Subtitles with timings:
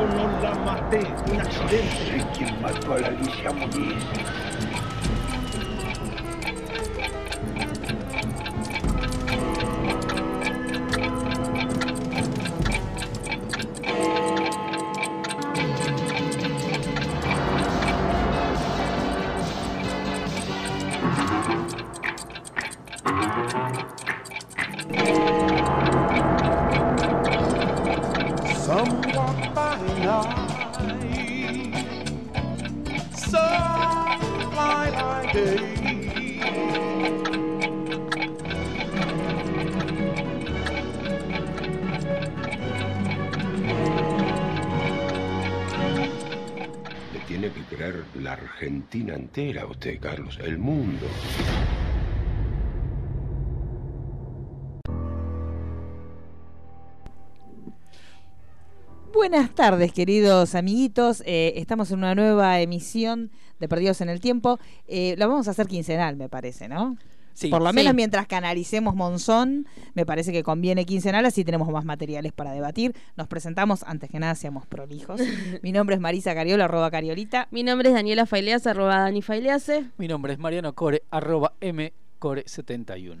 [0.00, 2.24] Un accidente.
[2.36, 3.10] ¿Quién mató a la
[49.68, 51.06] usted, Carlos, el mundo.
[59.12, 61.22] Buenas tardes, queridos amiguitos.
[61.26, 63.30] Eh, estamos en una nueva emisión
[63.60, 64.58] de Perdidos en el Tiempo.
[64.86, 66.96] Eh, la vamos a hacer quincenal, me parece, ¿no?
[67.38, 67.76] Sí, Por lo sí.
[67.76, 72.96] menos mientras canalicemos Monzón, me parece que conviene quincenal, así tenemos más materiales para debatir.
[73.16, 75.20] Nos presentamos, antes que nada, seamos prolijos.
[75.62, 77.46] Mi nombre es Marisa Cariola, arroba Cariolita.
[77.52, 79.84] Mi nombre es Daniela Failease, arroba Dani Failease.
[79.98, 83.18] Mi nombre es Mariano Core, arroba mcore71.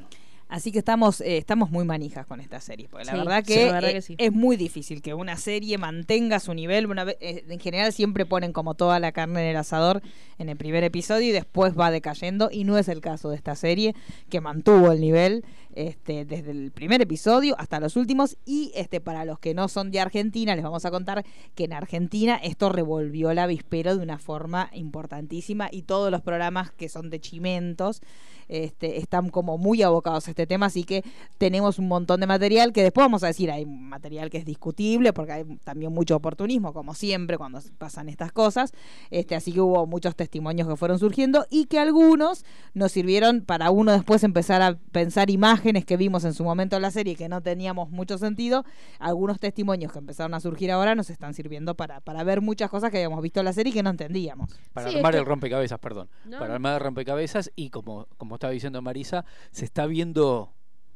[0.48, 3.52] Así que estamos, eh, estamos muy manijas con esta serie, porque la Sí, verdad, sí,
[3.52, 4.14] que, la verdad eh, que sí.
[4.18, 6.86] es muy difícil que una serie mantenga su nivel.
[6.86, 10.00] Una vez, eh, en general siempre ponen como toda la carne en el asador
[10.38, 13.56] en el primer episodio y después va decayendo, y no es el caso de esta
[13.56, 13.94] serie,
[14.30, 18.38] que mantuvo el nivel este, desde el primer episodio hasta los últimos.
[18.46, 21.74] Y este, para los que no son de Argentina, les vamos a contar que en
[21.74, 27.10] Argentina esto revolvió la avispero de una forma importantísima y todos los programas que son
[27.10, 28.00] de chimentos
[28.48, 31.02] este, están como muy abocados a este tema, así que
[31.36, 35.12] tenemos un montón de material que después vamos a decir, hay material que es discutible
[35.12, 38.72] porque hay también mucho oportunismo, como siempre cuando pasan estas cosas,
[39.10, 43.70] este, así que hubo muchos testimonios que fueron surgiendo y que algunos nos sirvieron para
[43.72, 47.28] uno después empezar a pensar imágenes que vimos en su momento en la serie que
[47.28, 48.64] no teníamos mucho sentido,
[49.00, 52.92] algunos testimonios que empezaron a surgir ahora nos están sirviendo para, para ver muchas cosas
[52.92, 54.50] que habíamos visto en la serie y que no entendíamos.
[54.72, 56.08] Para Sí, armar es el rompecabezas, perdón.
[56.24, 56.38] No.
[56.38, 60.27] Para armar el rompecabezas y como, como estaba diciendo Marisa, se está viendo,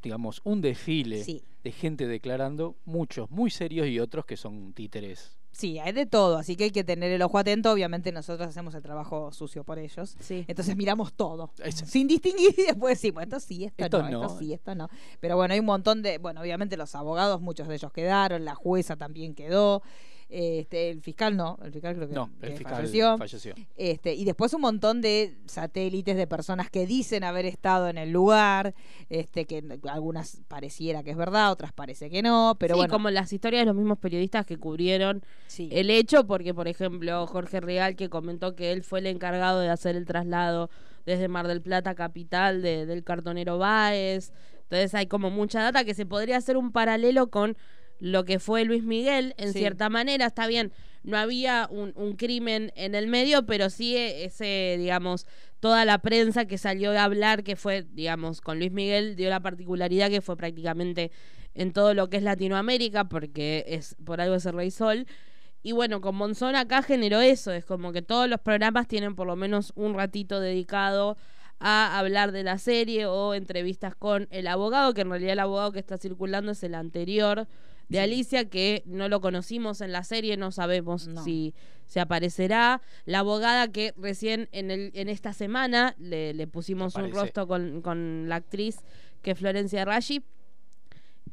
[0.03, 1.43] digamos, un desfile Sí.
[1.65, 5.37] de gente declarando, muchos muy serios y otros que son títeres.
[5.53, 7.71] Sí, hay de todo, así que hay que tener el ojo atento.
[7.71, 10.17] Obviamente nosotros hacemos el trabajo sucio por ellos.
[10.19, 10.47] Sí.
[10.49, 14.23] Entonces miramos todo, Es- sin distinguir y después decimos, esto sí, esto, Esto no, no.
[14.23, 14.89] esto sí, esto no.
[15.21, 18.55] Pero bueno, hay un montón de, bueno, obviamente los abogados, muchos de ellos quedaron, la
[18.55, 19.83] jueza también quedó,
[20.33, 23.19] este, el fiscal no, el fiscal creo que, No, el que fiscal falleció.
[23.19, 23.55] falleció.
[23.77, 28.11] Este, y después un montón de satélites de personas que dicen haber estado en el
[28.13, 28.75] lugar,
[29.11, 32.93] este, que algunas pareciera que es verdad, otras parece que no, pero sí, bueno.
[32.93, 35.69] como las historias de los mismos periodistas que cubrieron sí.
[35.71, 39.69] el hecho, porque por ejemplo Jorge Real que comentó que él fue el encargado de
[39.69, 40.71] hacer el traslado
[41.05, 44.33] desde Mar del Plata capital de- del cartonero Báez.
[44.63, 47.57] Entonces hay como mucha data que se podría hacer un paralelo con
[48.03, 49.61] lo que fue Luis Miguel, en Sí.
[49.61, 50.73] cierta manera, está bien,
[51.05, 55.25] no había un, un crimen en el medio, pero sí ese, digamos,
[55.61, 59.39] toda la prensa que salió a hablar, que fue, digamos, con Luis Miguel, dio la
[59.39, 61.13] particularidad que fue prácticamente
[61.55, 65.07] en todo lo que es Latinoamérica, porque es por algo es el Rey Sol.
[65.63, 69.29] Y bueno, con Monzón acá generó eso, es como que todos los programas tienen por
[69.29, 71.17] lo menos un ratito dedicado
[71.61, 75.71] a hablar de la serie o entrevistas con el abogado, que en realidad el abogado
[75.71, 77.47] que está circulando es el anterior
[77.89, 81.23] de Alicia, que no lo conocimos en la serie, no sabemos No.
[81.25, 81.55] si
[81.87, 82.81] se aparecerá.
[83.05, 87.83] La abogada que recién en, el, en esta semana le, le pusimos un rostro con,
[87.83, 88.77] con la actriz
[89.23, 90.23] que es Florencia Rashi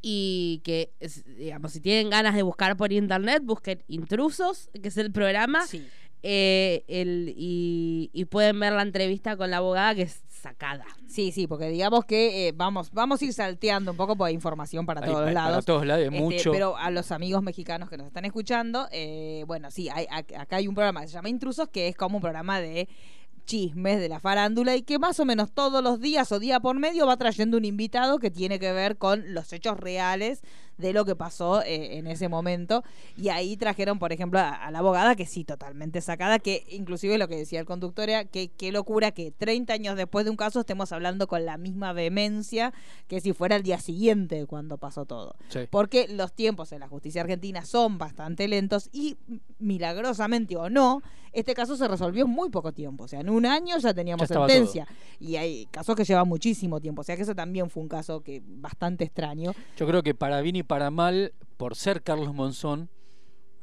[0.01, 0.91] y que,
[1.37, 5.85] digamos, si tienen ganas de buscar por internet, busquen Intrusos, que es el programa, Sí.
[6.23, 10.85] eh, el, y, y pueden ver la entrevista con la abogada que es sacada.
[11.07, 14.35] Sí, sí, porque digamos que eh, vamos, vamos a ir salteando un poco porque hay
[14.35, 15.51] información para Hay- todos hay- lados.
[15.51, 16.51] Para todos lados, Este, mucho.
[16.51, 20.55] Pero a los amigos mexicanos que nos están escuchando, eh, bueno, sí, hay, ac- acá
[20.57, 22.87] hay un programa que se llama Intrusos, que es como un programa de
[23.45, 26.77] chismes de la farándula y que más o menos todos los días o día por
[26.77, 30.41] medio va trayendo un invitado que tiene que ver con los hechos reales
[30.79, 32.83] de lo que pasó eh, en ese momento.
[33.17, 37.17] Y ahí trajeron, por ejemplo, a, a la abogada, que sí, totalmente sacada, que inclusive
[37.17, 40.37] lo que decía el conductor era que qué locura que 30 años después de un
[40.37, 42.73] caso estemos hablando con la misma vehemencia
[43.07, 45.35] que si fuera el día siguiente cuando pasó todo.
[45.49, 45.59] Sí.
[45.69, 49.17] Porque los tiempos en la justicia argentina son bastante lentos y
[49.59, 53.03] milagrosamente o no, este caso se resolvió en muy poco tiempo.
[53.03, 54.87] O sea, en un año ya teníamos Ya sentencia.
[55.19, 57.01] Y hay casos que llevan muchísimo tiempo.
[57.01, 59.53] O sea que eso también fue un caso que bastante extraño.
[59.77, 62.91] Yo creo que para y para mal, por ser Carlos Monzón,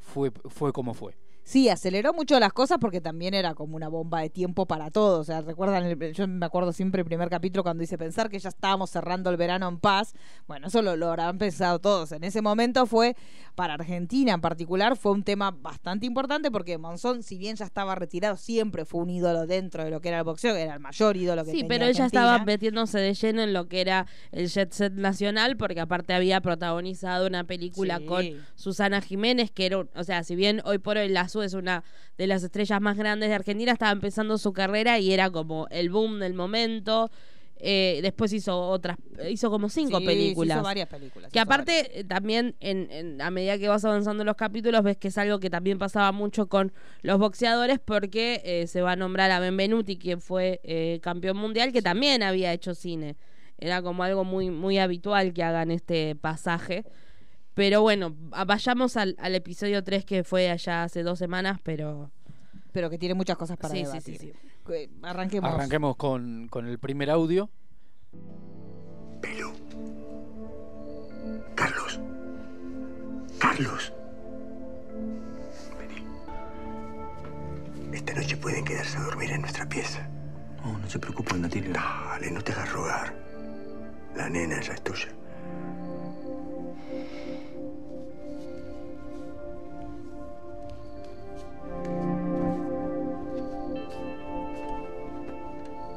[0.00, 1.16] fue, fue como fue.
[1.48, 5.20] Sí, aceleró mucho las cosas porque también era como una bomba de tiempo para todos.
[5.20, 8.40] O sea, recuerdan, el- yo me acuerdo siempre el primer capítulo cuando dice pensar que
[8.40, 10.12] ya estábamos cerrando el verano en paz.
[10.48, 12.10] Bueno, eso lo, lo habrán pensado todos.
[12.10, 13.14] En ese momento fue,
[13.54, 17.94] para Argentina en particular, fue un tema bastante importante porque Monzón, si bien ya estaba
[17.94, 21.16] retirado, siempre fue un ídolo dentro de lo que era el boxeo, era el mayor
[21.16, 22.22] ídolo que Sí, tenía pero ella Argentina.
[22.32, 26.40] estaba metiéndose de lleno en lo que era el jet set nacional, porque aparte había
[26.40, 28.04] protagonizado una película Sí.
[28.06, 28.24] con
[28.56, 31.84] Susana Jiménez, que era, o sea, si bien hoy por hoy la Es una
[32.18, 35.90] de las estrellas más grandes de Argentina, estaba empezando su carrera y era como el
[35.90, 37.10] boom del momento.
[37.58, 38.98] Eh, después hizo otras,
[39.30, 40.58] hizo como cinco Sí, películas.
[40.58, 41.32] hizo varias películas.
[41.32, 44.98] Que aparte eh, también en, en- a medida que vas avanzando en los capítulos ves
[44.98, 48.96] que es algo que también pasaba mucho con los boxeadores porque eh, se va a
[48.96, 53.16] nombrar a Benvenuti quien fue eh, campeón mundial que también había hecho cine.
[53.56, 56.84] Era como algo muy muy habitual que hagan este pasaje.
[57.56, 58.14] Pero bueno,
[58.46, 62.10] vayamos al, al episodio 3 que fue allá hace dos semanas, pero
[62.70, 64.18] pero que tiene muchas cosas para Sí, sí, debatir.
[64.20, 64.32] sí,
[64.68, 65.50] Eh, Arranquemos.
[65.54, 67.48] Arranquemos con, con el primer audio.
[69.22, 69.52] Pelu.
[71.54, 71.98] Carlos.
[73.38, 73.92] Carlos.
[75.78, 76.04] Vení.
[77.96, 80.06] Esta noche pueden quedarse a dormir en nuestra pieza.
[80.62, 81.72] No, no se preocupe, Natilio.
[81.72, 83.14] Dale, no te hagas rogar.
[84.14, 85.08] La nena ya es tuya.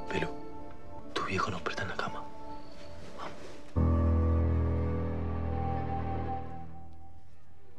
[0.10, 0.30] Pelo,
[1.14, 2.24] tu viejo nos presta en la cama.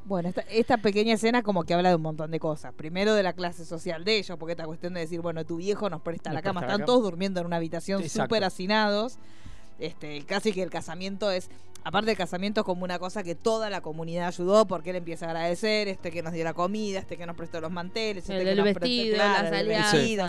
[0.05, 2.73] Bueno, esta, esta pequeña escena como que habla de un montón de cosas.
[2.75, 5.89] Primero de la clase social de ellos, porque esta cuestión de decir, bueno, tu viejo
[5.89, 6.61] nos presta Nos la cama.
[6.61, 6.87] presta la Están cama.
[6.87, 9.19] todos durmiendo en una habitación súper hacinados.
[9.81, 11.49] Este, casi que el casamiento es,
[11.85, 15.27] aparte del casamiento es como una cosa que toda la comunidad ayudó, porque él empieza
[15.27, 18.37] a agradecer, este que nos dio la comida, este que nos prestó los manteles, este
[18.43, 19.93] el que nos prestó- vestido, claro, las el alianzas.
[19.93, 20.27] vestido.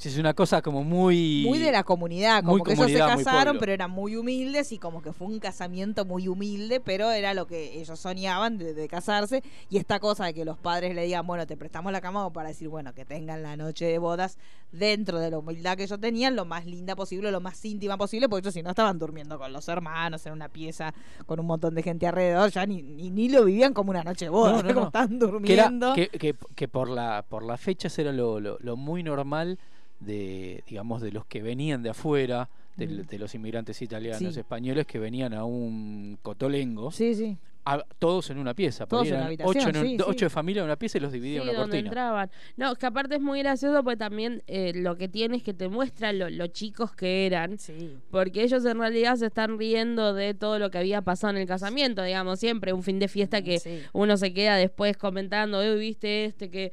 [0.00, 1.44] Sí, es una cosa como muy...
[1.46, 5.02] Muy de la comunidad, como que ellos se casaron, pero eran muy humildes y como
[5.02, 9.42] que fue un casamiento muy humilde, pero era lo que ellos soñaban de, de casarse.
[9.68, 12.48] Y esta cosa de que los padres le digan, bueno, te prestamos la cama para
[12.48, 14.38] decir, bueno, que tengan la noche de bodas
[14.72, 18.26] dentro de la humildad que ellos tenían, lo más linda posible, lo más íntima posible,
[18.26, 20.94] porque ellos si no estaban durmiendo con los hermanos en una pieza
[21.26, 24.24] con un montón de gente alrededor, ya ni, ni, ni lo vivían como una noche
[24.24, 24.86] de bodas, No, no, como no.
[24.86, 25.08] estaban
[25.44, 25.92] que, era- durmiendo.
[25.94, 29.58] que, que- que por la por las fechas era lo, lo- lo muy normal
[30.00, 33.06] de digamos de los que venían de afuera de, Mm.
[33.06, 34.40] de los inmigrantes italianos Sí.
[34.40, 37.36] españoles que venían a un cotolengo Sí, sí.
[37.66, 40.24] a- todos en una pieza Todos en una ocho, en un- sí, ocho sí.
[40.24, 42.30] de familia en una pieza y los dividían en una donde cortina entraban.
[42.56, 45.68] No, que aparte es muy gracioso porque también eh, lo que tiene es que te
[45.68, 47.58] muestra lo, lo chicos que eran.
[47.58, 47.98] Sí.
[48.10, 51.46] Porque ellos en realidad se están riendo de todo lo que había pasado en el
[51.46, 53.82] casamiento, digamos, siempre un fin de fiesta que Sí.
[53.92, 56.72] uno se queda después comentando, eh, viste este que...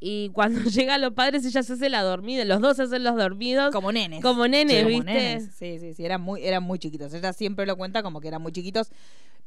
[0.00, 3.16] Y cuando llegan los padres ella se hace la dormida, los dos se hacen los
[3.16, 3.72] dormidos.
[3.72, 4.22] Como nenes.
[4.22, 5.12] Como nenes, Sí, como ¿viste?
[5.12, 5.50] nenes.
[5.58, 7.12] Sí, sí, sí, eran muy, eran muy chiquitos.
[7.14, 8.90] Ella siempre lo cuenta como que eran muy chiquitos.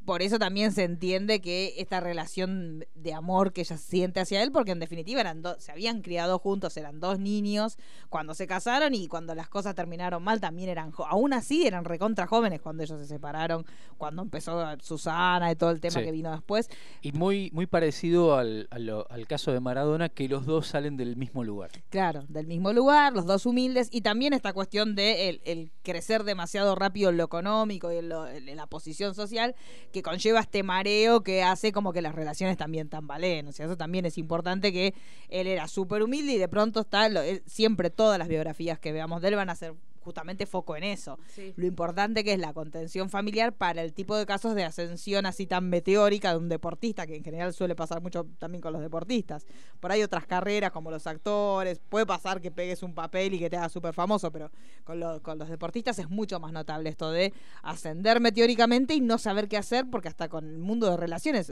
[0.05, 4.51] Por eso también se entiende que esta relación de amor que ella siente hacia él,
[4.51, 7.77] porque en definitiva eran dos, se habían criado juntos, eran dos niños
[8.09, 12.25] cuando se casaron y cuando las cosas terminaron mal también eran, aún así eran recontra
[12.25, 13.65] jóvenes cuando ellos se separaron,
[13.97, 16.05] cuando empezó Susana y todo el tema Sí.
[16.05, 16.69] que vino después.
[17.01, 21.43] y muy muy parecido al, al caso de Maradona que los dos salen del mismo
[21.43, 25.71] lugar Claro, del mismo lugar, los dos humildes, y también esta cuestión de el, el
[25.83, 29.55] crecer demasiado rápido en lo económico y en, lo- en la posición social,
[29.91, 33.47] que conlleva este mareo que hace como que las relaciones también tambalean.
[33.47, 34.93] O sea, eso también es importante que
[35.29, 39.21] él era súper humilde y de pronto está, lo- siempre todas las biografías que veamos
[39.21, 41.17] de él van a ser justamente foco en eso.
[41.27, 41.53] Sí.
[41.55, 45.45] Lo importante que es la contención familiar para el tipo de casos de ascensión así
[45.47, 49.45] tan meteórica de un deportista, que en general suele pasar mucho también con los deportistas.
[49.79, 53.49] Por ahí otras carreras como los actores, puede pasar que pegues un papel y que
[53.49, 54.51] te hagas súper famoso, pero
[54.83, 59.17] con, lo- con los deportistas es mucho más notable esto de ascender meteóricamente y no
[59.17, 61.51] saber qué hacer, porque hasta con el mundo de relaciones,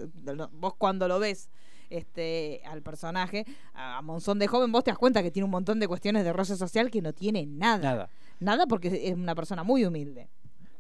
[0.54, 1.50] vos cuando lo ves
[1.90, 5.80] este al personaje, a Monzón de joven, vos te das cuenta que tiene un montón
[5.80, 7.78] de cuestiones de roce social que no tiene nada.
[7.96, 10.30] nada Nada porque es una persona muy humilde.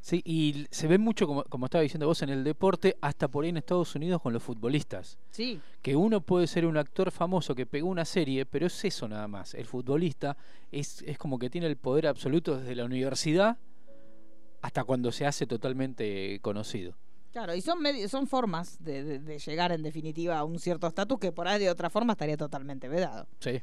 [0.01, 3.43] Sí, y se ve mucho, como, como estaba diciendo vos, en el deporte, hasta por
[3.43, 5.17] ahí en Estados Unidos con los futbolistas.
[5.31, 5.59] Sí.
[5.81, 9.27] Que uno puede ser un actor famoso que pegó una serie, pero es eso nada
[9.27, 9.53] más.
[9.55, 10.37] El futbolista
[10.71, 13.57] es, es como que tiene el poder absoluto desde la universidad
[14.61, 16.95] hasta cuando se hace totalmente conocido.
[17.31, 21.19] Claro, y son son formas de, de- de llegar en definitiva a un cierto estatus
[21.19, 23.27] que por ahí de otra forma estaría totalmente vedado.
[23.39, 23.61] Sí.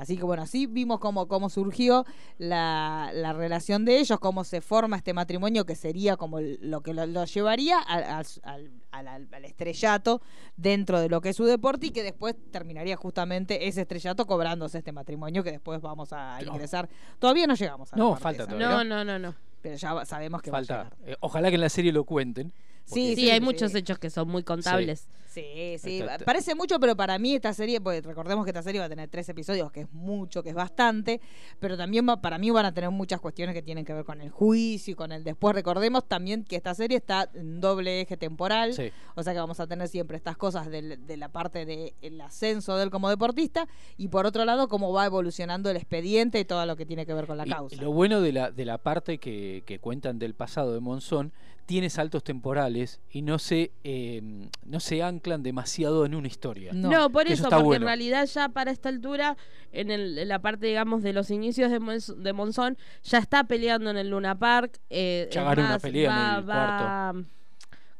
[0.00, 2.06] Así que bueno, así vimos cómo, cómo surgió
[2.38, 6.94] la, la relación de ellos, cómo se forma este matrimonio que sería como lo que
[6.94, 10.22] lo, lo llevaría al, al- al- estrellato
[10.56, 14.78] dentro de lo que es su deporte y que después terminaría justamente ese estrellato cobrándose
[14.78, 16.52] este matrimonio que después vamos a No.
[16.54, 16.88] ingresar.
[17.18, 18.68] Todavía no llegamos a la No, parte falta todavía.
[18.68, 19.34] No, no, no, no.
[19.60, 20.96] Pero ya va- sabemos que va a Falta.
[21.04, 22.54] eh, ojalá que en la serie lo cuenten.
[22.84, 23.44] Sí, Sí, hay sí.
[23.44, 25.08] muchos hechos que son muy contables.
[25.28, 28.64] Sí, sí, Está- está- parece mucho, pero para mí esta serie, porque recordemos que esta
[28.64, 31.20] serie va a tener tres episodios, que es mucho, que es bastante,
[31.60, 34.20] pero también va- para mí van a tener muchas cuestiones que tienen que ver con
[34.20, 35.54] el juicio y con el después.
[35.54, 38.90] Recordemos también que esta serie está en doble eje temporal, Sí.
[39.14, 42.76] o sea que vamos a tener siempre estas cosas del- de la parte del ascenso
[42.76, 46.66] de él como deportista y por otro lado cómo va evolucionando el expediente y todo
[46.66, 47.76] lo que tiene que ver con la Y- causa.
[47.76, 51.32] y lo bueno de la, de la parte que, que cuentan del pasado de Monzón,
[51.70, 54.20] tiene saltos temporales y no se, eh,
[54.64, 56.72] no se anclan demasiado en una historia.
[56.72, 56.90] No.
[56.90, 57.84] No, por eso, porque bueno.
[57.84, 59.36] en realidad ya para esta altura,
[59.70, 63.44] en, el- en la parte, digamos, de los inicios de, Monz- de Monzón, ya está
[63.44, 64.80] peleando en el Luna Park.
[64.90, 67.24] eh, Ya ganó una pelea en va- el va-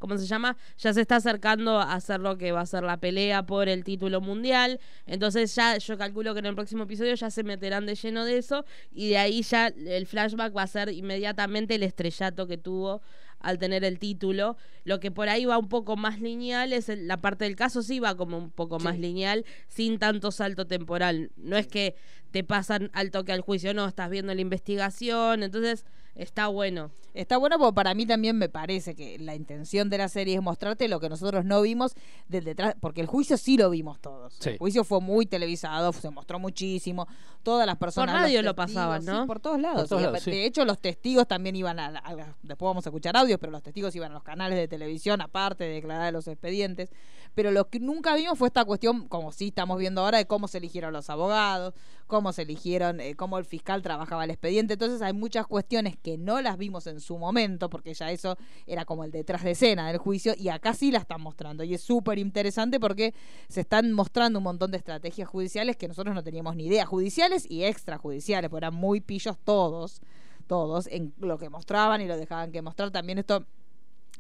[0.01, 0.57] ¿Cómo se llama?
[0.79, 3.85] Ya se está acercando a hacer lo que va a ser la pelea por el
[3.85, 4.81] título mundial.
[5.07, 8.39] Entonces ya yo calculo que en el próximo episodio ya se meterán de lleno de
[8.39, 13.03] eso y de ahí ya el flashback va a ser inmediatamente el estrellato que tuvo
[13.41, 14.57] al tener el título.
[14.85, 17.83] Lo que por ahí va un poco más lineal es el- la parte del caso,
[17.83, 21.31] sí va como un poco más lineal, sin tanto salto temporal.
[21.37, 21.95] No es que
[22.31, 26.91] te pasan al toque al juicio, no, estás viendo la investigación, entonces está bueno.
[27.13, 30.43] Está bueno porque para mí también me parece que la intención de la serie es
[30.43, 31.95] mostrarte lo que nosotros no vimos
[32.29, 34.35] del detrás, porque el juicio sí lo vimos todos.
[34.39, 34.51] Sí.
[34.51, 37.09] El juicio fue muy televisado, se mostró muchísimo,
[37.43, 38.15] todas las personas...
[38.15, 39.23] radio los lo pasaban, ¿no?
[39.23, 39.89] sí, por todos lados.
[39.89, 43.41] Por todos de hecho, los testigos también iban a, a Después vamos a escuchar audios,
[43.41, 46.91] pero los testigos iban a los canales de televisión, aparte de declarar los expedientes.
[47.35, 50.49] Pero lo que nunca vimos fue esta cuestión, como sí estamos viendo ahora, de cómo
[50.49, 51.75] se eligieron los abogados,
[52.07, 54.75] cómo se eligieron, eh, cómo el fiscal trabajaba el expediente.
[54.75, 58.85] Entonces hay muchas cuestiones que no las vimos en su momento, porque ya eso era
[58.85, 61.65] como el detrás de escena del juicio, y acá sí la están mostrando.
[61.65, 63.15] Y es súper interesante porque
[63.49, 67.47] se están mostrando un montón de estrategias judiciales que nosotros no teníamos ni idea, judiciales
[67.49, 70.01] y extrajudiciales, porque eran muy pillos todos,
[70.47, 72.91] todos, en lo que mostraban y lo dejaban que mostrar.
[72.91, 73.47] También esto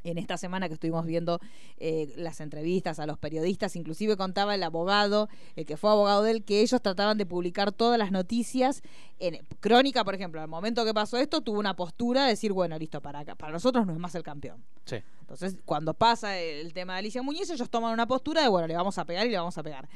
[0.04, 1.40] en esta semana que estuvimos viendo
[1.78, 6.32] eh, las entrevistas a los periodistas, inclusive contaba el abogado, el que fue abogado de
[6.32, 8.82] él, que ellos trataban de publicar todas las noticias
[9.18, 12.78] en Crónica, por ejemplo, al momento que pasó esto, tuvo una postura de decir, bueno,
[12.78, 14.62] listo, para acá, para nosotros no es más el campeón.
[14.84, 14.96] Sí.
[15.20, 18.74] Entonces, cuando pasa el tema de Alicia Muñiz, ellos toman una postura de, bueno, le
[18.74, 19.88] vamos a pegar y le vamos a pegar.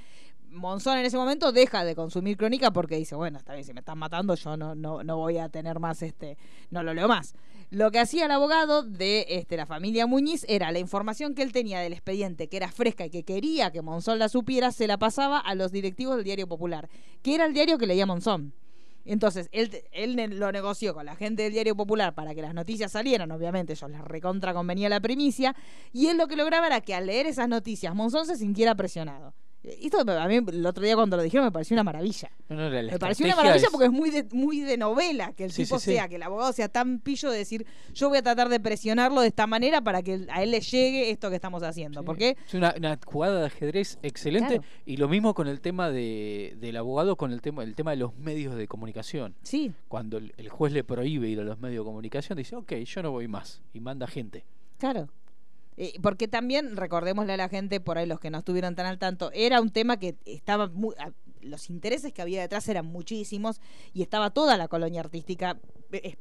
[0.51, 3.81] Monzón en ese momento deja de consumir crónica porque dice, bueno, está bien, si me
[3.81, 6.39] están matando, yo no, no, no voy a tener más este,
[6.71, 7.35] no lo leo más.
[7.75, 11.51] Lo que hacía el abogado de este, la familia Muñiz era la información que él
[11.51, 14.97] tenía del expediente, que era fresca y que quería que Monzón la supiera, se la
[14.97, 16.89] pasaba a los directivos del Diario Popular,
[17.21, 18.55] que era el diario que leía Monzón.
[19.05, 19.73] Entonces, él,
[20.39, 23.91] lo negoció con la gente del Diario Popular para que las noticias salieran, obviamente, ellos
[23.91, 25.57] les recontra convenía la primicia,
[25.93, 29.35] y él lo que lograba era que al leer esas noticias, Monzón se sintiera presionado.
[29.65, 32.31] Esto a mí el otro día cuando lo dijeron me pareció una maravilla.
[32.51, 34.77] No, no, la- la Me pareció una maravilla es- porque es muy de, muy de
[34.77, 35.93] novela que el Sí, tipo sí, sí.
[35.97, 39.23] sea, que el abogado sea tan pillo de decir, yo voy a tratar de presionarlo
[39.23, 42.05] de esta manera para que a él le llegue esto que estamos haciendo.
[42.05, 44.69] Porque Es una, una jugada de ajedrez excelente Claro.
[44.85, 47.97] y lo mismo con el tema de, del abogado con el tema el tema de
[47.97, 49.35] los medios de comunicación.
[49.43, 52.73] sí, Cuando el, el juez le prohíbe ir a los medios de comunicación, dice, ok,
[52.85, 54.45] yo no voy más y manda gente.
[54.79, 55.09] Claro.
[55.77, 58.99] Eh, porque también, recordémosle a la gente, por ahí los que no estuvieron tan al
[58.99, 60.95] tanto, era un tema que estaba muy...
[61.41, 63.61] los intereses que había detrás eran muchísimos
[63.93, 65.59] y estaba toda la colonia artística,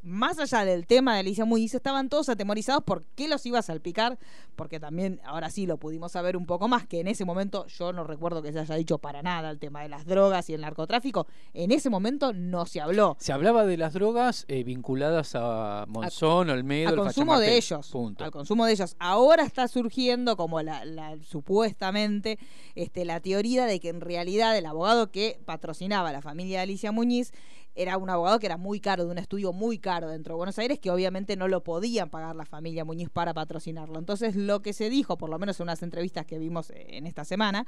[0.02, 3.62] más allá del tema de Alicia Muñiz, estaban todos atemorizados por qué los iba a
[3.62, 4.18] salpicar,
[4.56, 7.94] porque también ahora sí lo pudimos saber un poco más, que en ese momento yo
[7.94, 10.62] no recuerdo que se haya dicho para nada el tema de las drogas y el
[10.62, 13.16] narcotráfico, en ese momento no se habló.
[13.20, 17.90] Se hablaba de las drogas eh, vinculadas a Monzón, Olmedo, al el consumo de ellos.
[17.90, 18.24] Punto.
[18.24, 18.96] Al consumo de ellos.
[19.00, 22.40] Ahora está surgiendo como la, la- supuestamente
[22.76, 26.64] este, la teoría de que en realidad el abogado que patrocinaba a la familia de
[26.64, 27.32] Alicia Muñiz
[27.76, 30.60] era un abogado que era muy caro, de un estudio muy caro dentro de Buenos
[30.60, 33.98] Aires, que obviamente no lo podían pagar la familia Muñiz para patrocinarlo.
[33.98, 37.08] Entonces lo que se dijo, por lo menos en unas entrevistas que vimos eh, en
[37.08, 37.66] esta semana,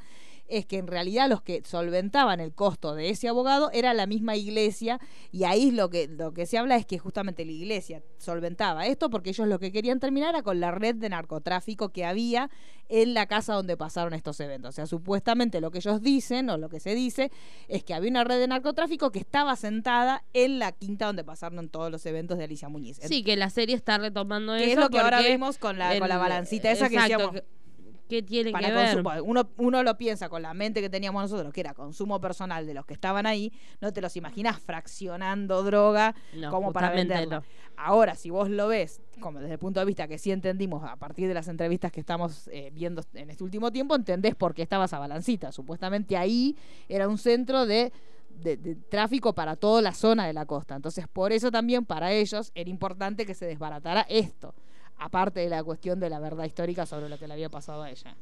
[0.47, 4.35] es que en realidad los que solventaban el costo de ese abogado era la misma
[4.35, 4.99] iglesia
[5.31, 9.09] y ahí lo que, lo que se habla es que justamente la iglesia solventaba esto
[9.09, 12.49] porque ellos lo que querían terminar era con la red de narcotráfico que había
[12.89, 14.69] en la casa donde pasaron estos eventos.
[14.69, 17.31] O sea, supuestamente lo que ellos dicen o lo que se dice
[17.67, 19.94] es que había una red de narcotráfico que estaba sentada
[20.33, 22.99] en la quinta donde pasaron todos los eventos de Alicia Muñiz.
[23.03, 24.71] Sí, que la serie está retomando que eso.
[24.73, 27.31] es lo que ahora vimos con la, con la balancita esa que decíamos.
[27.31, 27.43] que-
[28.07, 28.93] ¿Qué tiene para que ver?
[29.03, 29.23] consumo.
[29.23, 32.75] Uno, uno lo piensa con la mente que teníamos nosotros, que era consumo personal de
[32.75, 37.43] los que estaban ahí, no te los imaginas fraccionando droga No, como para justamente venderla.
[37.77, 40.97] Ahora, si vos lo ves, como desde el punto de vista que sí entendimos a
[40.97, 44.61] partir de las entrevistas que estamos eh, viendo en este último tiempo, entendés por qué
[44.61, 45.51] estaba esa balancita.
[45.51, 46.55] Supuestamente ahí
[46.87, 47.91] era un centro de,
[48.41, 50.75] de- de tráfico para toda la zona de la costa.
[50.75, 54.53] Entonces, por eso también para ellos era importante que se desbaratara esto,
[54.97, 57.89] aparte de la cuestión de la verdad histórica sobre lo que le había pasado a
[57.89, 58.15] ella.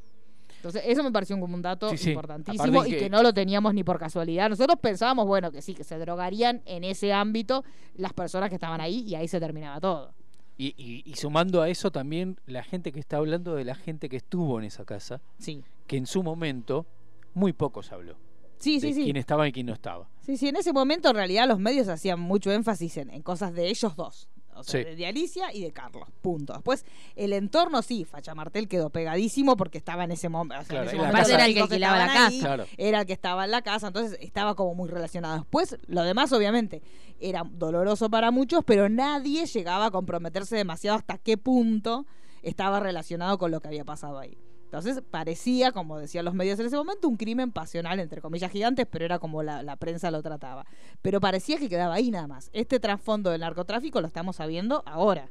[0.55, 2.10] Entonces, eso me pareció como un dato Sí, sí.
[2.12, 4.50] importantísimo y que- que no lo teníamos ni por casualidad.
[4.50, 7.65] Nosotros pensábamos, bueno, que sí, que se drogarían en ese ámbito
[7.96, 10.13] las personas que estaban ahí y ahí se terminaba todo.
[10.58, 14.08] Y, y- y sumando a eso también la gente que está hablando de la gente
[14.08, 15.63] que estuvo en esa casa, Sí.
[15.88, 16.86] que en su momento
[17.34, 18.15] muy poco se habló.
[18.60, 19.04] Sí, de sí, sí.
[19.06, 20.08] quién estaba y quién no estaba.
[20.26, 23.54] Sí, sí, en ese momento en realidad los medios hacían mucho énfasis en, en cosas
[23.54, 24.30] de ellos dos.
[24.56, 24.96] O sea, Sí.
[24.96, 26.08] de, Alicia y de Carlos.
[26.22, 26.54] Punto.
[26.54, 30.60] Después, el entorno sí, Facha Martel quedó pegadísimo porque estaba en ese, mom- o sea,
[30.62, 31.24] en Claro, ese en la momento.
[31.24, 31.34] casa.
[31.36, 32.40] Era el que alquilaba la ahí, casa.
[32.40, 32.66] Claro.
[32.78, 35.38] Era el que estaba en la casa, entonces estaba como muy relacionado.
[35.40, 36.84] Después, lo demás, obviamente,
[37.20, 42.06] era doloroso para muchos, pero nadie llegaba a comprometerse demasiado hasta qué punto
[42.44, 44.38] estaba relacionado con lo que había pasado ahí.
[44.77, 48.88] Entonces parecía, como decían los medios en ese momento, un crimen pasional, entre comillas gigantes,
[48.89, 50.65] pero era como la, la prensa lo trataba.
[51.03, 52.50] Pero parecía que quedaba ahí nada más.
[52.53, 55.30] Este trasfondo del narcotráfico lo estamos sabiendo ahora.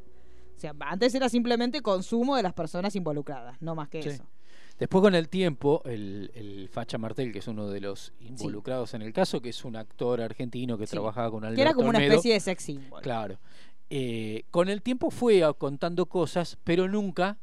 [0.56, 4.08] O sea, antes era simplemente consumo de las personas involucradas, no más que Sí.
[4.10, 4.24] eso.
[4.78, 9.02] Después con el tiempo, el, el Facha Martel, que es uno de los involucrados en
[9.02, 10.92] el caso, que es un actor argentino que Sí.
[10.92, 13.02] trabajaba con Alberto Que era como una especie de sex symbol.
[13.02, 13.38] Claro.
[13.90, 17.38] Eh, con el tiempo fue contando cosas, pero nunca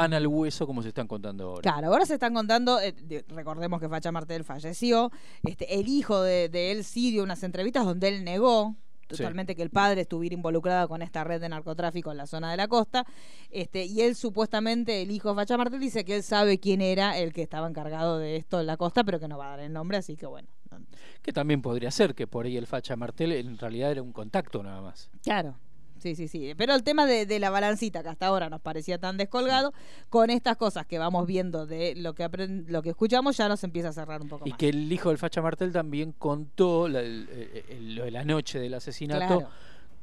[0.00, 1.62] tan al hueso como se están contando ahora.
[1.62, 5.10] Claro, ahora se están contando, eh, de- recordemos que Facha Martel falleció,
[5.42, 8.76] este, el hijo de, de él sí dio unas entrevistas donde él negó
[9.08, 9.18] Sí.
[9.18, 12.56] totalmente que el padre estuviera involucrado con esta red de narcotráfico en la zona de
[12.56, 13.06] la costa,
[13.52, 17.16] este, y él supuestamente, el hijo de Facha Martel, dice que él sabe quién era
[17.16, 19.60] el que estaba encargado de esto en la costa, pero que no va a dar
[19.60, 20.48] el nombre, así que bueno.
[20.72, 20.80] no-
[21.22, 24.60] Que también podría ser que por ahí el Facha Martel en realidad era un contacto
[24.64, 25.08] nada más.
[25.22, 25.54] Claro.
[25.98, 26.54] Sí, sí, sí.
[26.56, 29.72] Pero el tema de, de la balancita, que hasta ahora nos parecía tan descolgado,
[30.10, 33.64] con estas cosas que vamos viendo de lo que aprend- lo que escuchamos, ya nos
[33.64, 34.58] empieza a cerrar un poco Y más.
[34.58, 38.24] que el hijo del Facha Martel también contó la, el- el- el- lo de la
[38.24, 39.48] noche del asesinato, Claro.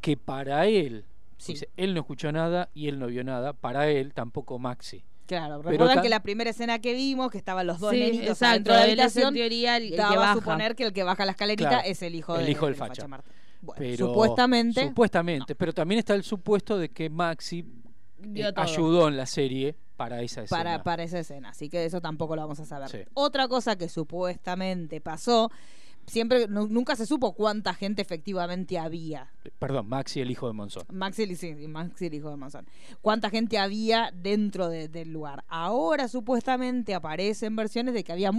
[0.01, 1.05] que para él,
[1.37, 1.53] Sí.
[1.53, 5.03] dice, él no escuchó nada y él no vio nada, para él tampoco Maxi.
[5.25, 8.29] Claro, Pero recuerdan que la primera escena que vimos, que estaban los dos Sí, nenitos
[8.31, 8.71] exacto.
[8.71, 10.33] de la es en habitación, teoría el, el que daba a baja.
[10.33, 12.73] suponer que el que baja la escalerita Claro, es el hijo, el de, hijo del
[12.75, 13.07] de Facha.
[13.07, 13.31] Martel.
[13.63, 17.65] Bueno, Pero, supuestamente, Supuestamente, pero también está el supuesto de que Maxi
[18.35, 20.57] eh, ayudó en la serie para esa escena.
[20.63, 22.89] para, para esa escena, así que eso tampoco lo vamos a saber.
[22.89, 22.97] Sí.
[23.13, 25.49] Otra cosa que supuestamente pasó,
[26.07, 29.31] siempre nu- nunca se supo cuánta gente efectivamente había.
[29.59, 30.83] Perdón, Maxi, el hijo de Monzón.
[30.91, 32.67] Maxi, sí, Maxi el hijo de Monzón.
[33.01, 35.45] ¿Cuánta gente había dentro de- del lugar?
[35.47, 38.31] Ahora supuestamente aparecen versiones de que había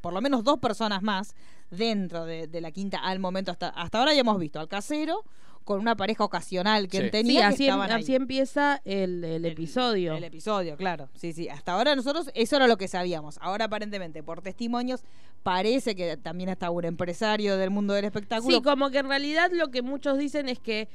[0.00, 1.34] por lo menos dos personas más
[1.70, 3.50] dentro de, de la quinta al momento.
[3.50, 5.24] Hasta, hasta ahora ya hemos visto al casero
[5.64, 7.10] con una pareja ocasional que Sí.
[7.10, 7.40] tenía.
[7.40, 7.90] que así, em- ahí.
[7.90, 10.14] así empieza el, el El- episodio.
[10.14, 11.08] El episodio, claro.
[11.14, 11.48] Sí, sí.
[11.48, 13.36] Hasta ahora nosotros eso era lo que sabíamos.
[13.40, 15.02] Ahora aparentemente por testimonios
[15.42, 18.56] parece que también está un empresario del mundo del espectáculo.
[18.56, 20.88] Sí, como que en realidad lo que muchos dicen es que,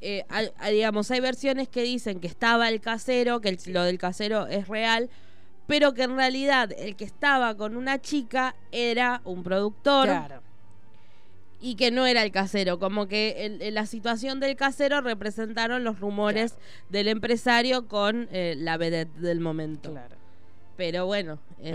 [0.00, 3.98] eh, hay, digamos, hay versiones que dicen que estaba el casero, que el- lo del
[3.98, 5.10] casero es real,
[5.66, 10.42] pero que en realidad el que estaba con una chica era un productor Claro.
[11.60, 12.78] y que no era el casero.
[12.78, 16.56] Como que el- el- la situación del casero representaron los rumores
[16.90, 19.90] del empresario con eh, la vedette del momento.
[19.92, 20.16] Claro.
[20.76, 21.72] Pero bueno, es,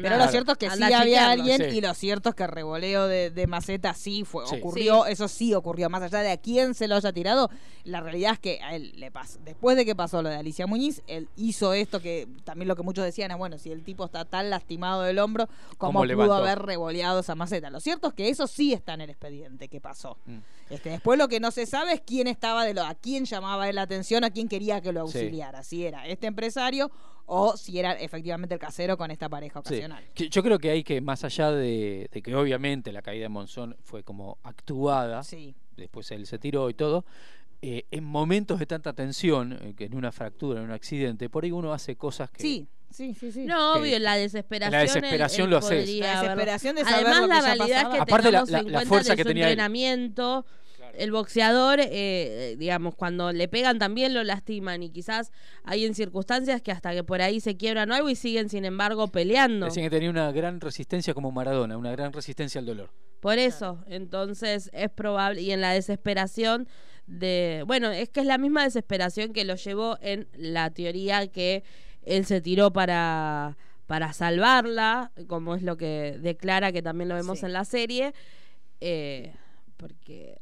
[0.00, 1.76] Pero- lo cierto es que sí había alguien sí.
[1.78, 4.56] y lo cierto es que el revoleo de, de Maceta sí fue, Sí.
[4.56, 7.50] ocurrió, eso sí ocurrió, más allá de a quién se lo haya tirado,
[7.84, 10.66] la realidad es que a él le pasó, después de que pasó lo de Alicia
[10.68, 14.04] Muñiz, él hizo esto que también lo que muchos decían es, bueno, si el tipo
[14.04, 15.46] está tan lastimado del hombro,
[15.78, 16.34] ¿cómo, ¿Cómo pudo levantó?
[16.34, 17.70] haber revoleado esa maceta?
[17.70, 20.16] Lo cierto es que eso sí está en el expediente que pasó.
[20.26, 20.38] Mm.
[20.70, 23.68] Este, después lo que no se sabe es quién estaba de lo, a quién llamaba
[23.68, 25.18] él la atención, a quién quería que lo Sí.
[25.18, 26.90] auxiliara, si era este empresario
[27.30, 29.74] o si era efectivamente el casero con esta pareja Sí.
[29.74, 30.04] ocasional.
[30.14, 33.28] Que Yo creo que hay que, más allá de, de que obviamente la caída de
[33.28, 35.54] Monzón fue como actuada, Sí.
[35.76, 37.04] después él se tiró y todo,
[37.60, 41.44] eh, en momentos de tanta tensión, eh, que en una fractura, en un accidente, por
[41.44, 42.40] ahí uno hace cosas que...
[42.40, 43.44] Sí, sí, sí, sí.
[43.44, 44.72] No, obvio, la desesperación.
[44.72, 45.88] la desesperación él- lo haces.
[45.98, 47.94] La desesperación de saber Además, lo que la ya realidad es pasaba.
[47.94, 49.56] que Aparte, la- la- en la cuenta fuerza de que su tenía él.
[50.96, 55.30] El boxeador, eh, digamos, cuando le pegan también lo lastiman y quizás
[55.64, 58.64] hay en circunstancias que hasta que por ahí se quiebran o algo y siguen, sin
[58.64, 59.66] embargo, peleando.
[59.66, 62.90] Decían que tenía una gran resistencia como Maradona, una gran resistencia al dolor.
[63.20, 66.68] Por eso, entonces es probable, y en la desesperación
[67.06, 71.64] de, bueno, es que es la misma desesperación que lo llevó en la teoría que
[72.02, 77.40] él se tiró para, para salvarla, como es lo que declara, que también lo vemos
[77.40, 77.46] Sí.
[77.46, 78.12] en la serie,
[78.80, 79.34] eh,
[79.76, 80.40] porque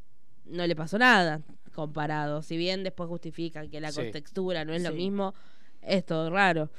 [0.49, 1.41] no le pasó nada
[1.73, 2.41] comparado.
[2.41, 4.01] Si bien después justifican que la Sí.
[4.01, 5.35] contextura no es lo mismo,
[5.81, 6.71] es todo raro.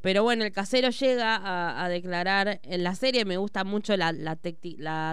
[0.00, 4.12] Pero bueno, el casero llega a, a declarar en la serie, me gusta mucho la,
[4.12, 4.34] la,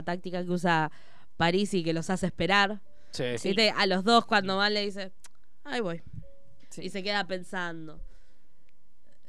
[0.03, 0.91] táctica que usa
[1.35, 2.81] París y que los hace esperar.
[3.11, 3.23] Sí.
[3.43, 3.71] ¿Viste?
[3.77, 5.11] A los dos cuando van le dice,
[5.65, 6.01] ahí voy.
[6.69, 6.83] Sí.
[6.85, 7.99] Y se queda pensando.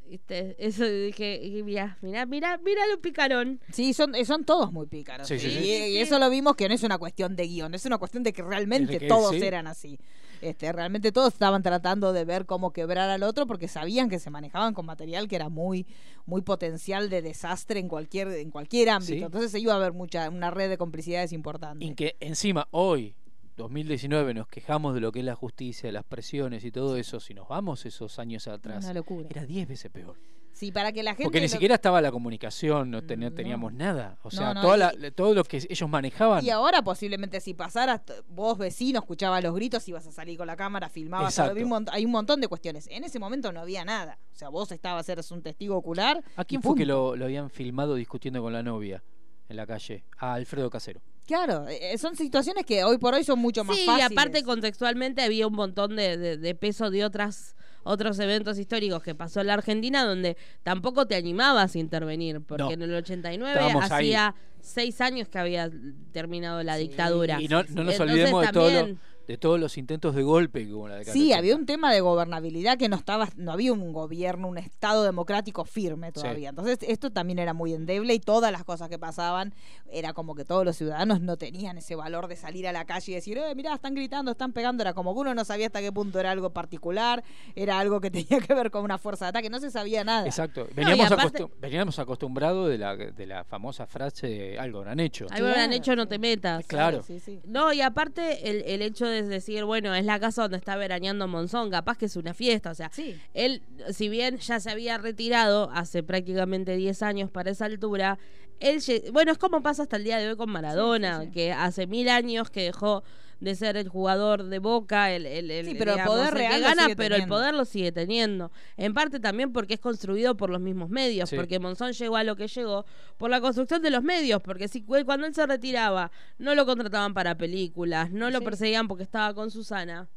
[0.09, 0.57] ¿Viste?
[0.59, 3.61] Eso dije, y mirá, mirá, mirá, mirá lo picarón.
[3.73, 5.29] Sí, son, eh, son todos muy pícaros.
[5.29, 5.67] Sí, sí, y, sí.
[5.67, 8.33] y eso lo vimos que no es una cuestión de guion, es una cuestión de
[8.33, 9.43] que realmente que todos sí.
[9.43, 9.99] eran así.
[10.41, 14.31] Este, realmente todos estaban tratando de ver cómo quebrar al otro porque sabían que se
[14.31, 15.87] manejaban con material que era muy,
[16.27, 19.15] muy potencial de desastre en cualquier, en cualquier ámbito.
[19.15, 19.23] Sí.
[19.23, 21.85] Entonces se iba a haber mucha, una red de complicidades importante.
[21.85, 23.15] Y que encima hoy,
[23.59, 27.21] 2019, nos quejamos de lo que es la justicia, las presiones y todo eso.
[27.21, 29.27] Si nos vamos esos años atrás, Una locura.
[29.31, 30.17] era 10 veces peor.
[30.53, 31.23] Sí, para que la gente.
[31.25, 33.33] Porque ni lo- siquiera estaba la comunicación, no, ten- No.
[33.33, 34.19] teníamos nada.
[34.23, 36.45] O sea, no, toda y- la- todo lo que ellos manejaban.
[36.45, 40.57] Y ahora posiblemente si pasaras, vos vecino, escuchabas los gritos, ibas a salir con la
[40.57, 41.39] cámara, filmabas.
[41.39, 42.89] Había un Hay un montón de cuestiones.
[42.91, 44.19] En ese momento no había nada.
[44.33, 46.25] O sea, vos estabas, eras un testigo ocular.
[46.37, 49.05] ¿A quién fue que lo habían filmado discutiendo con la novia
[49.49, 50.05] en la calle?
[50.17, 51.01] A Alfredo Casero.
[51.29, 54.11] Claro, eh, son situaciones que hoy por hoy son mucho más Sí, y fáciles.
[54.11, 59.15] aparte contextualmente había un montón de, de- de peso de otras otros eventos históricos que
[59.15, 62.71] pasó en la Argentina donde tampoco te animabas a intervenir, porque No.
[62.73, 64.07] en el 89 Estábamos ahí.
[64.09, 65.71] hacía seis años que había
[66.13, 66.83] terminado la Sí.
[66.89, 67.41] dictadura.
[67.41, 68.97] Y no, no nos Entonces olvidemos de, todo lo-
[69.29, 71.61] de todos los intentos de golpe que hubo en la década Sí, había 80.
[71.61, 76.11] un tema de gobernabilidad que no estaba, no había un gobierno, un estado democrático firme
[76.13, 76.49] todavía.
[76.49, 79.55] Entonces esto también era muy endeble y todas las cosas que pasaban
[79.93, 83.13] era como que todos los ciudadanos no tenían ese valor de salir a la calle
[83.13, 84.83] y decir, eh, mirá, están gritando, están pegando.
[84.83, 87.23] Era como que uno no sabía hasta qué punto era algo particular,
[87.55, 90.25] era algo que tenía que ver con una fuerza de ataque, no se sabía nada.
[90.27, 90.67] Exacto.
[90.75, 95.01] Veníamos, y aparte- acostum- veníamos acostumbrados de la, de la famosa frase de algo habrán
[95.01, 95.27] hecho.
[95.31, 96.67] Algo habrán hecho, no te metas.
[96.67, 97.03] Claro.
[97.03, 97.41] Sí, sí.
[97.45, 101.27] No, y aparte el, el hecho de decir, bueno, es la casa donde está veraneando
[101.27, 103.19] Monzón, capaz que es una fiesta, o sea, Sí.
[103.35, 108.19] él, si bien ya se había retirado hace prácticamente 10 años para esa altura,
[108.61, 108.81] él,
[109.13, 111.33] bueno, es como pasa hasta el día de hoy con Maradona, Sí, sí, sí.
[111.35, 113.03] que hace mil años que dejó
[113.41, 116.33] de ser el jugador de Boca, el, el, el- Sí, pero el digamos, poder el
[116.33, 118.51] que real lo gana, pero el poder lo sigue teniendo.
[118.77, 121.37] En parte también porque es construido por los mismos medios, Sí.
[121.37, 122.85] porque Monzón llegó a lo que llegó
[123.17, 127.15] por la construcción de los medios, porque si cuando él se retiraba no lo contrataban
[127.15, 128.45] para películas, no lo Sí.
[128.45, 130.09] perseguían porque estaba con Susana.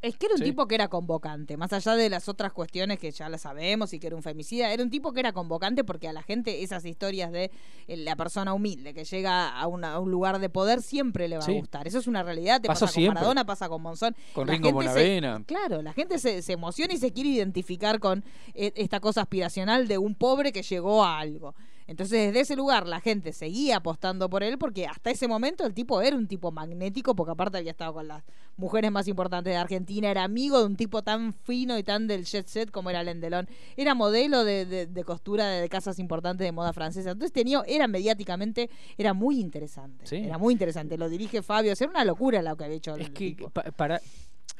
[0.00, 0.44] Es que era un Sí.
[0.44, 3.98] tipo que era convocante, más allá de las otras cuestiones que ya las sabemos y
[3.98, 6.84] que era un femicida, era un tipo que era convocante porque a la gente esas
[6.84, 7.50] historias de
[7.88, 11.36] eh, la persona humilde que llega a, una- a un lugar de poder siempre le
[11.38, 11.50] va Sí.
[11.56, 11.88] a gustar.
[11.88, 13.06] Eso es una realidad, te pasa con.
[13.08, 14.14] Maradona, pasa con Monzón.
[14.34, 15.42] Con La Ringo se- Bonavena.
[15.46, 19.88] claro, la gente se, se emociona y se quiere identificar con eh, esta cosa aspiracional
[19.88, 21.54] de un pobre que llegó a algo.
[21.88, 25.74] Entonces, desde ese lugar, la gente seguía apostando por él porque hasta ese momento el
[25.74, 28.22] tipo era un tipo magnético, porque aparte había estado con las
[28.56, 32.24] mujeres más importantes de Argentina, era amigo de un tipo tan fino y tan del
[32.26, 33.48] jet set como era Lendelón.
[33.76, 37.10] Era modelo de, de- de costura de, casas importantes de moda francesa.
[37.12, 40.06] Entonces, tenía, era mediáticamente, era muy interesante.
[40.06, 40.16] Sí.
[40.16, 40.98] Era muy interesante.
[40.98, 41.72] Lo dirige Fabio.
[41.72, 43.50] O sea, era una locura lo que había hecho Es el que tipo.
[43.50, 44.00] pa- para,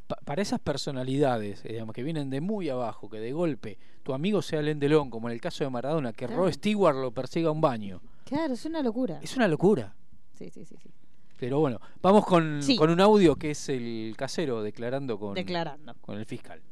[0.07, 4.15] pa- para esas personalidades, eh, digamos, que vienen de muy abajo, que de golpe tu
[4.15, 6.45] amigo sea Lendelón, como en el caso de Maradona, que Claro.
[6.45, 8.01] Rod Stewart lo persiga a un baño.
[8.25, 9.19] Claro, es una locura.
[9.21, 9.95] Es una locura.
[10.33, 10.77] Sí, sí, sí.
[10.83, 10.91] sí.
[11.39, 12.75] Pero bueno, vamos con, Sí.
[12.79, 15.93] con un audio que es el casero declarando con, Declarando.
[16.01, 16.63] con el fiscal.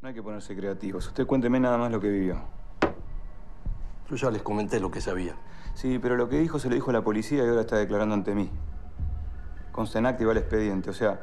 [0.00, 1.08] No hay que ponerse creativos.
[1.08, 2.40] Usted cuénteme nada más lo que vivió.
[4.08, 5.34] Yo ya les comenté lo que sabía.
[5.74, 8.14] Sí, pero lo que dijo se lo dijo a la policía y ahora está declarando
[8.14, 8.48] ante mí.
[9.72, 10.88] Consta en acta y va al expediente.
[10.88, 11.20] O sea,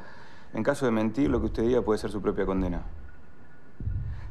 [0.55, 2.81] en caso de mentir, lo que usted diga puede ser su propia condena.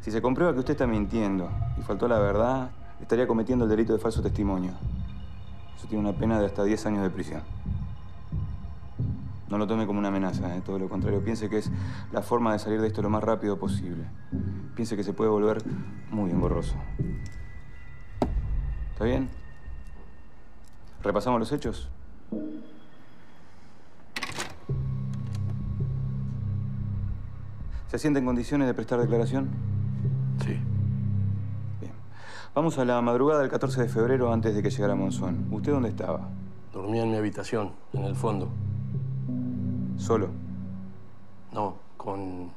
[0.01, 3.93] Si se comprueba que usted está mintiendo y faltó la verdad, estaría cometiendo el delito
[3.93, 4.73] de falso testimonio.
[5.77, 7.43] Eso tiene una pena de hasta 10 años de prisión.
[9.51, 10.63] No lo tome como una amenaza, ¿eh?
[10.65, 11.23] todo lo contrario.
[11.23, 11.71] Piense que es
[12.11, 14.05] la forma de salir de esto lo más rápido posible.
[14.75, 15.63] Piense que se puede volver
[16.11, 16.75] muy engorroso.
[18.93, 19.29] ¿Está bien?
[21.03, 21.91] ¿Repasamos los hechos?
[27.95, 29.51] ¿Se siente en condiciones de prestar declaración?
[30.45, 30.59] Sí.
[31.81, 31.93] Bien.
[32.53, 35.47] Vamos a la madrugada del 14 de febrero antes de que llegara Monzón.
[35.53, 36.29] ¿Usted dónde estaba?
[36.73, 38.49] Dormía en mi habitación, en el fondo.
[39.97, 40.31] ¿Solo?
[41.53, 42.51] No, con...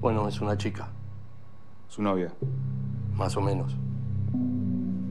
[0.00, 0.88] Bueno, es una chica,
[1.88, 2.32] ¿Su novia?
[3.14, 3.76] más o menos.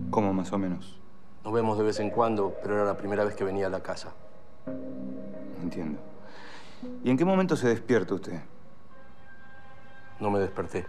[0.09, 0.99] ¿Cómo más o menos?
[1.43, 3.81] Nos vemos de vez en cuando, pero era la primera vez que venía a la
[3.83, 4.15] casa.
[5.61, 5.99] Entiendo.
[7.03, 8.41] ¿Y en qué momento se despierta usted?
[10.19, 10.85] No me desperté.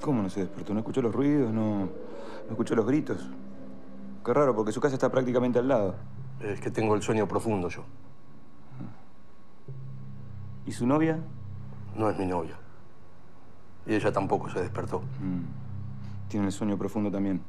[0.00, 0.72] ¿Cómo no se despertó?
[0.72, 1.52] ¿No escuchó los ruidos?
[1.52, 3.28] ¿No, no escuchó los gritos?
[4.24, 5.94] Qué raro, porque su casa está prácticamente al lado.
[6.40, 7.84] Es que tengo el sueño profundo yo.
[10.66, 11.18] ¿Y su novia?
[11.94, 12.56] No es mi novia.
[13.86, 15.00] Y ella tampoco se despertó.
[15.20, 16.28] Mm.
[16.28, 17.40] Tiene el sueño profundo también.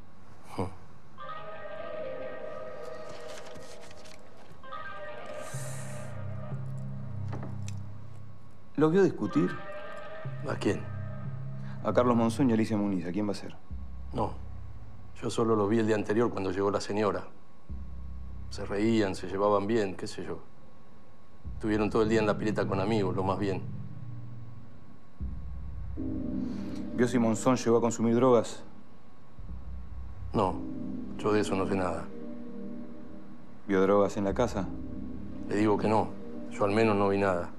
[8.78, 9.50] ¿Lo vio discutir?
[10.48, 10.82] ¿A quién?
[11.84, 13.08] A Carlos Monzón y Alicia Muniz.
[13.08, 13.56] ¿A quién va a ser?
[14.14, 14.34] No.
[15.20, 17.24] Yo solo lo vi el día anterior cuando llegó la señora.
[18.52, 20.42] Se reían, se llevaban bien, qué sé yo.
[21.56, 23.64] Estuvieron todo el día en la pileta con amigos, lo más bien.
[26.96, 28.62] ¿Vio si Monzón llegó a consumir drogas?
[30.34, 30.54] No,
[31.18, 32.06] yo de eso no sé nada.
[33.68, 34.68] ¿Vio drogas en la casa?
[35.50, 36.10] Le digo que no.
[36.52, 37.57] Yo al menos no vi nada.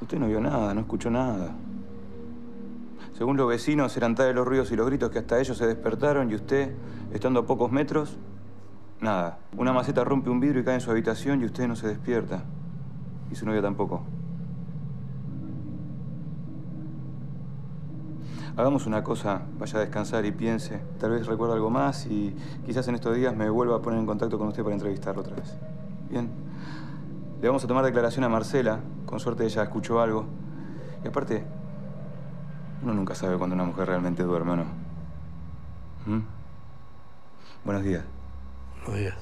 [0.00, 1.54] Usted no vio nada, no escuchó nada.
[3.14, 6.30] Según los vecinos, eran tales los ruidos y los gritos que hasta ellos se despertaron
[6.30, 6.72] y usted,
[7.12, 8.16] estando a pocos metros,
[9.00, 9.38] nada.
[9.56, 12.44] Una maceta rompe un vidrio y cae en su habitación y usted no se despierta.
[13.30, 14.02] Y su novia tampoco.
[18.56, 20.80] Hagamos una cosa, vaya a descansar y piense.
[20.98, 22.34] Tal vez recuerde algo más y
[22.66, 25.36] quizás en estos días me vuelva a poner en contacto con usted para entrevistarlo otra
[25.36, 25.56] vez.
[26.10, 26.47] Bien.
[27.40, 28.80] Le vamos a tomar declaración a Marcela.
[29.06, 30.26] Con suerte ella escuchó algo.
[31.04, 31.44] Y aparte,
[32.82, 34.64] uno nunca sabe cuando una mujer realmente duerme o no.
[36.06, 36.20] ¿Mm?
[37.64, 38.04] Buenos días.
[38.84, 39.14] Buenos días.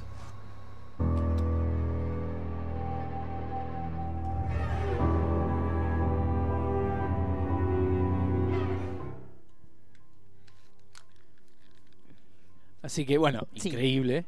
[12.82, 13.68] Así que bueno, Sí.
[13.68, 14.24] increíble.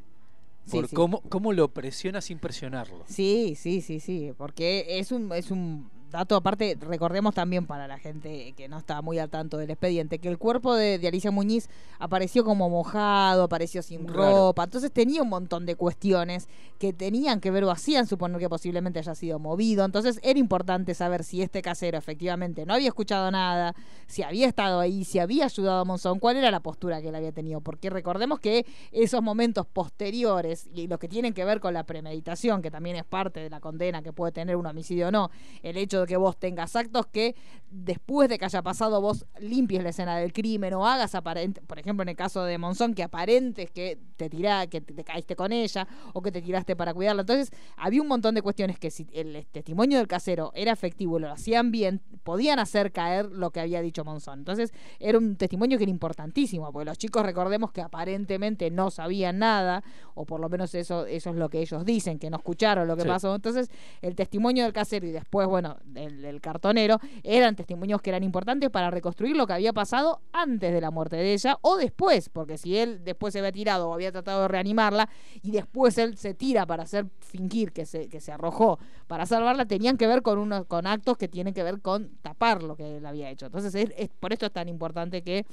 [0.70, 0.94] Por sí.
[0.94, 3.04] Cómo, cómo lo presiona sin presionarlo.
[3.07, 7.99] Sí, sí, sí, sí, porque es un, es un dato aparte, recordemos también para la
[7.99, 11.31] gente que no está muy al tanto del expediente, que el cuerpo de, de Alicia
[11.31, 11.68] Muñiz
[11.99, 14.47] apareció como mojado, apareció sin Raro.
[14.49, 18.49] ropa, entonces tenía un montón de cuestiones que tenían que ver o hacían suponer que
[18.49, 23.31] posiblemente haya sido movido, entonces era importante saber si este casero efectivamente no había escuchado
[23.31, 23.75] nada,
[24.07, 27.14] si había estado ahí, si había ayudado a Monzón, cuál era la postura que él
[27.14, 31.75] había tenido, porque recordemos que esos momentos posteriores y los que tienen que ver con
[31.75, 35.11] la premeditación, que también es parte de la condena que puede tener un homicidio o
[35.11, 35.31] no,
[35.62, 37.34] el hecho de que vos tengas actos que
[37.70, 41.78] después de que haya pasado vos limpies la escena del crimen o hagas aparente, por
[41.78, 45.37] ejemplo en el caso de Monzón, que aparentes que te tirá, que te, te caíste
[45.37, 47.20] con ella o que te tiraste para cuidarla.
[47.22, 51.22] Entonces, había un montón de cuestiones que si el testimonio del casero era efectivo y
[51.22, 54.38] lo hacían bien, podían hacer caer lo que había dicho Monzón.
[54.40, 59.38] Entonces, era un testimonio que era importantísimo, porque los chicos recordemos que aparentemente no sabían
[59.38, 59.82] nada,
[60.14, 62.96] o por lo menos eso, eso es lo que ellos dicen, que no escucharon lo
[62.96, 63.08] que Sí.
[63.08, 63.34] pasó.
[63.34, 68.22] Entonces, el testimonio del casero y después, bueno, del, del cartonero, eran testimonios que eran
[68.22, 72.29] importantes para reconstruir lo que había pasado antes de la muerte de ella o después,
[72.29, 75.09] porque si él después se había tirado o había tratado de reanimarla
[75.42, 79.66] y después él se tira para hacer fingir que se, que se arrojó para salvarla,
[79.66, 82.98] tenían que ver con unos con actos que tienen que ver con tapar lo que
[82.98, 83.46] él había hecho.
[83.46, 85.44] Entonces, es, es- por esto es tan importante que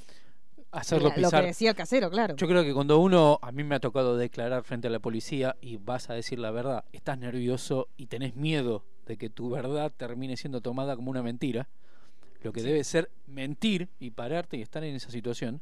[0.72, 1.44] Hacerlo la- lo que pisar.
[1.44, 2.34] decía el casero, claro.
[2.36, 5.56] Yo creo que cuando uno, a mí me ha tocado declarar frente a la policía
[5.60, 9.92] y vas a decir la verdad, estás nervioso y tenés miedo de que tu verdad
[9.96, 11.68] termine siendo tomada como una mentira,
[12.42, 15.60] lo que debe ser mentir y pararte y estar en esa situación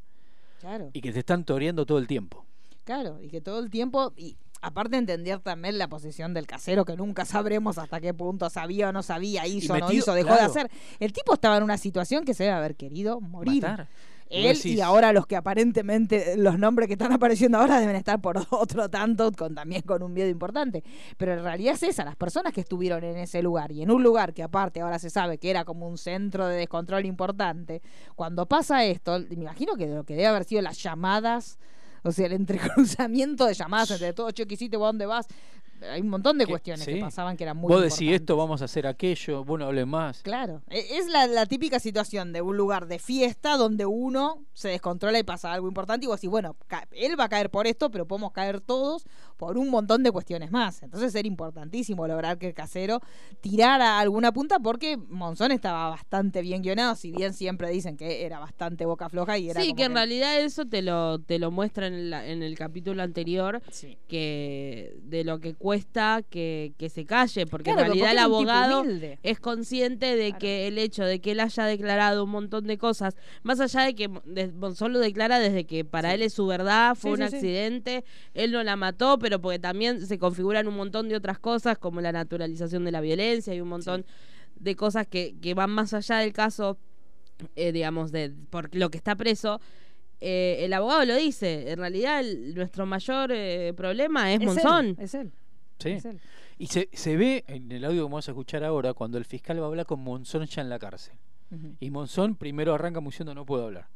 [0.61, 0.91] Claro.
[0.93, 2.45] y que te están toreando todo el tiempo.
[2.85, 6.97] Claro, y que todo el tiempo, y aparte entender también la posición del casero, que
[6.97, 10.43] nunca sabremos hasta qué punto sabía o no sabía, hizo o no hizo, dejó claro.
[10.43, 10.71] de hacer.
[11.01, 13.63] El tipo estaba en una situación que se debe haber querido morir.
[13.63, 13.89] Matar.
[14.31, 18.39] Él y ahora los que aparentemente, los nombres que están apareciendo ahora deben estar por
[18.51, 20.83] otro tanto, con también con un miedo importante.
[21.17, 24.03] Pero en realidad es esa, las personas que estuvieron en ese lugar y en un
[24.03, 27.83] lugar que aparte ahora se sabe que era como un centro de descontrol importante,
[28.15, 31.59] cuando pasa esto, me imagino que lo que debe haber sido las llamadas,
[32.03, 35.27] o sea, el entrecruzamiento de llamadas entre todos, che, ¿qué dónde vas?
[35.91, 38.63] Hay un montón de Que- cuestiones que pasaban que eran muy Vos decís esto, vamos
[38.63, 40.23] a hacer aquello, vos no hables más.
[40.23, 44.69] Claro, e- es la, la típica situación de un lugar de fiesta donde uno se
[44.69, 46.57] descontrola y pasa algo importante y vos decís, bueno,
[46.93, 49.05] él va a caer por esto, pero podemos caer todos
[49.45, 50.83] por un montón de cuestiones más.
[50.83, 53.01] Entonces era importantísimo lograr que el casero
[53.43, 58.39] tirara alguna punta porque Monzón estaba bastante bien guionado, si bien siempre dicen que era
[58.39, 61.51] bastante boca floja y era Sí, como que en realidad eso te lo, te lo
[61.51, 63.99] muestra en, la- en el capítulo anterior, Sí.
[64.09, 68.85] que de lo que cuesta que, que se calle, porque Claro, en realidad el abogado
[69.23, 70.39] es consciente de Claro.
[70.39, 73.95] que el hecho de que él haya declarado un montón de cosas, más allá de
[73.95, 76.15] que Monzón lo declara desde que para Sí.
[76.15, 80.07] él es su verdad, fue Sí, un accidente, él no la mató, pero porque también
[80.07, 83.69] se configuran un montón de otras cosas como la naturalización de la violencia y un
[83.69, 84.05] montón
[84.57, 86.79] de cosas que, que van más allá del caso,
[87.57, 89.61] eh, digamos, de por lo que está preso.
[90.21, 94.87] eh, el abogado lo dice, en realidad el- nuestro mayor eh, problema es, Es Monzón.
[94.87, 95.33] él, es él.
[95.79, 95.91] Sí.
[95.91, 96.21] es él.
[96.57, 99.59] Y se, se ve en el audio que vamos a escuchar ahora cuando el fiscal
[99.61, 101.15] va a hablar con Monzón ya en la cárcel.
[101.81, 103.87] Y Monzón primero arranca diciendo no puedo hablar.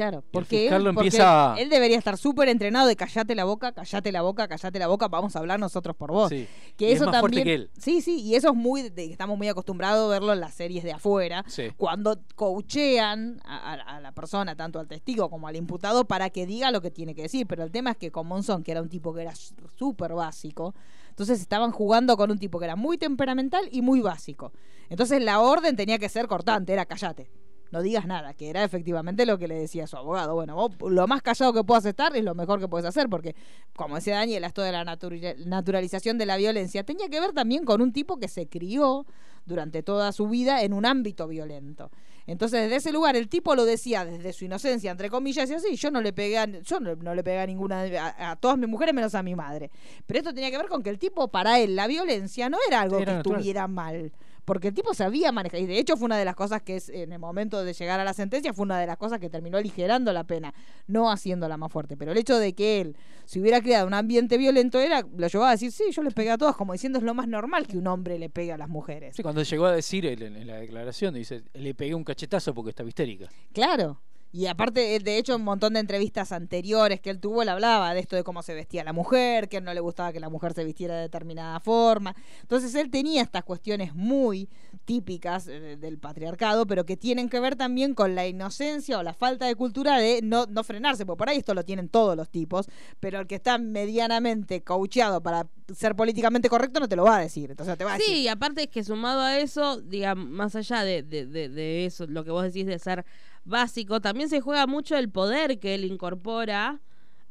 [0.00, 3.44] Claro, porque, él, lo porque empieza a- él debería estar súper entrenado de callate la
[3.44, 6.30] boca, callate la boca, callate la boca, vamos a hablar nosotros por vos.
[6.30, 6.48] Sí.
[6.78, 7.70] Que Y es eso fuerte también, que él.
[7.78, 10.84] Sí, sí, y eso es muy, de- estamos muy acostumbrados a verlo en las series
[10.84, 11.64] de afuera, Sí.
[11.76, 16.46] cuando coachean a, a- a la persona, tanto al testigo como al imputado, para que
[16.46, 17.46] diga lo que tiene que decir.
[17.46, 19.34] Pero el tema es que con Monzón, que era un tipo que era
[19.76, 20.74] súper básico,
[21.10, 24.52] entonces estaban jugando con un tipo que era muy temperamental y muy básico.
[24.88, 27.30] Entonces la orden tenía que ser cortante, era callate.
[27.70, 30.34] No digas nada, que era efectivamente lo que le decía su abogado.
[30.34, 33.36] Bueno, vos lo más callado que puedas estar es lo mejor que puedes hacer, porque,
[33.76, 37.64] como decía Daniela, esto de la natura- naturalización de la violencia tenía que ver también
[37.64, 39.06] con un tipo que se crió
[39.46, 41.90] durante toda su vida en un ámbito violento.
[42.26, 45.74] Entonces, desde ese lugar, el tipo lo decía desde su inocencia, entre comillas, y así,
[45.76, 48.58] yo no le pegué a, yo no, no le pegué a ninguna, a, a todas
[48.58, 49.70] mis mujeres menos a mi madre.
[50.06, 52.82] Pero esto tenía que ver con que el tipo, para él, la violencia no era
[52.82, 53.38] algo Era que natural.
[53.40, 54.12] estuviera mal.
[54.50, 55.60] Porque el tipo sabía manejar.
[55.60, 58.00] Y de hecho fue una de las cosas que es, en el momento de llegar
[58.00, 60.52] a la sentencia, fue una de las cosas que terminó aligerando la pena,
[60.88, 61.96] no haciéndola más fuerte.
[61.96, 65.50] Pero el hecho de que él se hubiera creado un ambiente violento era, lo llevaba
[65.50, 67.78] a decir, sí, yo le pegué a todas, como diciendo es lo más normal que
[67.78, 69.14] un hombre le pegue a las mujeres.
[69.14, 72.88] Sí, cuando llegó a decir en la declaración, dice, le pegué un cachetazo porque estaba
[72.88, 73.28] histérica.
[73.52, 74.00] Claro.
[74.32, 78.00] Y aparte, de hecho, un montón de entrevistas anteriores que él tuvo, él hablaba de
[78.00, 80.64] esto de cómo se vestía la mujer, que no le gustaba que la mujer se
[80.64, 82.14] vistiera de determinada forma.
[82.42, 84.48] Entonces, él tenía estas cuestiones muy
[84.84, 89.14] típicas eh, del patriarcado, pero que tienen que ver también con la inocencia o la
[89.14, 92.28] falta de cultura de no, no frenarse, porque por ahí esto lo tienen todos los
[92.30, 92.66] tipos,
[93.00, 97.20] pero el que está medianamente coacheado para ser políticamente correcto no te lo va a
[97.20, 97.50] decir.
[97.50, 98.14] Entonces, te va a decir.
[98.14, 101.84] Sí, y aparte es que sumado a eso, digamos, más allá de, de, de- de
[101.86, 103.04] eso, lo que vos decís de ser
[103.50, 106.80] básico, también se juega mucho el poder que él incorpora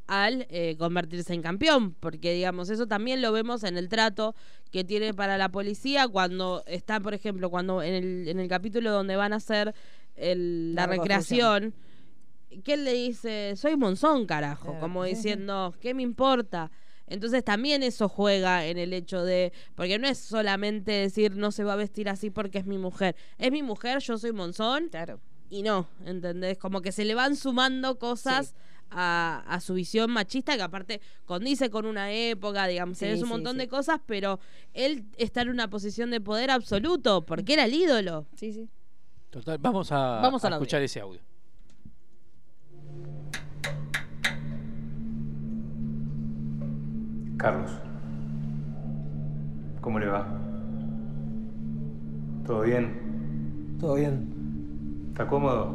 [0.05, 4.36] al eh, convertirse en campeón, porque digamos, eso también lo vemos en el trato
[4.71, 8.91] que tiene para la policía cuando está, por ejemplo, cuando en el, en el capítulo
[8.91, 9.73] donde van a hacer
[10.15, 11.73] el- la, La recreación,
[12.63, 16.71] que él le dice, soy Monzón, carajo, Claro, como diciendo, ¿qué me importa?
[17.05, 21.63] Entonces también eso juega en el hecho de, porque no es solamente decir no se
[21.63, 24.89] va a vestir así porque es mi mujer, es mi mujer, yo soy Monzón.
[24.89, 25.19] Claro.
[25.49, 26.57] Y no, ¿entendés?
[26.57, 28.53] Como que se le van sumando cosas
[28.91, 33.29] a, a su visión machista que aparte condice con una época, digamos, Sí, tenés un
[33.29, 33.59] montón sí.
[33.59, 34.39] de cosas, pero
[34.73, 38.25] él está en una posición de poder absoluto porque era el ídolo.
[38.35, 38.67] Sí, sí.
[39.29, 40.57] Total, vamos a, Vamos a audio.
[40.57, 41.21] escuchar ese audio.
[47.38, 47.71] Carlos.
[49.81, 50.27] ¿Cómo le va?
[52.45, 53.77] ¿Todo bien?
[53.79, 54.38] Todo bien.
[55.19, 55.67] ¿Está cómodo?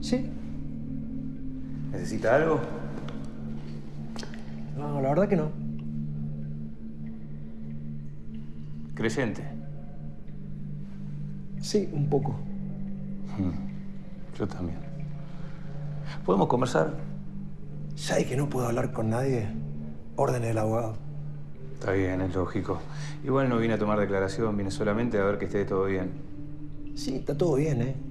[0.00, 0.30] Sí.
[1.90, 2.60] ¿Necesita algo?
[4.76, 5.50] No, la verdad que no.
[8.94, 9.42] Creyente.
[11.60, 12.36] Sí, un poco.
[14.38, 14.78] Yo también.
[16.24, 16.94] ¿Podemos conversar?
[17.96, 19.48] ¿Sabes que no puedo hablar con nadie?
[20.14, 20.94] Orden del abogado.
[21.72, 22.78] Está bien, es lógico.
[23.24, 26.12] Igual no vine a tomar declaración, vine solamente a ver que esté todo bien.
[26.94, 28.05] Sí, está todo bien, ¿eh?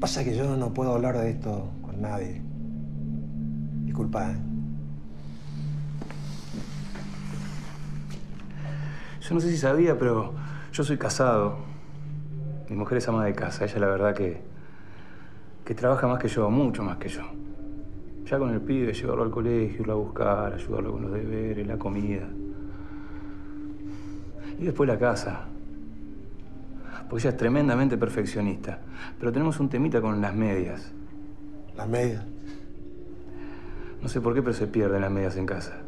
[0.00, 2.42] Pasa que yo no puedo hablar de esto con nadie.
[3.84, 4.36] Disculpa, ¿eh?
[9.22, 10.34] Yo no sé si sabía, pero
[10.72, 11.56] yo soy casado.
[12.68, 13.64] Mi mujer es ama de casa.
[13.64, 14.42] Ella la verdad que,
[15.64, 17.22] que trabaja más que yo, mucho más que yo.
[18.26, 21.78] Ya con el pibe, llevarlo al colegio, irlo a buscar, ayudarlo con los deberes, la
[21.78, 22.28] comida.
[24.58, 25.46] Y después la casa.
[27.08, 28.80] Porque ella es tremendamente perfeccionista.
[29.18, 30.92] Pero tenemos un temita con las medias.
[31.76, 32.24] Las medias.
[34.02, 35.78] No sé por qué, pero se pierden las medias en casa.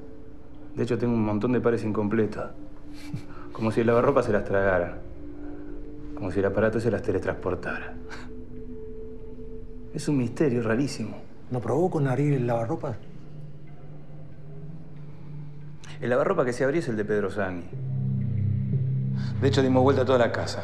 [0.74, 2.50] De hecho, tengo un montón de pares incompletos.
[3.52, 4.98] Como si el lavarropa se las tragara.
[6.14, 7.94] Como si el aparato se las teletransportara.
[9.92, 11.16] Es un misterio rarísimo.
[11.50, 12.96] ¿No probó con abrir el lavarropas?
[16.00, 17.64] El lavarropa que se abrió es el de Pedro Sani.
[19.40, 20.62] De hecho, dimos vuelta a toda la casa.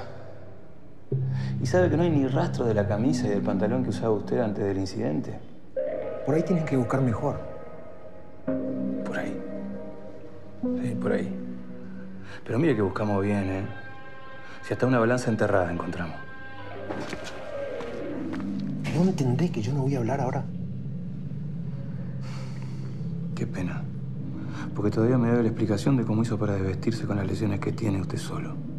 [1.64, 4.10] ¿Y sabe que no hay ni rastro de la camisa y del pantalón que usaba
[4.10, 5.40] usted antes del incidente?
[6.26, 7.40] Por ahí tienen que buscar mejor.
[9.02, 9.42] Por ahí.
[10.82, 11.34] Sí, por ahí.
[12.44, 13.66] Pero mire que buscamos bien, ¿eh?
[14.60, 16.16] Si hasta una balanza enterrada encontramos.
[18.94, 20.44] ¿No entendés que yo no voy a hablar ahora?
[23.34, 23.82] Qué pena.
[24.74, 27.72] Porque todavía me debe la explicación de cómo hizo para desvestirse con las lesiones que
[27.72, 28.73] tiene usted solo.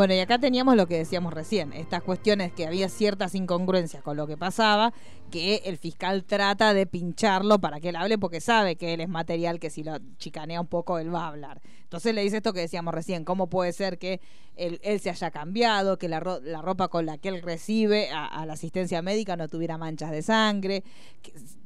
[0.00, 4.16] Bueno, y acá teníamos lo que decíamos recién, estas cuestiones que había ciertas incongruencias con
[4.16, 4.94] lo que pasaba,
[5.30, 9.10] que el fiscal trata de pincharlo para que él hable porque sabe que él es
[9.10, 11.60] material que si lo chicanea un poco él va a hablar.
[11.82, 14.22] Entonces le dice esto que decíamos recién, ¿cómo puede ser que
[14.56, 18.46] él, se haya cambiado, que la, ro- la ropa con la que él recibe a,
[18.46, 20.82] la asistencia médica no tuviera manchas de sangre?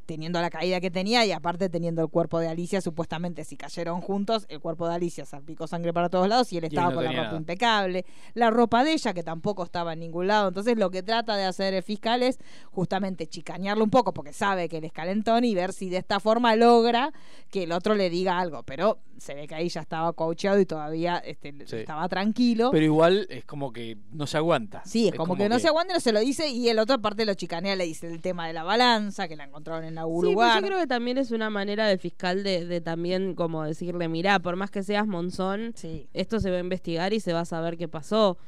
[0.06, 4.00] Teniendo la caída que tenía y aparte teniendo el cuerpo de Alicia, supuestamente si cayeron
[4.00, 6.96] juntos, el cuerpo de Alicia salpicó sangre para todos lados y él Y estaba no
[6.96, 7.36] con la ropa nada.
[7.36, 8.04] impecable.
[8.34, 10.48] La ropa de ella, que tampoco estaba en ningún lado.
[10.48, 12.38] Entonces lo que trata de hacer el fiscal es
[12.70, 16.20] justamente chicanearlo un poco porque sabe que él es calentón y ver si de esta
[16.20, 17.12] forma logra
[17.50, 18.62] que el otro le diga algo.
[18.64, 21.76] Pero se ve que ahí ya estaba coacheado y todavía este, Sí.
[21.76, 22.70] estaba tranquilo.
[22.72, 24.82] Pero igual es como que no se aguanta.
[24.84, 27.24] Sí, es, como, que, no se aguanta, no se lo dice y el otro aparte
[27.24, 30.28] lo chicanea, le dice el tema de la balanza, que la encontraron en algún Sí,
[30.28, 30.60] pero lugar.
[30.60, 34.38] yo creo que también es una manera del fiscal de, de también como decirle, mirá,
[34.40, 36.08] por más que seas monzón, Sí.
[36.12, 38.38] esto se va a investigar y se va a saber qué pasó.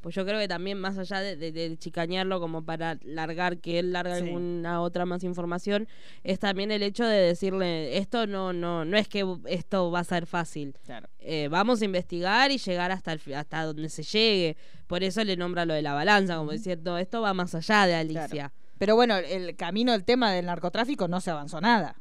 [0.00, 3.78] Pues yo creo que también más allá de, de- de chicanearlo como para largar que
[3.80, 4.22] él larga Sí.
[4.24, 5.88] alguna otra más información,
[6.22, 10.04] es también el hecho de decirle, esto no, no, no es que esto va a
[10.04, 10.74] ser fácil.
[10.84, 11.08] Claro.
[11.18, 14.56] Eh, vamos a investigar y llegar hasta el hasta donde se llegue.
[14.86, 17.94] Por eso le nombra lo de la balanza, como diciendo, esto va más allá de
[17.96, 18.52] Alicia.
[18.78, 21.96] Pero bueno, el camino, el tema del narcotráfico no se avanzó nada.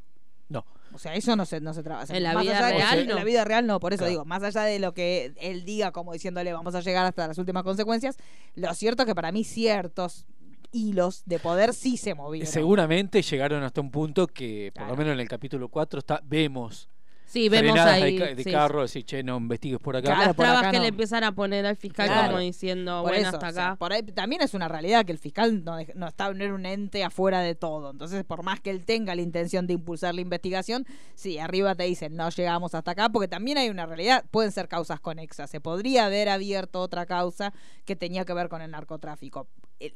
[0.96, 0.98] No.
[0.98, 2.16] O sea, eso no se, no se trabaja.
[2.16, 3.16] En la Más vida allá de- real, En no.
[3.16, 4.10] la vida real no, por eso Claro.
[4.12, 7.38] digo, más allá de lo que él diga como diciéndole vamos a llegar hasta las
[7.38, 8.18] últimas consecuencias,
[8.56, 10.26] lo cierto es que para mí ciertos
[10.72, 12.52] hilos de poder sí se movieron.
[12.52, 16.90] Seguramente llegaron hasta un punto que, por lo menos en el capítulo 4, está, vemos
[17.28, 18.18] Sí, vemos ahí.
[18.18, 20.06] de, de sí, carro, decir, che, no investigues por acá.
[20.06, 20.84] Claro, las por trabas acá que no.
[20.84, 22.28] le empiezan a poner al fiscal Claro.
[22.28, 23.76] como diciendo, Por bueno, eso, hasta o sea, acá.
[23.78, 26.66] por ahí también es una realidad que el fiscal no, no está no era un
[26.66, 27.92] ente afuera de todo.
[27.92, 31.84] Entonces, por más que él tenga la intención de impulsar la investigación, sí, arriba te
[31.84, 35.50] dicen no llegamos hasta acá, porque también hay una realidad, pueden ser causas conexas.
[35.50, 37.54] Se podría haber abierto otra causa
[37.86, 39.48] que tenía que ver con el narcotráfico.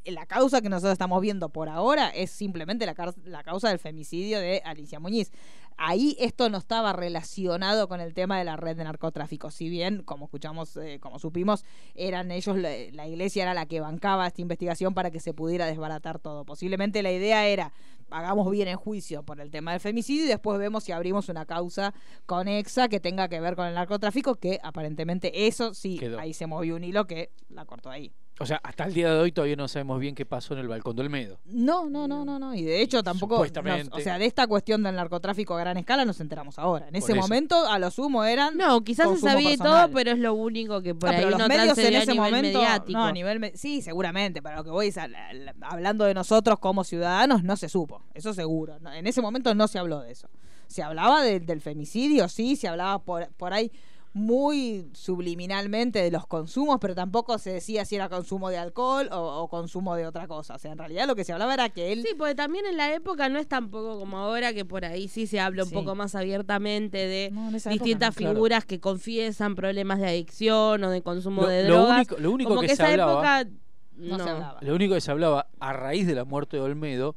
[0.05, 2.95] La causa que nosotros estamos viendo por ahora es simplemente la,
[3.43, 5.31] causa del femicidio de Alicia Muñiz.
[5.77, 9.49] Ahí esto no estaba relacionado con el tema de la red de narcotráfico.
[9.49, 11.63] Si bien, como escuchamos, eh, como supimos,
[11.95, 15.65] eran ellos, la, la iglesia era la que bancaba esta investigación para que se pudiera
[15.65, 16.43] desbaratar todo.
[16.43, 17.71] Posiblemente la idea era,
[18.09, 21.45] hagamos bien el juicio por el tema del femicidio y después vemos si abrimos una
[21.45, 21.93] causa
[22.25, 26.19] conexa que tenga que ver con el narcotráfico, que aparentemente eso sí, Quedó.
[26.19, 28.11] ahí se movió un hilo que la cortó ahí.
[28.41, 30.67] O sea, hasta el día de hoy todavía no sabemos bien qué pasó en el
[30.69, 31.39] balcón del Medo.
[31.45, 32.55] No, no, no, no, no.
[32.55, 33.35] Y de hecho tampoco.
[33.35, 33.89] Supuestamente.
[33.89, 36.87] nos- o sea, de esta cuestión del narcotráfico a gran escala nos enteramos ahora.
[36.87, 37.21] En ese eso.
[37.21, 38.55] momento, a lo sumo eran.
[38.55, 39.87] No, quizás se sabía y personal.
[39.87, 42.11] todo, pero es lo único que por Ah, ahí pero no los medios en ese
[42.13, 42.59] nivel momento.
[42.59, 42.97] mediático.
[42.97, 43.39] No, a nivel.
[43.39, 44.41] me- Sí, seguramente.
[44.41, 47.67] Para lo que voy es a la- la- hablando de nosotros como ciudadanos, no se
[47.67, 48.03] supo.
[48.13, 48.79] Eso seguro.
[48.79, 50.29] No, en ese momento no se habló de eso.
[50.67, 53.71] Se hablaba de- del femicidio, sí, se hablaba por, por ahí
[54.13, 59.41] muy subliminalmente de los consumos, pero tampoco se decía si era consumo de alcohol o,
[59.43, 60.55] o consumo de otra cosa.
[60.55, 62.03] O sea, en realidad lo que se hablaba era que él.
[62.03, 65.27] Sí, porque también en la época no es tampoco como ahora que por ahí sí
[65.27, 65.75] se habla un Sí.
[65.75, 68.29] poco más abiertamente de No, distintas no.
[68.29, 71.97] figuras que confiesan problemas de adicción o de consumo Lo- de lo drogas.
[71.97, 73.55] único- lo único como que que, se esa hablaba- época
[73.97, 74.23] No, no.
[74.23, 74.59] se hablaba.
[74.61, 77.15] Lo único que se hablaba a raíz de la muerte de Olmedo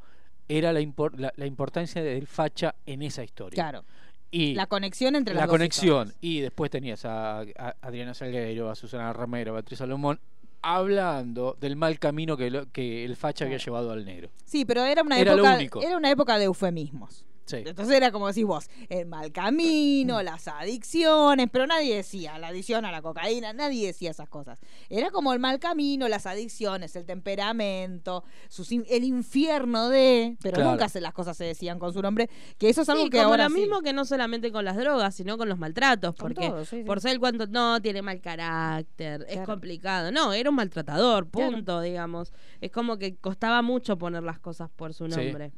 [0.49, 3.55] era la, impor- la, la importancia del facha en esa historia.
[3.55, 3.85] Claro.
[4.33, 6.09] Y La conexión entre las la dos conexión.
[6.09, 6.19] historias.
[6.23, 10.19] Y después tenías a, a Adriana Salgueiro, a Susana Romero, a Beatriz Salomón,
[10.63, 14.31] hablando del mal camino que, lo- que el facha había llevado al negro.
[14.45, 15.57] Sí, pero era una Era lo época.
[15.57, 15.83] único.
[15.83, 17.27] Era una época de eufemismos.
[17.53, 17.63] Sí.
[17.67, 22.85] Entonces era como decís vos, el mal camino, las adicciones, pero nadie decía la adicción
[22.85, 24.61] a la cocaína, nadie decía esas cosas.
[24.89, 30.71] Era como el mal camino, las adicciones, el temperamento, sus el infierno de, pero Claro.
[30.71, 33.19] nunca se, las cosas se decían con su nombre, que eso es algo Sí, que
[33.19, 33.61] como ahora lo sí.
[33.61, 36.79] mismo que no solamente con las drogas, sino con los maltratos, Con porque todo, sí,
[36.79, 36.85] sí.
[36.85, 40.11] por ser cuanto no tiene mal carácter, es complicado.
[40.11, 41.51] No, era un maltratador, Claro.
[41.53, 42.33] punto, digamos.
[42.61, 45.17] Es como que costaba mucho poner las cosas por su Sí.
[45.17, 45.53] nombre.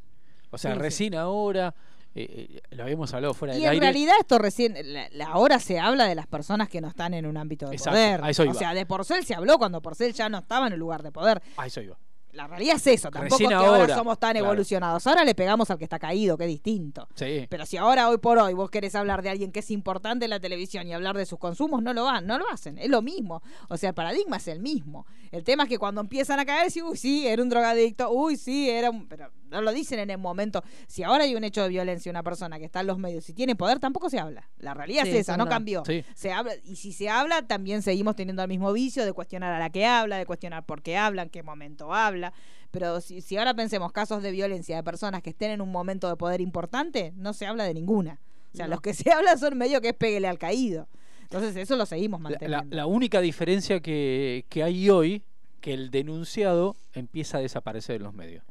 [0.55, 0.83] O sea, Sí, sí.
[0.83, 1.75] recién ahora,
[2.15, 3.81] eh, eh, lo habíamos hablado fuera Y del en aire.
[3.87, 7.27] realidad esto recién, la- la- ahora se habla de las personas que no están en
[7.27, 8.23] un ámbito de Exacto, poder.
[8.25, 8.55] a eso o iba.
[8.55, 11.43] sea, de Porcel se habló cuando Porcel ya no estaba en el lugar de poder.
[11.57, 11.97] A eso iba.
[12.35, 14.47] La realidad es eso, tampoco Recién es que ahora, ahora, somos tan claro.
[14.47, 15.07] evolucionados.
[15.07, 17.09] Ahora le pegamos al que está caído, que es distinto.
[17.15, 17.47] Sí.
[17.49, 20.31] Pero si ahora, hoy por hoy, vos querés hablar de alguien que es importante en
[20.31, 22.77] la televisión y hablar de sus consumos, no lo van, no lo hacen.
[22.79, 23.43] Es lo mismo.
[23.69, 25.07] O sea, el paradigma es el mismo.
[25.31, 28.37] El tema es que cuando empiezan a caer, sí, uy, sí, era un drogadicto, uy,
[28.37, 29.07] sí, era un.
[29.07, 30.63] Pero no lo dicen en el momento.
[30.87, 33.35] Si ahora hay un hecho de violencia, una persona que está en los medios y
[33.35, 34.49] tiene poder, tampoco se habla.
[34.59, 35.83] La realidad Sí, es esa, es no cambió.
[35.87, 36.05] Sí.
[36.15, 39.59] Se habla, y si se habla, también seguimos teniendo el mismo vicio de cuestionar a
[39.59, 42.24] la que habla, de cuestionar por qué habla, en qué momento habla.
[42.71, 46.09] Pero si, si ahora pensemos casos de violencia de personas que estén en un momento
[46.09, 48.21] de poder importante, no se habla de ninguna.
[48.53, 48.73] O sea, No.
[48.73, 50.89] los que se hablan son medio que es peguele al caído.
[51.23, 52.65] Entonces eso lo seguimos La, manteniendo.
[52.71, 55.23] la- la única diferencia que, que hay hoy,
[55.61, 58.45] que el denunciado empieza a desaparecer en los medios.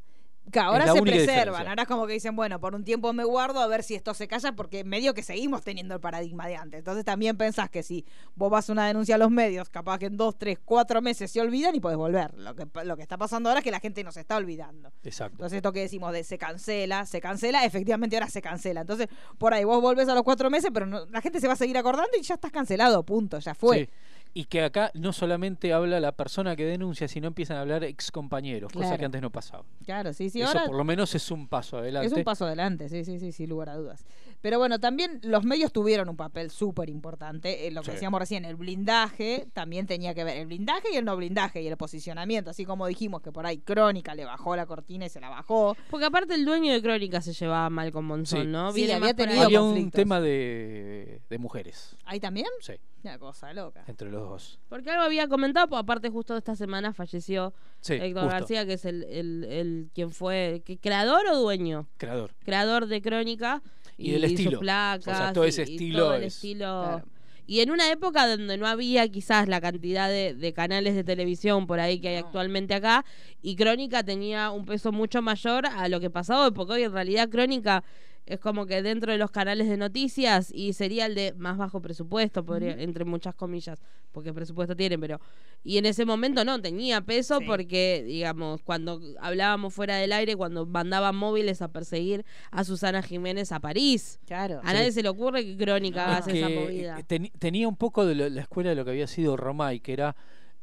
[0.52, 1.70] Que ahora se preservan, diferencia.
[1.70, 4.14] ahora es como que dicen, bueno, por un tiempo me guardo a ver si esto
[4.14, 6.80] se calla, porque medio que seguimos teniendo el paradigma de antes.
[6.80, 10.08] Entonces también pensás que si vos vas a una denuncia a los medios, capaz que
[10.08, 12.34] en dos, tres, cuatro meses se olvidan y podés volver.
[12.38, 14.91] Lo que, lo que está pasando ahora es que la gente nos está olvidando.
[15.04, 15.36] Exacto.
[15.36, 18.82] Entonces esto que decimos de se cancela, se cancela, efectivamente ahora se cancela.
[18.82, 21.54] Entonces por ahí vos volvés a los cuatro meses, pero no- la gente se va
[21.54, 23.78] a seguir acordando y ya estás cancelado, punto, ya fue.
[23.86, 23.89] Sí.
[24.36, 28.11] Y que acá no solamente habla la persona que denuncia, sino empiezan a hablar ex
[28.11, 28.97] compañeros, cosa Claro.
[28.99, 29.63] que antes no pasaba.
[29.86, 30.41] Claro, sí, sí.
[30.41, 32.07] Eso ahora por lo menos es un paso adelante.
[32.07, 34.05] Es un paso adelante, sí, sí, sí, sin lugar a dudas.
[34.44, 37.72] Pero bueno, también los medios tuvieron un papel súper importante.
[37.72, 37.91] lo que Sí.
[37.94, 40.38] decíamos recién, el blindaje también tenía que ver.
[40.38, 42.50] El blindaje y el no blindaje y el posicionamiento.
[42.50, 45.78] Así como dijimos que por ahí Crónica le bajó la cortina y se la bajó.
[45.89, 48.48] Porque aparte el dueño de Crónica se llevaba mal con Monzón, Sí.
[48.48, 48.74] ¿no?
[48.74, 52.48] Sí, había tenido Había un tema de, de mujeres, ¿Ahí también?
[52.60, 52.74] sí,
[53.04, 53.86] Una cosa loca.
[53.88, 54.60] entre los dos.
[54.68, 58.74] Porque algo había comentado, pues aparte justo esta semana falleció Sí, Héctor justo, García, que
[58.74, 62.34] es el, el, el quien fue, que, creador o dueño, creador.
[62.44, 63.62] creador de Crónica
[63.98, 64.52] Y del estilo.
[64.52, 66.60] sus placas, O sea, todo ese y- y estilo todo el es- estilo.
[66.84, 67.06] Claro.
[67.46, 71.68] Y en una época donde no había quizás la cantidad de, de canales de televisión
[71.68, 72.28] por ahí que hay No.
[72.28, 73.04] actualmente acá,
[73.41, 76.94] y Crónica tenía un peso mucho mayor a lo que pasaba hoy, porque hoy en
[76.94, 77.84] realidad Crónica
[78.26, 81.82] es como que dentro de los canales de noticias y sería el de más bajo
[81.82, 85.19] presupuesto, podría- entre muchas comillas, porque presupuesto tienen, pero...
[85.65, 87.45] Y en ese momento no, tenía peso Sí.
[87.45, 93.51] porque, digamos, cuando hablábamos fuera del aire, cuando mandaban móviles a perseguir a Susana Jiménez
[93.53, 94.19] a París.
[94.26, 94.59] Claro.
[94.63, 96.99] A nadie se le ocurre que Crónica Es hace esa movida.
[96.99, 99.93] eh, tenía un poco de lo- la escuela de lo que había sido Romay, que
[99.93, 100.15] era,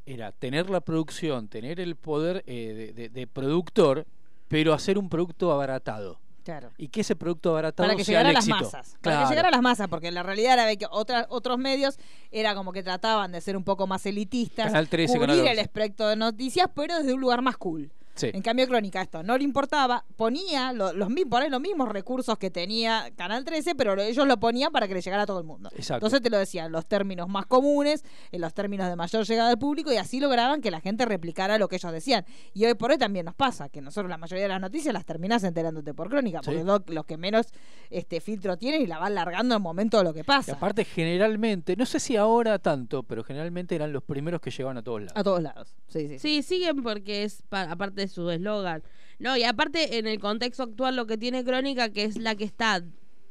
[0.06, 4.06] era tener la producción, tener el poder eh, de, de- de productor,
[4.48, 6.18] pero hacer un producto abaratado.
[6.44, 6.70] Claro.
[6.78, 8.64] Y que ese producto abaratado Para que sea llegara el a las éxito.
[8.64, 8.90] masas.
[8.92, 9.22] Para Claro.
[9.22, 11.98] que llegara a las masas, porque la realidad era que otras, otros medios
[12.30, 15.48] era como que trataban de ser un poco más elitistas, Canal 13, cubrir Canal el
[15.50, 15.60] 11.
[15.60, 17.90] espectro de noticias, pero desde un lugar más cool.
[18.20, 18.30] Sí.
[18.34, 22.36] En cambio, Crónica esto no le importaba, ponía lo- los, por ahí los mismos recursos
[22.38, 25.38] que tenía Canal 13, pero lo- ellos lo ponían para que le llegara a todo
[25.38, 25.70] el mundo.
[25.74, 25.94] Exacto.
[26.06, 29.50] Entonces te lo decían en los términos más comunes, en los términos de mayor llegada
[29.50, 32.24] al público, y así lograban que la gente replicara lo que ellos decían.
[32.52, 35.04] Y hoy por hoy también nos pasa, que nosotros la mayoría de las noticias las
[35.06, 36.92] terminás enterándote por Crónica, porque Sí.
[36.94, 37.46] los que menos
[37.90, 40.52] este filtro tienen y la van largando en el momento de lo que Y pasa.
[40.52, 44.82] aparte, generalmente, no sé si ahora tanto, pero generalmente eran los primeros que llegaban a
[44.82, 45.12] todos lados.
[45.16, 45.74] A todos lados.
[45.88, 46.18] Sí, sí.
[46.18, 48.82] Sí, siguen porque es pa- aparte su eslogan.
[49.18, 52.44] No, y aparte en el contexto actual lo que tiene Crónica, que es la que
[52.44, 52.82] está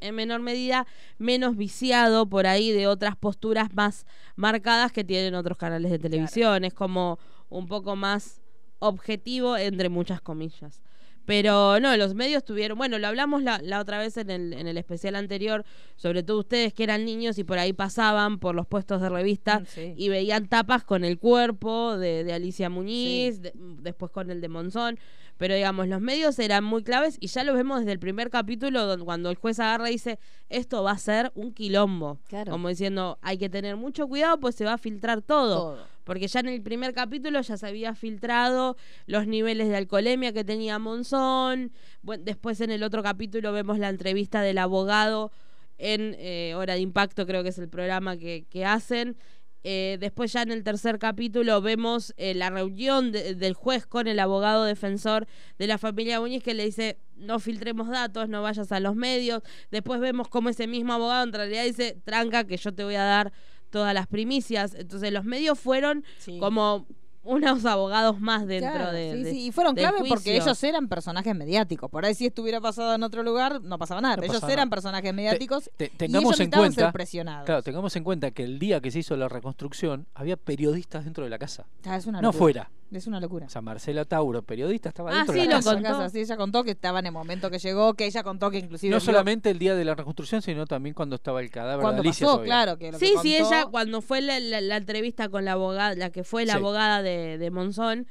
[0.02, 4.06] en menor medida menos viciado por ahí de otras posturas más
[4.36, 6.64] marcadas que tienen otros canales de televisión.
[6.64, 7.20] Es como
[7.50, 8.42] un poco más
[8.80, 10.82] objetivo entre muchas comillas.
[11.30, 14.68] Pero no, los medios tuvieron, bueno, lo hablamos la, la otra vez en el, en
[14.68, 15.64] el especial anterior,
[15.96, 19.60] sobre todo ustedes que eran niños y por ahí pasaban por los puestos de revista
[19.60, 19.94] Mm, sí.
[19.96, 24.50] y veían tapas con el cuerpo de, de Alicia Muñiz, de- después con el de
[24.50, 24.98] Monzón.
[25.38, 28.86] Pero digamos, los medios eran muy claves y ya lo vemos desde el primer capítulo
[28.86, 30.20] donde, cuando el juez agarra y dice,
[30.50, 32.20] esto va a ser un quilombo.
[32.28, 32.52] Claro.
[32.52, 35.56] Como diciendo, hay que tener mucho cuidado pues se va a filtrar todo.
[35.76, 35.88] Todo.
[36.10, 40.44] Porque ya en el primer capítulo ya se había filtrado los niveles de alcoholemia que
[40.44, 41.72] tenía Monzón.
[42.02, 45.32] Después en el otro capítulo vemos la entrevista del abogado
[45.78, 49.18] en eh, Hora de Impacto, creo que es el programa que, hacen.
[49.64, 54.08] Eh, después ya en el tercer capítulo vemos eh, la reunión de- del juez con
[54.08, 55.28] el abogado defensor
[55.60, 59.44] de la familia Muñiz que le dice no filtremos datos, no vayas a los medios.
[59.70, 63.04] Después vemos cómo ese mismo abogado en realidad dice tranca que yo te voy a
[63.04, 63.32] dar
[63.70, 64.74] todas las primicias.
[64.76, 66.38] Entonces los medios fueron Sí.
[66.40, 66.86] como
[67.22, 70.88] unos abogados más dentro Claro, de, sí, de- sí, y fueron clave porque ellos eran
[70.88, 71.90] personajes mediáticos.
[71.92, 74.16] Por ahí si estuviera pasado en otro lugar, no pasaba nada.
[74.16, 74.76] No pero ellos pasaba eran nada.
[74.76, 77.46] personajes mediáticos Te- y ellos tengamos en cuenta, ser presionados.
[77.46, 81.24] claro, tengamos en cuenta que el día que se hizo la reconstrucción había periodistas dentro
[81.24, 82.72] de la casa, Ah, es una no fuera.
[82.92, 83.46] Es una locura.
[83.46, 85.74] O sea, Marcela Tauro, periodista, estaba Ah, dentro sí, de la lo casa.
[85.74, 85.90] contó.
[85.90, 88.58] Casa, sí, ella contó que estaba en el momento que llegó, que ella contó que
[88.58, 91.82] inclusive No vio solamente el día de la reconstrucción, sino también cuando estaba el cadáver
[91.82, 94.40] cuando de Alicia pasó, claro, que lo Sí, que sí, contó- ella cuando fue la,
[94.40, 96.58] la- la entrevista con la abogada, la que fue la Sí.
[96.60, 98.08] abogada de, de Monzón,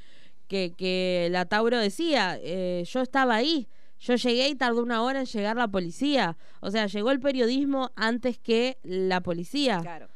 [0.47, 3.69] que, que la Tauro decía, eh, yo estaba ahí,
[4.01, 6.37] yo llegué y tardó una hora en llegar la policía.
[6.61, 9.81] O sea, llegó el periodismo antes que la policía.
[9.83, 10.09] Claro.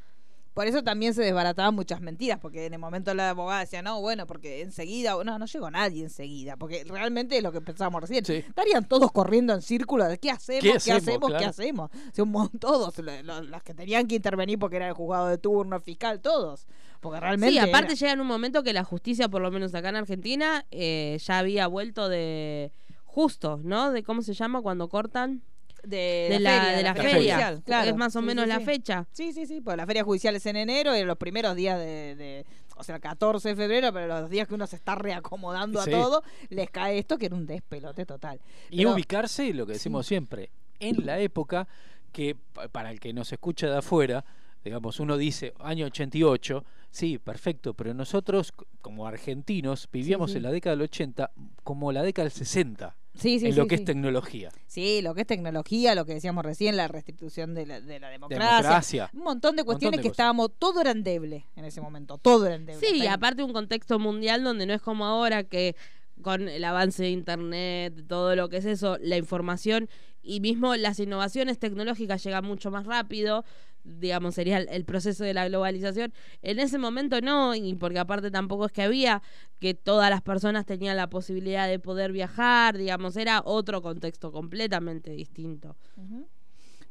[0.54, 4.00] Por eso también se desbarataban muchas mentiras, porque en el momento la abogada decía, no,
[4.02, 8.24] bueno, porque enseguida, no, no llegó nadie enseguida, porque realmente es lo que pensábamos recién,
[8.24, 8.34] Sí.
[8.34, 11.30] estarían todos corriendo en círculo de qué hacemos, ¿Qué qué hacemos?
[11.30, 11.48] qué Claro.
[11.50, 11.90] hacemos.
[11.90, 14.92] O sea, un mon- todos, lo- lo- los que tenían que intervenir porque era el
[14.94, 16.66] juzgado de turno, el fiscal, todos.
[17.00, 17.52] Porque realmente...
[17.52, 19.96] Sí, aparte era- llega en un momento que la justicia, por lo menos acá en
[19.96, 22.72] Argentina, eh, ya había vuelto de
[23.04, 23.90] justo, ¿no?
[23.90, 25.42] De cómo se llama cuando cortan.
[25.82, 27.14] De, de la, de la feria.
[27.16, 27.90] judicial, claro.
[27.90, 28.64] Es más o Sí, menos sí, la sí.
[28.64, 29.06] fecha.
[29.12, 31.78] Sí, sí, sí, pues la feria judicial es en enero y en los primeros días
[31.78, 34.94] de, de- o sea, el 14 de febrero, pero los días que uno se está
[34.94, 35.90] reacomodando Sí.
[35.90, 38.40] a todo, les cae esto que era un despelote total.
[38.70, 41.68] Y Pero- ubicarse, lo que decimos siempre, en la época
[42.12, 44.24] que, pa- para el que nos escucha de afuera,
[44.64, 50.36] digamos, uno dice año 88, sí, perfecto, pero nosotros, como argentinos, vivíamos sí.
[50.38, 51.30] en la década del 80
[51.64, 53.82] como la década del 60, Sí, sí, en sí, lo que sí.
[53.82, 54.50] es tecnología.
[54.66, 58.08] Sí, lo que es tecnología, lo que decíamos recién, la restitución de la, de la
[58.08, 59.10] democracia, Democracia.
[59.12, 60.12] un montón de Montón cuestiones de que cosas.
[60.14, 62.86] estábamos, todo era endeble en ese momento, todo era endeble.
[62.86, 65.76] Sí, y aparte un contexto mundial donde no es como ahora que
[66.22, 69.88] con el avance de internet, todo lo que es eso, la información
[70.22, 73.44] y mismo las innovaciones tecnológicas llegan mucho más rápido,
[73.84, 76.12] digamos, sería el, el proceso de la globalización.
[76.42, 79.22] En ese momento no, y porque aparte tampoco es que había
[79.58, 85.10] que todas las personas tenían la posibilidad de poder viajar, digamos, era otro contexto completamente
[85.10, 85.76] distinto.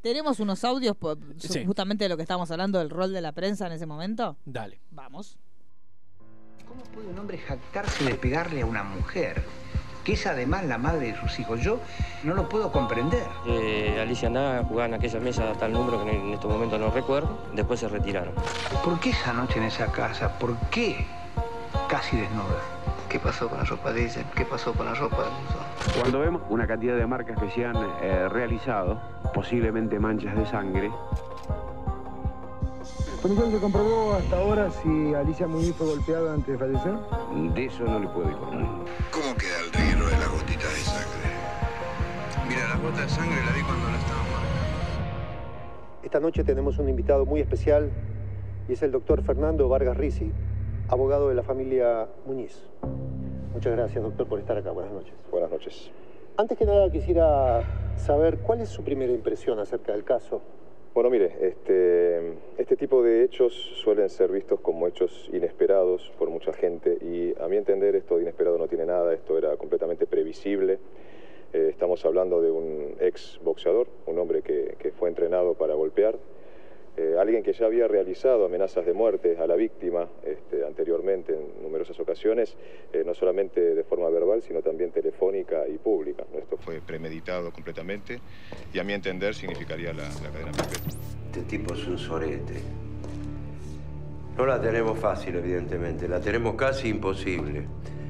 [0.02, 0.96] Tenemos unos audios
[1.38, 1.64] Sí.
[1.66, 4.36] justamente de lo que estábamos hablando del rol de la prensa en ese momento.
[4.46, 4.80] Dale.
[4.90, 5.38] Vamos.
[6.68, 9.44] ¿Cómo puede un hombre jactarse de pegarle a una mujer?
[10.04, 11.62] Que es además la madre de sus hijos.
[11.62, 11.80] Yo
[12.24, 13.26] no lo puedo comprender.
[13.48, 16.90] Eh, Alicia andaba jugaba en aquella mesa a tal número que en este momento no
[16.90, 17.38] recuerdo.
[17.54, 18.34] Después se retiraron.
[18.84, 20.38] ¿Por qué esa noche en esa casa?
[20.40, 21.06] ¿Por qué
[21.88, 22.62] casi desnuda?
[23.10, 24.24] ¿Qué pasó con la ropa de ella?
[24.34, 26.00] ¿Qué pasó con la ropa de Monzón?
[26.00, 29.02] Cuando vemos una cantidad de marcas que se han eh, realizado,
[29.34, 30.90] posiblemente manchas de sangre,
[33.22, 36.94] ¿se comprobó hasta ahora si Alicia Muñiz fue golpeada antes de fallecer?
[37.54, 38.66] de eso no le puedo informar.
[39.12, 41.30] ¿Cómo queda el reguero de las gotitas de sangre?
[42.48, 46.02] Mira, las gotas de sangre la vi cuando la estaban marcando.
[46.02, 47.92] Esta noche tenemos un invitado muy especial
[48.68, 50.32] y es el doctor Fernando Vargas Risi,
[50.88, 52.64] abogado de la familia Muñiz.
[53.54, 54.72] Muchas gracias, doctor, por estar acá.
[54.72, 55.14] Buenas noches.
[55.30, 55.92] Buenas noches.
[56.38, 57.62] Antes que nada, quisiera
[57.98, 60.42] saber cuál es su primera impresión acerca del caso.
[60.94, 66.52] Bueno, mire, este, este tipo de hechos suelen ser vistos como hechos inesperados por mucha
[66.52, 70.80] gente y a mi entender esto de inesperado no tiene nada, esto era completamente previsible.
[71.54, 76.18] Eh, estamos hablando de un ex boxeador, un hombre que, que fue entrenado para golpear,
[76.98, 81.64] eh, alguien que ya había realizado amenazas de muerte a la víctima este, anteriormente en
[81.64, 82.56] numerosas ocasiones,
[82.92, 86.24] eh, no solamente de forma verbal, sino también telefónica y pública.
[86.38, 88.20] Esto fue premeditado completamente
[88.74, 90.92] y a mi entender significaría la, la cadena perpetua.
[91.28, 92.56] Este tipo es un sorete.
[94.38, 97.66] No la tenemos fácil, evidentemente, la tenemos casi imposible.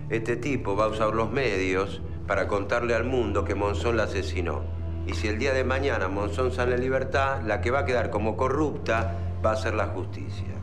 [0.09, 4.80] Este tipo va a usar los medios para contarle al mundo que Monzón la asesinó.
[5.07, 8.09] Y si el día de mañana Monzón sale en libertad, la que va a quedar
[8.09, 10.53] como corrupta va a ser la justicia.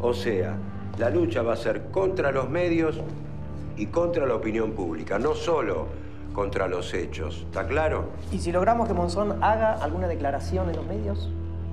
[0.00, 0.54] O sea,
[0.98, 3.00] la lucha va a ser contra los medios
[3.76, 5.86] y contra la opinión pública, no solo
[6.32, 7.44] contra los hechos.
[7.46, 8.10] ¿Está claro?
[8.30, 11.28] ¿Y si logramos que Monzón haga alguna declaración en los medios?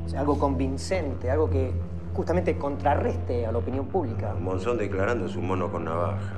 [0.05, 1.71] O sea, algo convincente, algo que
[2.15, 4.33] justamente contrarreste a la opinión pública.
[4.39, 6.33] Monzón declarando es un mono con navaja.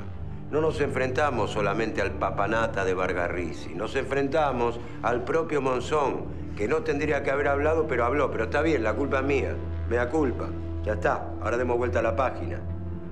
[0.51, 6.25] No nos enfrentamos solamente al papanata de Vargarrisi, nos enfrentamos al propio Monzón,
[6.57, 8.31] que no tendría que haber hablado, pero habló.
[8.31, 9.55] Pero está bien, la culpa es mía,
[9.87, 10.47] me da culpa.
[10.83, 12.59] Ya está, ahora demos vuelta a la página.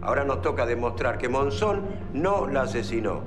[0.02, 3.22] Ahora nos toca demostrar que Monzón no la asesinó,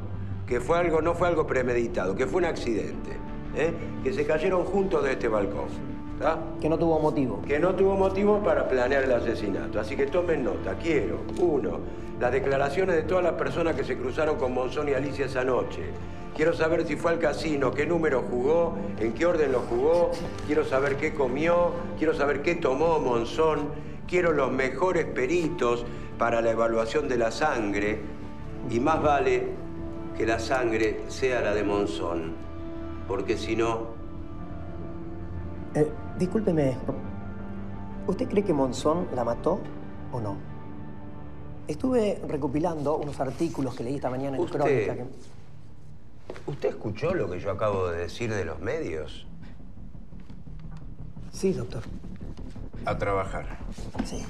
[0.45, 3.17] que fue algo, no fue algo premeditado, que fue un accidente,
[3.55, 3.73] ¿eh?
[4.03, 5.69] que se cayeron juntos de este balcón.
[6.61, 7.41] Que no tuvo motivo.
[7.47, 9.81] Que no tuvo motivo para planear el asesinato.
[9.81, 10.75] Así que tomen nota.
[10.75, 11.79] Quiero, uno,
[12.21, 15.83] las declaraciones de todas las personas que se cruzaron con Monzón y Alicia esa noche.
[16.37, 20.11] Quiero saber si fue al casino, qué número jugó, en qué orden lo jugó.
[20.47, 23.68] Quiero saber qué comió, quiero saber qué tomó Monzón.
[24.07, 25.87] Quiero los mejores peritos
[26.18, 28.01] para la evaluación de la sangre.
[28.71, 29.49] Y más vale
[30.18, 32.35] que la sangre sea la de Monzón.
[33.09, 33.99] Porque si no,
[35.75, 35.89] Eh,
[36.21, 36.77] discúlpeme,
[38.07, 39.59] ¿usted cree que Monzón la mató
[40.12, 40.37] o no?
[41.66, 44.95] Estuve recopilando unos artículos que leí esta mañana en Usted- Crónica.
[44.95, 45.07] que-
[46.47, 49.27] ¿Usted escuchó lo que yo acabo de decir de los medios?
[51.33, 51.83] Sí, doctor.
[52.85, 53.47] A trabajar.
[54.05, 54.23] Sí.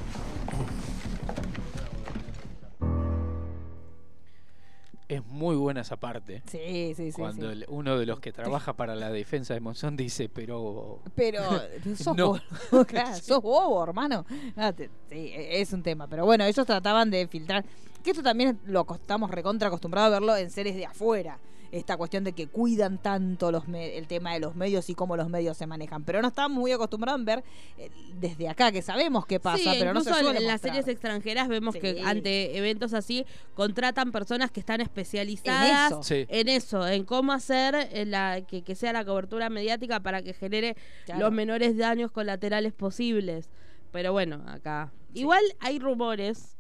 [5.16, 6.42] Es muy buena esa parte.
[6.46, 7.20] Sí, sí, sí.
[7.20, 7.64] Cuando sí.
[7.68, 11.00] uno de los que trabaja para la defensa de Monzón dice, pero...
[11.14, 11.42] Pero
[11.96, 12.38] sos No.
[12.70, 14.24] bobo, claro, sos bobo, hermano.
[14.56, 16.06] Ah, te- sí, e- es un tema.
[16.06, 17.64] Pero bueno, ellos trataban de filtrar.
[18.04, 21.38] Que esto también lo estamos recontra acostumbrados a verlo en series de afuera.
[21.72, 25.16] Esta cuestión de que cuidan tanto los me- el tema de los medios y cómo
[25.16, 26.04] los medios se manejan.
[26.04, 27.44] Pero no estamos muy acostumbrados a ver
[27.78, 30.46] eh, desde acá, que sabemos qué pasa, Sí, pero no se incluso en- suele en
[30.46, 31.80] las series extranjeras vemos Sí.
[31.80, 36.02] que ante eventos así contratan personas que están especializadas En eso.
[36.02, 36.26] Sí.
[36.28, 40.34] en eso, en cómo hacer eh, la, que, que sea la cobertura mediática para que
[40.34, 41.20] genere Claro.
[41.20, 43.48] los menores daños colaterales posibles.
[43.92, 44.92] Pero bueno, acá.
[45.14, 46.56] Igual hay rumores,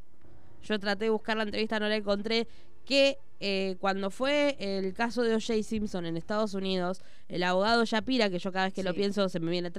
[0.62, 2.48] yo traté de buscar la entrevista, no la encontré,
[2.84, 5.62] que eh, cuando fue el caso de O.J.
[5.62, 9.40] Simpson en Estados Unidos, el abogado Shapira, que yo cada vez que lo pienso se
[9.40, 9.70] me viene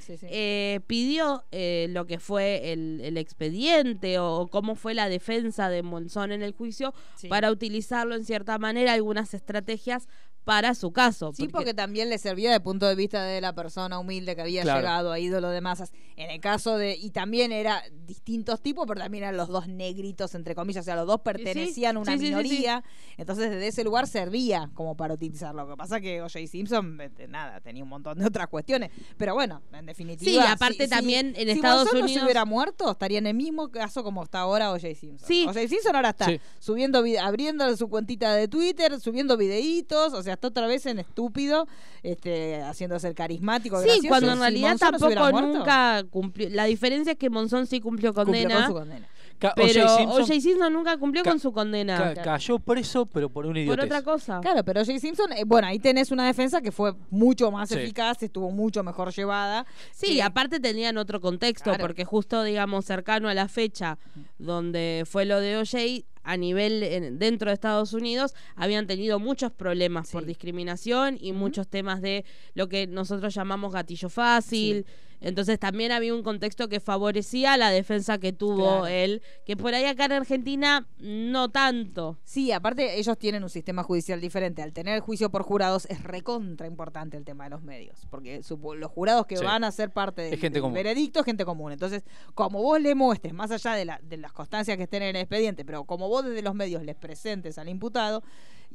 [0.00, 0.26] Sí, sí.
[0.30, 5.82] eh, pidió eh, lo que fue el, el expediente o cómo fue la defensa de
[5.82, 6.94] Monzón en el juicio
[7.28, 10.08] para utilizarlo en cierta manera, algunas estrategias
[10.46, 11.32] para su caso.
[11.34, 14.62] Sí, porque también le servía de punto de vista de la persona humilde que había
[14.62, 14.78] Claro.
[14.78, 15.92] llegado a ídolo de masas.
[16.14, 16.94] En el caso de.
[16.96, 20.82] Y también era distintos tipos, pero también eran los dos negritos, entre comillas.
[20.82, 22.84] O sea, los dos pertenecían a una sí, sí, minoría.
[23.16, 25.64] Entonces, desde ese lugar servía como para utilizarlo.
[25.64, 26.46] Lo que pasa que O.J.
[26.46, 26.96] Simpson,
[27.28, 28.92] nada, tenía un montón de otras cuestiones.
[29.16, 30.30] Pero bueno, en definitiva.
[30.30, 33.68] Sí, aparte también en si Estados no Unidos- se hubiera muerto, estaría en el mismo
[33.72, 34.94] caso como está ahora O.J.
[34.94, 35.26] Simpson.
[35.26, 35.42] Sí.
[35.44, 35.66] O.J.
[35.66, 36.28] Simpson ahora está
[36.60, 41.66] subiendo, abriendo su cuentita de Twitter, subiendo videitos, o sea, otra vez en estúpido,
[42.02, 43.78] este, haciéndose el carismático.
[43.80, 44.08] Sí, gracioso.
[44.08, 46.48] cuando en realidad tampoco muerto, nunca cumplió.
[46.50, 48.54] La diferencia es que Monzón sí cumplió cumplió condena.
[48.56, 49.08] con su condena.
[49.38, 49.84] Ca- Pero
[50.14, 50.40] O.J.
[50.40, 52.14] Simpson nunca cumplió con su condena.
[52.14, 53.84] ca- cayó preso, pero por una por idiotez.
[53.84, 54.40] otra cosa.
[54.40, 54.98] Claro, pero O.J.
[54.98, 57.74] Simpson, eh, bueno, ahí tenés una defensa que fue mucho más Sí.
[57.74, 59.66] eficaz, estuvo mucho mejor llevada.
[59.92, 61.82] Sí, que- aparte tenían otro contexto, Claro.
[61.84, 63.98] porque justo, digamos, cercano a la fecha
[64.38, 69.52] donde fue lo de OJ, a nivel en- dentro de Estados Unidos, habían tenido muchos
[69.52, 72.24] problemas por discriminación y muchos temas de
[72.54, 74.84] lo que nosotros llamamos gatillo fácil.
[75.20, 78.86] Entonces también había un contexto que favorecía la defensa que tuvo Claro.
[78.86, 82.18] él, que por ahí acá en Argentina no tanto.
[82.24, 84.62] Sí, aparte ellos tienen un sistema judicial diferente.
[84.62, 88.42] Al tener el juicio por jurados es recontra importante el tema de los medios, porque
[88.42, 89.44] supo- los jurados que Sí.
[89.44, 90.74] van a ser parte del, Es gente del común.
[90.74, 91.72] veredicto es gente común.
[91.72, 92.04] Entonces,
[92.34, 95.22] como vos le muestres, más allá de, la- de las constancias que estén en el
[95.22, 98.22] expediente, pero como vos desde los medios les presentes al imputado,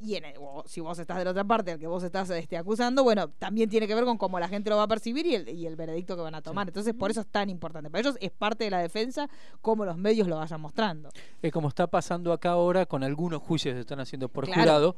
[0.01, 2.29] y en el- o si vos estás de la otra parte, al que vos estás
[2.31, 5.25] este, acusando, bueno, también tiene que ver con cómo la gente lo va a percibir
[5.25, 6.67] y el, y el veredicto que van a tomar.
[6.67, 7.89] Entonces, por eso es tan importante.
[7.89, 9.29] Para ellos es parte de la defensa
[9.61, 11.09] cómo los medios lo vayan mostrando.
[11.41, 14.61] Es como está pasando acá ahora con algunos juicios que se están haciendo por Claro.
[14.61, 14.95] jurado,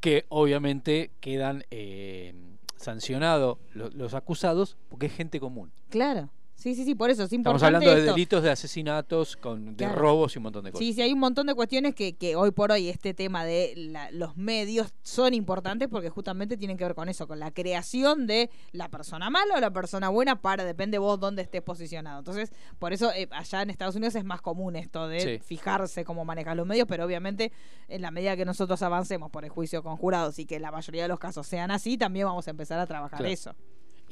[0.00, 2.34] que obviamente quedan eh,
[2.76, 5.70] sancionados lo- los acusados porque es gente común.
[5.90, 6.30] Claro.
[6.60, 7.56] Sí, sí, sí, por eso es importante.
[7.56, 8.12] Estamos hablando de esto.
[8.14, 9.98] delitos de asesinatos, con, de Claro.
[9.98, 10.86] robos y un montón de cosas.
[10.86, 13.72] Sí, sí, hay un montón de cuestiones que, que hoy por hoy este tema de
[13.76, 18.26] la- los medios son importantes porque justamente tienen que ver con eso, con la creación
[18.26, 22.18] de la persona mala o la persona buena para, depende vos dónde estés posicionado.
[22.18, 25.38] Entonces, por eso eh, allá en Estados Unidos es más común esto de Sí.
[25.42, 27.52] fijarse cómo manejan los medios, pero obviamente
[27.88, 31.02] en la medida que nosotros avancemos por el juicio con jurados y que la mayoría
[31.04, 33.32] de los casos sean así, también vamos a empezar a trabajar Claro.
[33.32, 33.54] eso.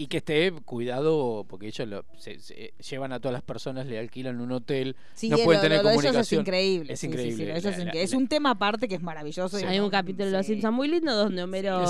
[0.00, 3.98] Y que esté cuidado, porque ellos lo- se, se llevan a todas las personas, le
[3.98, 6.40] alquilan un hotel, Sí, no pueden lo- tener lo de comunicación.
[6.40, 6.92] es increíble.
[6.92, 7.44] Es sí, sí, sí, increíble.
[7.46, 8.02] de La- es, la- increíble.
[8.04, 9.56] es la- un tema aparte que es maravilloso.
[9.56, 10.46] Hay un capítulo de Los.
[10.46, 11.84] Simpsons muy lindo donde Homero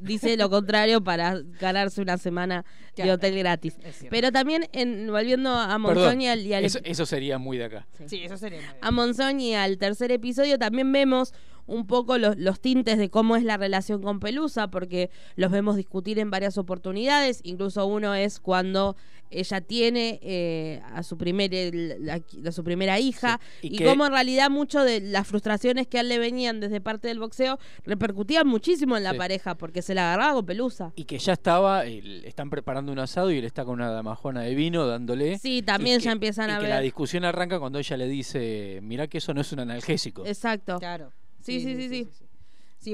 [0.00, 2.64] dice lo contrario para ganarse una semana
[2.96, 3.76] de hotel gratis.
[4.10, 7.64] Pero también, en, volviendo a Monzón y al, y al- eso, eso sería muy de
[7.66, 7.86] acá.
[8.06, 8.78] Sí, eso sería muy bien.
[8.80, 11.32] a Monzón y al tercer episodio también vemos
[11.66, 15.76] un poco los, los tintes de cómo es la relación con Pelusa, porque los vemos
[15.76, 18.96] discutir en varias oportunidades, incluso uno es cuando
[19.30, 23.78] ella tiene eh, a su, primer, el- la- a su primera hija, Sí, y y,
[23.78, 27.08] que- cómo en realidad mucho de las frustraciones que a él le venían desde parte
[27.08, 29.18] del boxeo repercutían muchísimo en la Sí.
[29.18, 30.92] pareja, porque se la agarraba con Pelusa.
[30.94, 34.42] Y que ya estaba, el- están preparando un asado y él está con una damajona
[34.42, 35.38] de vino dándole.
[35.38, 36.70] Sí, también y ya que- empiezan y a que ver.
[36.70, 40.24] la discusión arranca cuando ella le dice, mira que eso no es un analgésico.
[40.26, 40.78] Exacto.
[40.78, 41.10] Claro.
[41.44, 42.10] Sí, sí, sí, sí.
[42.12, 42.23] Sí,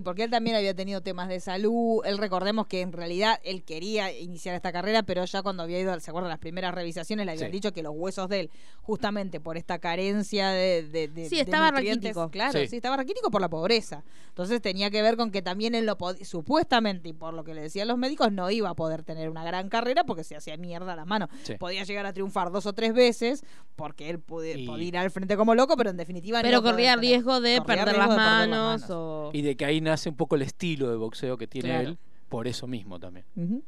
[0.01, 2.03] porque él también había tenido temas de salud.
[2.05, 5.99] Él recordemos que en realidad él quería iniciar esta carrera, pero ya cuando había ido,
[5.99, 6.29] ¿se acuerdan?
[6.31, 7.53] Las primeras revisaciones le habían Sí.
[7.53, 8.51] dicho que los huesos de él,
[8.83, 10.83] justamente por esta carencia de.
[10.85, 12.31] de, de- Sí, estaba raquítico.
[12.31, 12.69] Claro, Sí.
[12.69, 12.77] sí.
[12.77, 14.05] estaba raquítico por la pobreza.
[14.29, 17.55] Entonces tenía que ver con que también él lo podía, supuestamente, y por lo que
[17.55, 20.57] le decían los médicos, no iba a poder tener una gran carrera porque se hacía
[20.57, 21.29] mierda la mano.
[21.43, 21.55] Sí.
[21.59, 23.45] Podía llegar a triunfar dos o tres veces
[23.77, 26.51] porque él pude- Y- podía ir al frente como loco, pero en definitiva no Pero
[26.53, 28.81] iba a poder corría tener- riesgo de corría perder riesgo las de perder las manos,
[28.83, 28.91] manos.
[28.91, 29.31] o...
[29.33, 31.89] Y de que ahí nace un poco el estilo de boxeo que tiene Claro.
[31.91, 33.27] él, por eso mismo también.
[33.37, 33.63] Ujú.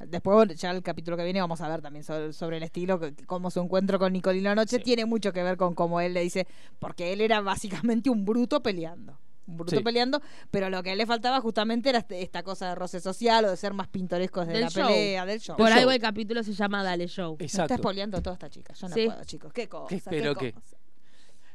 [0.00, 2.98] Después, bueno, ya el capítulo que viene vamos a ver también sobre, sobre el estilo,
[3.00, 4.82] que- cómo su encuentro con Nicolino anoche Sí.
[4.82, 6.46] tiene mucho que ver con cómo él le dice,
[6.78, 9.18] porque él era básicamente un bruto peleando.
[9.46, 9.82] Un bruto Sí.
[9.82, 13.00] peleando, pero lo que a él le faltaba justamente era este- esta cosa de roce
[13.00, 14.86] social o de ser más pintoresco desde Del la show.
[14.88, 15.56] pelea, del show.
[15.56, 15.94] Por El algo show.
[15.94, 17.36] el capítulo se llama Dale Show.
[17.40, 17.82] Me está Exacto.
[17.82, 18.74] spoileando toda esta chica.
[18.74, 19.06] Yo no Sí.
[19.06, 19.52] puedo, chicos.
[19.54, 19.88] Qué cosa.
[19.88, 20.52] ¿Qué- pero qué?
[20.52, 20.76] cosa.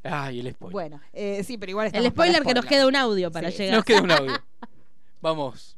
[0.04, 0.72] Ay, el spoiler.
[0.74, 3.52] Bueno, eh, sí, pero igual El estamos para spoiler que nos queda un audio para
[3.52, 3.58] Sí.
[3.60, 3.76] llegar.
[3.78, 4.34] Nos queda un audio.
[5.22, 5.78] Vamos.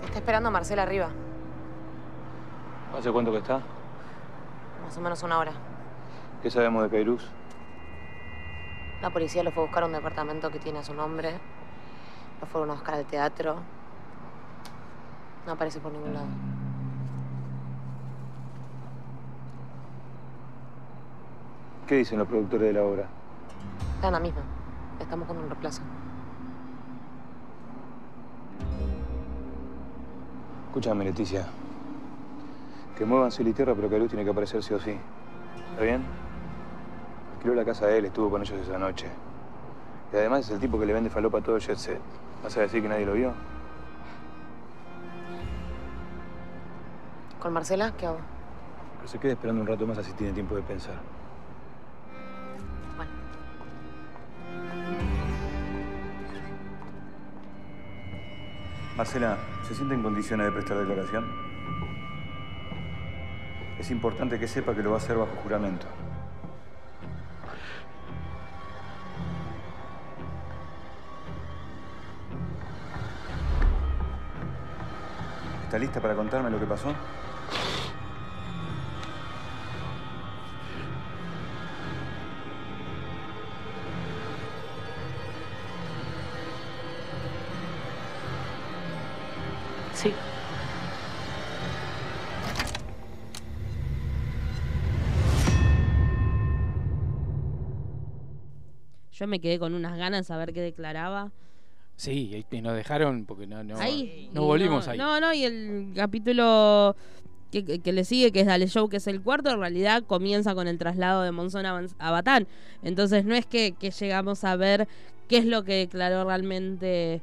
[0.00, 1.08] Te está esperando Marcela arriba.
[2.96, 3.60] ¿Hace cuánto que está?
[4.84, 5.52] Más o menos una hora.
[6.42, 7.24] ¿Qué sabemos de Cairuz?
[9.02, 11.38] La policía lo fue a buscar a un departamento que tiene a su nombre.
[12.40, 13.56] Lo fueron a buscar al teatro.
[15.46, 16.26] No aparece por ningún lado.
[21.86, 23.06] ¿Qué dicen los productores de la obra?
[23.94, 24.40] Está en la misma.
[24.98, 25.82] Estamos con un reemplazo.
[30.66, 31.46] Escúchame, Leticia.
[32.98, 34.96] Que muevan cielo y tierra, pero Cairuz tiene que aparecer sí o sí.
[35.70, 36.02] ¿Está bien?
[37.36, 39.06] Alquiló la casa de él, estuvo con ellos esa noche.
[40.12, 42.00] Y además es el tipo que le vende falopa a todo el jet set.
[42.42, 43.32] ¿Vas a decir que nadie lo vio?
[47.40, 47.92] ¿Con Marcela?
[47.96, 48.18] ¿Qué hago?
[49.02, 51.15] Que se quede esperando un rato más así tiene tiempo de pensar.
[58.96, 59.36] Marcela,
[59.68, 61.30] ¿se siente en condiciones de prestar declaración?
[63.78, 65.86] Es importante que sepa que lo va a hacer bajo juramento.
[75.64, 76.94] ¿Está lista para contarme lo que pasó?
[99.26, 101.32] Me quedé con unas ganas de saber qué declaraba.
[101.96, 104.28] Sí, y nos dejaron porque no, no, ahí.
[104.32, 104.98] no y volvimos no, ahí.
[104.98, 106.94] No, no, y el capítulo
[107.50, 110.02] que, que- que le sigue, que es Dale Show, que es el cuarto, en realidad
[110.06, 112.46] comienza con el traslado de Monzón a, Batán.
[112.82, 114.88] Entonces no es que, que llegamos a ver
[115.28, 117.22] qué es lo que declaró realmente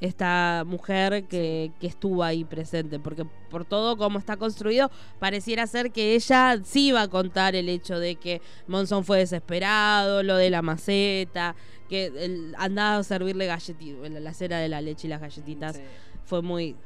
[0.00, 5.90] esta mujer que, que estuvo ahí presente, porque por todo como está construido, pareciera ser
[5.90, 10.50] que ella sí iba a contar el hecho de que Monzón fue desesperado, lo de
[10.50, 11.56] la maceta,
[11.88, 15.80] que el, andaba a servirle galletitas, la cera de la leche y las galletitas,
[16.24, 16.76] fue muy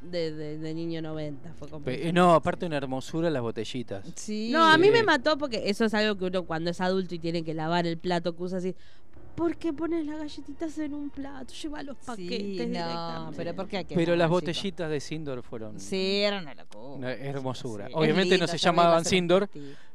[0.00, 1.84] de, de- de niño 90, fue como...
[1.84, 4.04] Pe- eh, no, aparte una hermosura las botellitas.
[4.16, 4.50] Sí.
[4.52, 7.18] No, a mí me mató porque eso es algo que uno cuando es adulto y
[7.20, 8.74] tiene que lavar el plato que usa así.
[9.34, 11.52] ¿Por qué pones las galletitas en un plato?
[11.54, 13.36] Lleva los paquetes Sí, no, directamente.
[13.36, 16.94] pero ¿por qué hay que Pero las botellitas de Sindor fueron Sí, era una locura.
[16.96, 17.86] una hermosura.
[17.86, 17.92] sí.
[17.96, 19.48] Obviamente no se llamaban Sindor,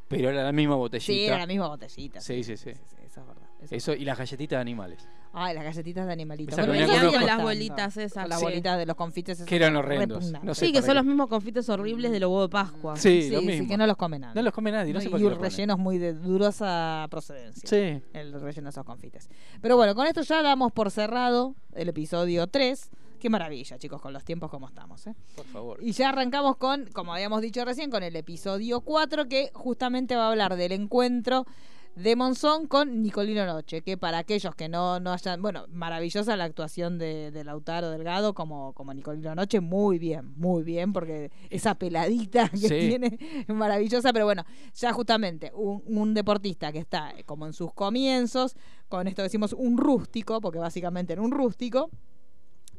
[0.07, 1.05] pero era la misma botellita.
[1.13, 2.19] Sí, era la misma botellita.
[2.19, 2.69] Sí, sí, sí.
[2.71, 3.46] eso es verdad.
[3.71, 5.07] Eso, y las galletitas de animales.
[5.33, 6.57] Ay, las galletitas de animalitos.
[6.57, 8.23] Esa Bueno, con las bolitas esas.
[8.23, 8.45] Con las Sí.
[8.45, 9.37] bolitas de los confites.
[9.37, 10.31] esos Que eran horrendos.
[10.43, 10.93] No sé Sí, que son qué.
[10.95, 12.95] los mismos confites horribles de los huevos de Pascua.
[12.95, 13.67] Sí, lo sí, mismo.
[13.67, 14.35] que no los come nadie.
[14.35, 15.51] No los come nadie, no sé y por qué lo ponen.
[15.51, 17.67] rellenos muy de dudosa procedencia.
[17.67, 18.01] Sí.
[18.13, 19.29] El relleno de esos confites.
[19.61, 22.89] Pero bueno, con esto ya damos por cerrado el episodio 3.
[23.19, 25.05] Qué maravilla, chicos, con los tiempos como estamos.
[25.07, 25.15] ¿eh?
[25.35, 25.79] Por favor.
[25.81, 30.27] Y ya arrancamos con, como habíamos dicho recién, con el episodio 4, que justamente va
[30.27, 31.45] a hablar del encuentro
[31.97, 36.43] de Monzón con Nicolino Noche, que para aquellos que no, no hayan, bueno, maravillosa la
[36.43, 41.75] actuación de, de Lautaro Delgado como, como Nicolino Noche, muy bien, muy bien, porque esa
[41.75, 42.67] peladita que Sí.
[42.89, 43.17] tiene
[43.47, 44.45] es maravillosa, pero bueno,
[44.75, 48.55] ya justamente un, un deportista que está como en sus comienzos,
[48.89, 51.89] con esto decimos un rústico, porque básicamente era un rústico,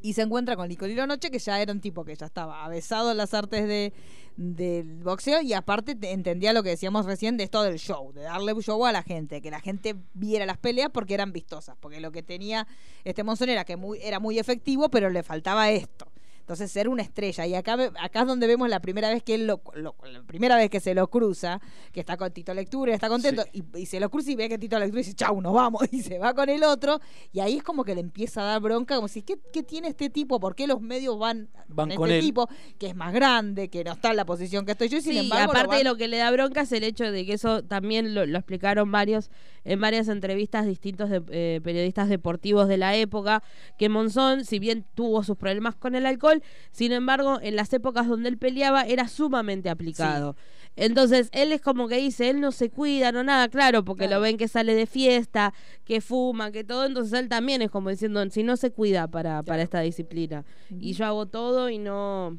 [0.02, 3.10] y se encuentra con Nicolino Noche, que ya era un tipo que ya estaba avesado
[3.10, 3.92] en las artes de,
[4.36, 8.22] del boxeo y aparte te- entendía lo que decíamos recién de esto del show, de
[8.22, 12.00] darle show a la gente, que la gente viera las peleas porque eran vistosas, porque
[12.00, 12.66] lo que tenía
[13.04, 16.06] este Monzón era que muy, era muy efectivo, pero le faltaba esto.
[16.48, 17.46] Entonces ser una estrella.
[17.46, 20.56] Y acá, acá es donde vemos la primera vez que él lo, lo- la primera
[20.56, 21.60] vez que se lo cruza,
[21.92, 24.56] que está con Tito Lectura, está contento, y, y se lo cruza y ve que
[24.56, 27.00] Tito Lectura dice, chau, nos vamos, y se va con el otro,
[27.32, 29.88] y ahí es como que le empieza a dar bronca, como si, ¿qué, qué tiene
[29.88, 30.40] este tipo?
[30.40, 32.24] ¿Por qué los medios van, Van con con este él.
[32.24, 35.02] tipo, que es más grande, que no está en la posición que estoy yo, y
[35.02, 35.52] sin Sí, embargo...
[35.52, 38.14] aparte de van- lo que le da bronca es el hecho de que eso también
[38.14, 39.30] lo, lo explicaron varios
[39.68, 43.42] en varias entrevistas distintos de, eh, periodistas deportivos de la época,
[43.76, 48.08] que Monzón, si bien tuvo sus problemas con el alcohol, sin embargo, en las épocas
[48.08, 50.36] donde él peleaba era sumamente aplicado.
[50.74, 54.20] Entonces, él es como que dice, él no se cuida, no nada, claro, porque lo
[54.22, 55.52] ven que sale de fiesta,
[55.84, 59.42] que fuma, que todo, entonces él también es como diciendo, si no se cuida para,
[59.42, 60.46] para esta disciplina.
[60.70, 62.38] Y yo hago todo y no...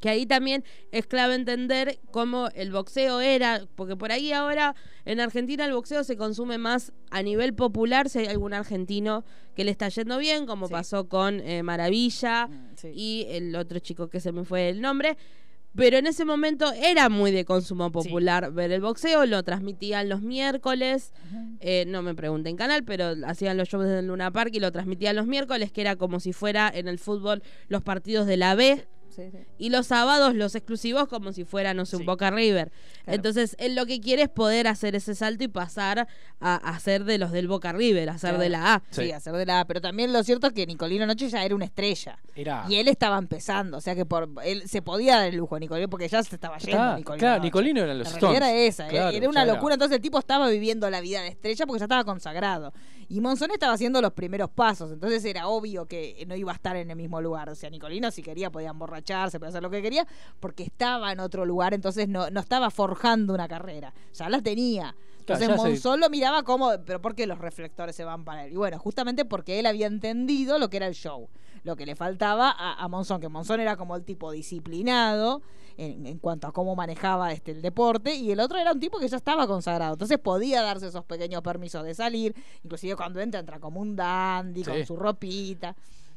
[0.00, 4.74] Que ahí también es clave entender cómo el boxeo era, porque por ahí ahora
[5.04, 9.24] en Argentina el boxeo se consume más a nivel popular, si hay algún argentino
[9.54, 12.48] que le está yendo bien, como pasó con eh, Maravilla
[12.92, 15.16] y el otro chico que se me fue el nombre.
[15.76, 20.22] Pero en ese momento era muy de consumo popular ver el boxeo, lo transmitían los
[20.22, 21.12] miércoles,
[21.60, 25.16] eh, no me pregunten canal, pero hacían los shows del Luna Park y lo transmitían
[25.16, 28.86] los miércoles, que era como si fuera en el fútbol los partidos de la B.
[29.58, 32.70] Y los sábados los exclusivos como si fuera, no sé, un Boca River.
[33.06, 36.08] Entonces, él lo que quiere es poder hacer ese salto y pasar
[36.40, 38.82] a hacer de los del Boca River, hacer de la A.
[38.90, 39.12] Sí.
[39.12, 39.64] hacer de la A.
[39.66, 42.18] Pero también lo cierto es que Nicolino Noche ya era una estrella.
[42.34, 43.76] Era- Y él estaba empezando.
[43.76, 46.34] O sea que por él se podía dar el lujo a Nicolino porque ya se
[46.34, 46.96] estaba yendo.
[46.96, 47.44] Nicolino claro, Noche.
[47.46, 48.36] Nicolino eran los La Stones.
[48.36, 48.88] era esa.
[48.88, 49.74] Claro, era una locura.
[49.74, 52.72] Entonces el tipo estaba viviendo la vida de estrella porque ya estaba consagrado.
[53.08, 54.90] Y Monzón estaba haciendo los primeros pasos.
[54.92, 57.48] Entonces era obvio que no iba a estar en el mismo lugar.
[57.48, 60.06] O sea, Nicolino si quería podía emborracharse, podía hacer lo que quería
[60.40, 61.72] porque estaba en otro lugar.
[61.74, 63.94] Entonces no, no estaba forjando una carrera.
[64.14, 64.94] Ya la tenía.
[65.24, 68.44] Claro, Entonces se- Monzón lo miraba como, pero ¿por qué los reflectores se van para
[68.44, 68.52] él?
[68.52, 71.28] Y bueno, justamente porque él había entendido lo que era el show.
[71.64, 75.42] Lo que le faltaba a, a Monzón, que Monzón era como el tipo disciplinado
[75.78, 78.98] en, en cuanto a cómo manejaba este el deporte, y el otro era un tipo
[78.98, 79.94] que ya estaba consagrado.
[79.94, 84.64] Entonces podía darse esos pequeños permisos de salir, inclusive cuando entra, entra como un dandy,
[84.64, 84.70] Sí.
[84.70, 85.74] con su ropita.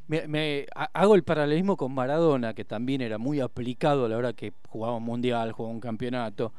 [0.07, 4.18] Me, me- ha- hago el paralelismo con Maradona, que también era muy aplicado a la
[4.18, 6.51] hora que jugaba un mundial, jugaba un campeonato.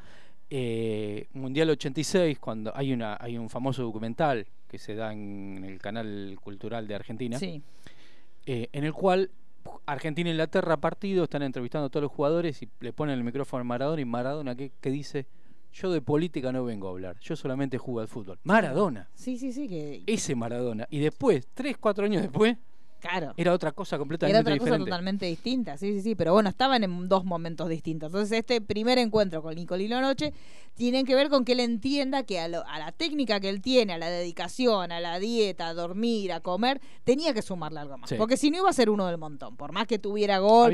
[0.53, 5.78] Eh, mundial 86, cuando hay una hay un famoso documental que se da en el
[5.80, 7.62] canal cultural de Argentina, Sí.
[8.46, 9.30] eh, en el cual
[9.87, 13.63] Argentina e Inglaterra partido, están entrevistando a todos los jugadores y le ponen el micrófono
[13.63, 15.27] a Maradona y Maradona que, que dice,
[15.73, 18.39] yo de política no vengo a hablar, yo solamente juego al fútbol.
[18.45, 20.87] Maradona, Sí, sí, sí, que ese Maradona.
[20.91, 22.57] Y después, tres, cuatro años después,
[23.01, 23.34] claro.
[23.36, 24.90] era otra cosa completamente Era otra cosa diferente.
[24.90, 28.09] totalmente distinta, sí, sí, sí, pero bueno, estaban en dos momentos distintos.
[28.09, 30.32] Entonces, este primer encuentro con Nicolino Noche
[30.74, 33.61] tiene que ver con que él entienda que a, lo- a la técnica que él
[33.61, 37.98] tiene, a la dedicación, a la dieta, a dormir, a comer, tenía que sumarle algo
[37.98, 38.09] más.
[38.11, 38.16] Sí.
[38.16, 40.72] Porque si no iba a ser uno del montón, por más que tuviera gol,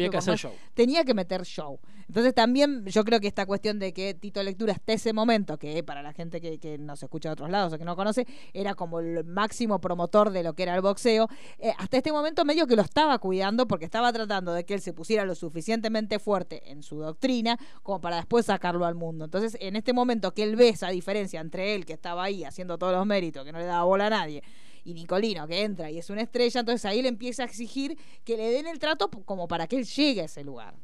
[0.75, 1.79] tenía que meter show.
[2.09, 5.83] Entonces también yo creo que esta cuestión de que Tito Lectura hasta ese momento, que
[5.83, 8.75] para la gente que, que nos escucha de otros lados o que no conoce, era
[8.75, 11.29] como el máximo promotor de lo que era el boxeo,
[11.59, 14.81] eh, hasta este momento medio que lo estaba cuidando porque estaba tratando de que él
[14.81, 19.25] se pusiera lo suficientemente fuerte en su doctrina como para después sacarlo al mundo.
[19.25, 22.79] Entonces en este momento que él ve esa diferencia entre él que estaba ahí haciendo
[22.79, 24.43] todos los méritos, que no le daba bola a nadie,
[24.85, 28.37] y Nicolino que entra y es una estrella, entonces ahí le empieza a exigir que
[28.37, 30.75] le den el trato como para que él llegue a ese lugar.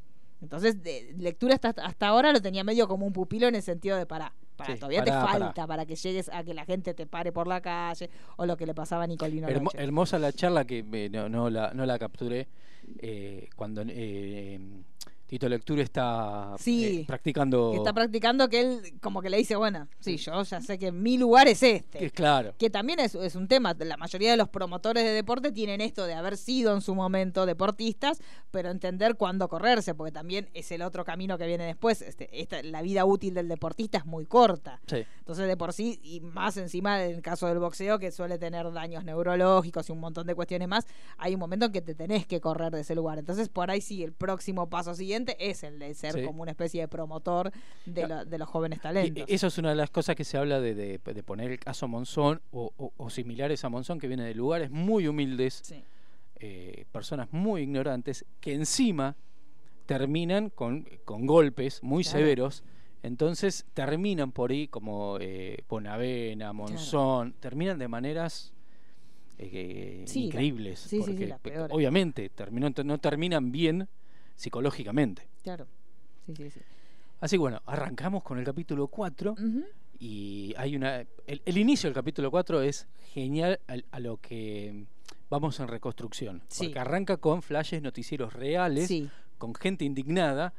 [0.43, 3.97] Entonces, de, lectura hasta, hasta ahora lo tenía medio como un pupilo en el sentido
[3.97, 5.39] de para, para Sí, todavía pará, te pará.
[5.47, 8.57] falta para que llegues a que la gente te pare por la calle o lo
[8.57, 11.87] que le pasaba a Nicolino Hermo- hermosa la charla que eh, no, no la, no
[11.87, 12.49] la capturé
[12.99, 14.59] eh, cuando eh,
[15.33, 17.73] Tito Lectura está Sí, eh, practicando.
[17.73, 21.17] está practicando que él como que le dice, bueno, sí, yo ya sé que mi
[21.17, 22.01] lugar es este.
[22.01, 22.53] que- claro.
[22.59, 26.05] Que también es, es un tema, la mayoría de los promotores de deporte tienen esto
[26.05, 28.21] de haber sido en su momento deportistas,
[28.51, 32.03] pero entender cuándo correrse, porque también es el otro camino que viene después.
[32.03, 34.83] Este, esta, la vida útil del deportista es muy corta.
[34.87, 35.03] Sí.
[35.21, 38.71] Entonces, de por sí, y más encima en el caso del boxeo, que suele tener
[38.71, 42.27] daños neurológicos y un montón de cuestiones más, hay un momento en que te tenés
[42.27, 43.19] que correr de ese lugar.
[43.19, 46.23] Entonces, por ahí sí, el próximo paso siguiente es el de ser Sí.
[46.25, 47.51] como una especie de promotor
[47.87, 49.25] de, lo- de los jóvenes Y talentos.
[49.29, 51.89] eso es una de las cosas que se habla de, de- de poner el caso
[51.89, 55.63] Monzón o, o- o similares a Monzón, que viene de lugares muy humildes,
[56.41, 59.17] eh, personas muy ignorantes, que encima
[59.87, 62.19] terminan con, con golpes muy Claro.
[62.19, 62.65] severos.
[63.05, 68.53] Entonces terminan por ahí como eh, Bonavena, Monzón, terminan de maneras
[69.39, 70.79] eh, Sí, increíbles.
[70.81, 71.75] sí, sí, sí, porque peores.
[71.75, 73.89] obviamente terminó, no terminan bien
[74.37, 75.29] psicológicamente.
[75.43, 75.67] Claro.
[76.27, 76.61] Sí, sí, sí.
[77.21, 79.65] Así que bueno, arrancamos con el capítulo 4 Ujú.
[79.99, 81.01] y hay una...
[81.27, 84.87] El, el inicio del capítulo 4 es genial al- a, lo que
[85.31, 86.43] vamos en reconstrucción.
[86.49, 86.65] Sí.
[86.65, 89.09] Porque arranca con flashes noticieros reales, Sí.
[89.39, 90.53] con gente indignada,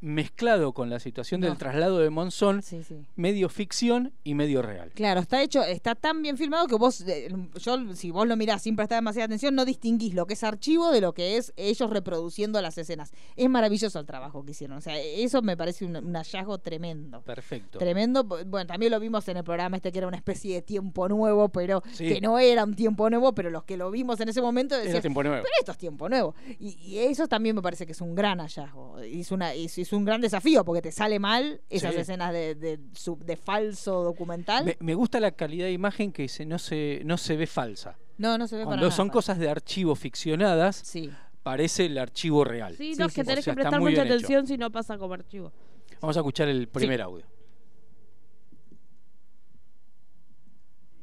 [0.00, 1.48] mezclado con la situación No.
[1.48, 2.96] del traslado de Monzón, Sí, sí.
[3.16, 4.90] medio ficción y medio real.
[4.94, 8.62] Claro, está hecho, está tan bien filmado que vos, eh, yo, si vos lo mirás
[8.62, 11.90] sin prestar demasiada atención, no distinguís lo que es archivo de lo que es ellos
[11.90, 13.12] reproduciendo las escenas.
[13.36, 14.76] Es maravilloso el trabajo que hicieron.
[14.78, 17.22] O sea, eso me parece un, un hallazgo tremendo.
[17.22, 17.78] Perfecto.
[17.78, 18.24] Tremendo.
[18.24, 21.48] Bueno, también lo vimos en el programa este que era una especie de tiempo nuevo,
[21.48, 22.08] pero Sí.
[22.08, 24.84] que no era un tiempo nuevo, pero los que lo vimos en ese momento Era
[24.84, 25.42] decían, tiempo nuevo.
[25.42, 26.34] pero esto es tiempo nuevo.
[26.60, 28.98] Y, y eso también me parece que es un gran hallazgo.
[29.00, 32.00] Es, una, es, es un gran desafío porque te sale mal esas Sí.
[32.00, 34.64] escenas de, de, sub- de falso documental.
[34.64, 37.96] Me, me gusta la calidad de imagen que se, no, se, no se ve falsa.
[38.18, 41.10] No, no se ve para Cuando nada son cosas de archivo ficcionadas, Sí.
[41.42, 42.74] parece el archivo real.
[42.76, 44.14] Sí, no, es que O tenés sea, que prestar mucha hecho.
[44.14, 45.52] atención si no pasa como archivo.
[46.00, 47.24] Vamos a escuchar el primer audio.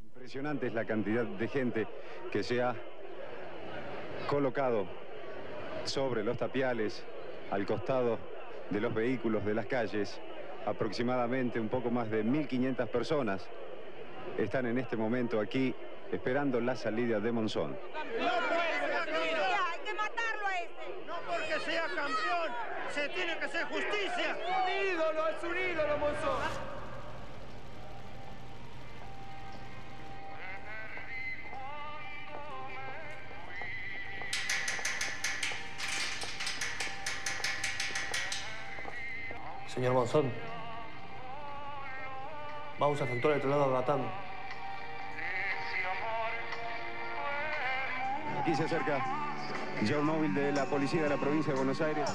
[0.06, 1.88] Impresionante es la cantidad de gente
[2.32, 2.76] que se ha
[4.30, 4.86] colocado
[5.86, 7.04] sobre los tapiales
[7.52, 8.18] al costado
[8.74, 10.20] de los vehículos de las calles,
[10.66, 13.48] aproximadamente un poco más de 1.500 personas
[14.38, 15.76] están en este momento aquí
[16.12, 17.78] esperando la salida de Monzón.
[18.20, 21.06] Hay que matarlo a este.
[21.06, 22.52] No porque sea campeón,
[22.90, 24.38] se tiene que hacer justicia.
[24.48, 26.83] Un ídolo, es un ídolo, Monzón.
[39.74, 40.32] Señor Monzón,
[42.78, 44.02] vamos a efectuar el traslado a Batán.
[48.40, 49.04] Aquí se acerca
[49.82, 52.08] ya un móvil de la policía de la provincia de Buenos Aires.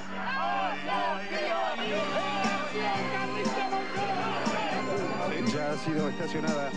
[5.53, 6.71] Ya ha sido estacionada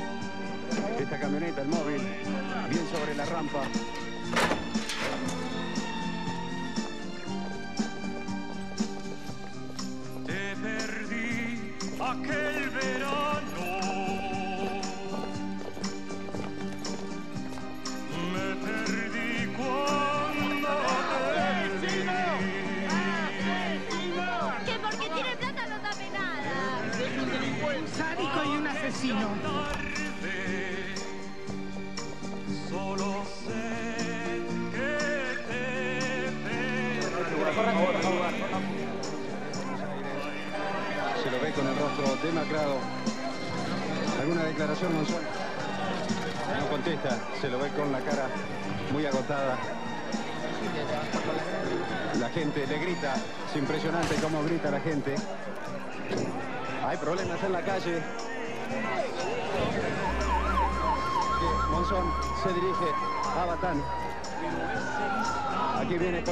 [0.99, 2.01] esta camioneta, el móvil,
[2.69, 3.61] bien sobre la rampa.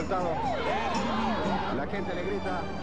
[0.09, 2.78] La gente le grita.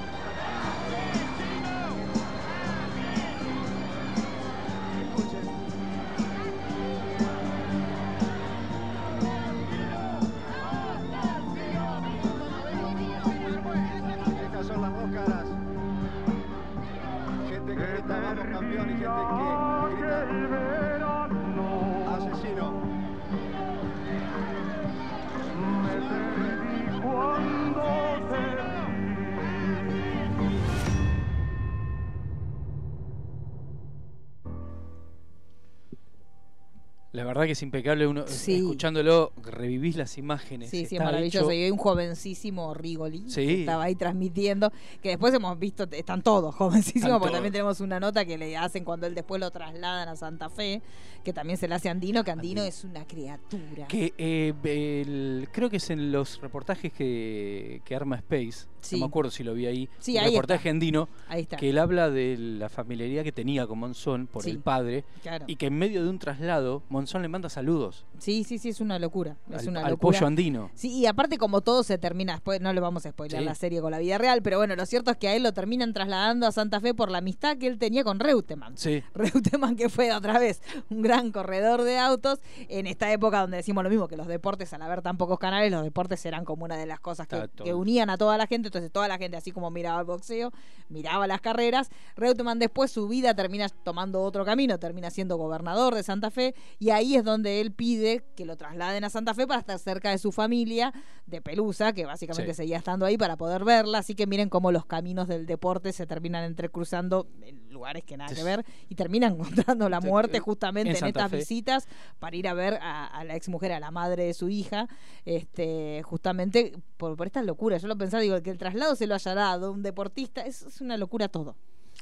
[37.37, 38.57] Verdad que es impecable uno Sí.
[38.57, 40.71] escuchándolo, revivís las imágenes.
[40.71, 41.47] Sí, sí, es maravilloso.
[41.51, 43.47] hecho- Y hay un jovencísimo Rigoli Sí.
[43.47, 44.73] que estaba ahí transmitiendo,
[45.03, 47.37] que después hemos visto, están todos jovencísimos, Están porque todos.
[47.37, 50.83] también tenemos una nota que le hacen cuando él después lo trasladan a Santa Fe,
[51.25, 53.87] que también se le hace a Andino, que Andino es una criatura.
[53.89, 58.67] Que eh, el- creo que es en los reportajes que, que arma Space.
[58.87, 58.97] Sí.
[58.97, 59.89] No me acuerdo si lo vi ahí.
[59.99, 60.71] Sí, un ahí reportaje está.
[60.71, 61.09] andino.
[61.29, 61.57] Ahí está.
[61.57, 65.05] Que él habla de la familiaridad que tenía con Monzón por Sí, el padre.
[65.23, 65.45] claro.
[65.49, 68.81] Y que en medio de un traslado, Monzón le manda saludos Sí, sí, sí, es
[68.81, 69.37] una locura.
[69.51, 70.19] Es al, una al locura.
[70.19, 70.71] pollo andino.
[70.75, 73.81] Sí, y aparte como todo se termina, después no le vamos a spoiler la serie
[73.81, 76.47] con la vida real, pero bueno, lo cierto es que a él lo terminan trasladando
[76.47, 78.77] a Santa Fe por la amistad que él tenía con Reutemann.
[78.79, 79.03] Sí.
[79.15, 83.85] Reutemann que fue otra vez un gran corredor de autos en esta época donde decimos
[83.85, 86.77] lo mismo, que los deportes, al haber tan pocos canales, los deportes eran como una
[86.77, 89.71] de las cosas que unían a toda la gente, entonces toda la gente así como
[89.71, 90.53] miraba el boxeo,
[90.89, 96.03] miraba las carreras, Reutemann después su vida termina tomando otro camino, termina siendo gobernador de
[96.03, 99.61] Santa Fe y ahí es donde él pide que lo trasladen a Santa Fe para
[99.61, 100.93] estar cerca de su familia
[101.27, 102.59] de Pelusa, que básicamente Sí.
[102.59, 106.07] seguía estando ahí para poder verla, así que miren cómo los caminos del deporte se
[106.07, 109.33] terminan entrecruzando en lugares que nada que ver y terminan
[109.67, 111.37] encontrando la muerte en justamente en, estas Fe.
[111.39, 111.89] visitas
[112.19, 114.89] para ir a ver a, a la exmujer, a la madre de su hija,
[115.25, 117.83] este justamente por, por estas locuras.
[117.83, 120.81] Yo lo pensaba, digo, que el traslado se lo haya dado un deportista, es, es
[120.81, 121.55] una locura todo.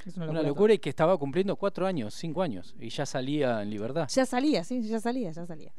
[0.06, 0.48] Es una Una locura.
[0.48, 2.74] locura y que estaba cumpliendo cuatro años, cinco años.
[2.78, 4.08] Y ya salía en libertad.
[4.08, 5.72] Ya salía, sí, ya salía, ya salía.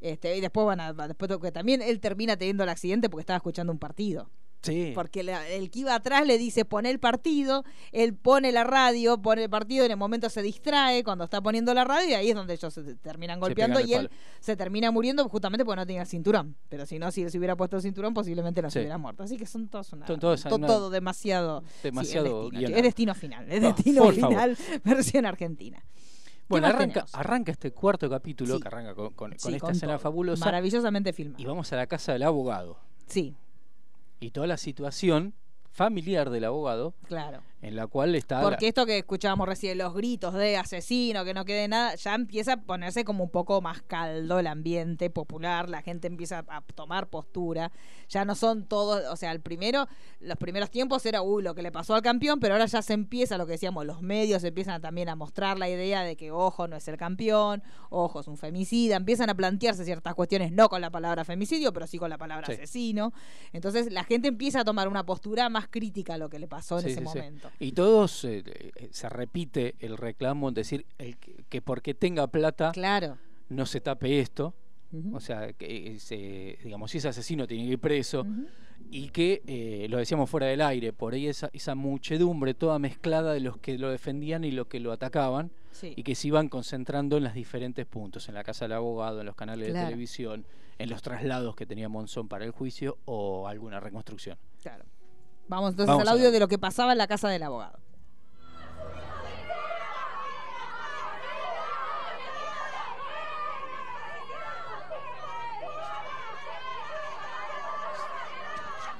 [0.00, 3.36] Este, y después van a, después que también él termina teniendo el accidente porque estaba
[3.36, 4.28] escuchando un partido.
[4.62, 4.92] Sí.
[4.94, 9.20] Porque la- el que iba atrás le dice pone el partido, él pone la radio,
[9.20, 12.28] pone el partido, en el momento se distrae cuando está poniendo la radio y ahí
[12.30, 14.20] es donde ellos se terminan golpeando y él palo.
[14.40, 16.54] se termina muriendo justamente porque no tenía el cinturón.
[16.68, 18.78] Pero si no, si él se hubiera puesto el cinturón, posiblemente no se Sí.
[18.84, 19.24] hubiera muerto.
[19.24, 22.76] Así que son todos una, Son todos to- una- todo demasiado, sí, demasiado es, destino,
[22.76, 24.14] es destino final, es No, destino favor.
[24.14, 25.84] final, versión argentina.
[26.48, 28.62] Bueno, arranca, arranca este cuarto capítulo Sí.
[28.62, 30.44] que arranca con, con- con Sí, esta escena fabulosa.
[30.44, 31.40] Maravillosamente filmada.
[31.42, 32.78] Y vamos a la casa del abogado.
[33.06, 33.34] Sí,
[34.22, 35.34] Y toda la situación
[35.72, 37.42] familiar del abogado claro.
[37.62, 38.36] En la cual está...
[38.36, 42.14] la- Porque esto que escuchábamos recién, los gritos de asesino, que no quede nada, ya
[42.14, 46.60] empieza a ponerse como un poco más caldo el ambiente popular, la gente empieza a
[46.74, 47.70] tomar postura,
[48.08, 49.86] ya no son todos, o sea, el primero,
[50.20, 52.94] los primeros tiempos era, uy, lo que le pasó al campeón, pero ahora ya se
[52.94, 56.66] empieza lo que decíamos, los medios empiezan también a mostrar la idea de que, ojo,
[56.66, 60.80] no es el campeón, ojo, es un femicida, empiezan a plantearse ciertas cuestiones, no con
[60.80, 62.54] la palabra femicidio, pero sí con la palabra Sí.
[62.54, 63.12] asesino,
[63.52, 66.78] entonces la gente empieza a tomar una postura más crítica a lo que le pasó
[66.80, 67.04] en Sí, ese sí.
[67.04, 67.51] momento.
[67.58, 72.26] Y todos eh, eh, se repite el reclamo en decir el que, que porque tenga
[72.26, 73.18] plata claro.
[73.48, 74.54] no se tape esto.
[75.14, 78.26] O sea, que se, digamos, si es asesino tiene que ir preso.
[78.90, 83.32] Y que, eh, lo decíamos fuera del aire, por ahí esa, esa muchedumbre toda mezclada
[83.32, 85.50] de los que lo defendían y los que lo atacaban.
[85.70, 85.94] Sí.
[85.96, 89.26] Y que se iban concentrando en los diferentes puntos, en la casa del abogado, en
[89.26, 89.86] los canales Claro.
[89.86, 90.44] de televisión,
[90.78, 94.36] en los traslados que tenía Monzón para el juicio o alguna reconstrucción.
[94.60, 94.84] Claro.
[95.52, 96.30] Vamos entonces Vamos al audio.
[96.32, 97.78] de lo que pasaba en la casa del abogado.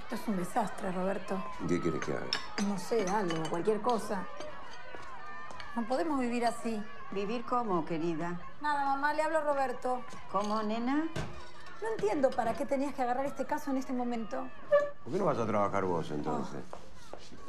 [0.02, 1.42] Esto es un desastre, Roberto.
[1.66, 2.26] ¿Qué quieres que haga?
[2.68, 4.26] No sé, algo, cualquier cosa.
[5.74, 6.82] No podemos vivir así.
[7.12, 8.38] ¿Vivir cómo, querida?
[8.60, 10.02] Nada, mamá, le hablo a Roberto.
[10.30, 11.08] ¿Cómo, nena?
[11.82, 14.46] No entiendo para qué tenías que agarrar este caso en este momento.
[15.02, 16.60] ¿Por qué no vas a trabajar vos entonces?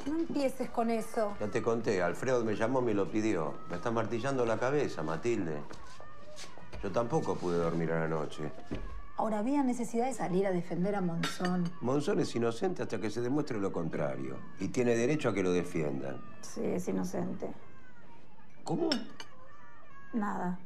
[0.06, 1.34] No empieces con eso.
[1.40, 3.54] Ya te conté, Alfredo me llamó, me lo pidió.
[3.70, 5.62] Me está martillando la cabeza, Matilde.
[6.82, 8.50] Yo tampoco pude dormir a la noche.
[9.16, 11.70] Ahora había necesidad de salir a defender a Monzón.
[11.80, 14.36] Monzón es inocente hasta que se demuestre lo contrario.
[14.58, 16.20] Y tiene derecho a que lo defiendan.
[16.42, 17.48] Sí, es inocente.
[18.64, 18.90] ¿Cómo?
[20.12, 20.58] Nada.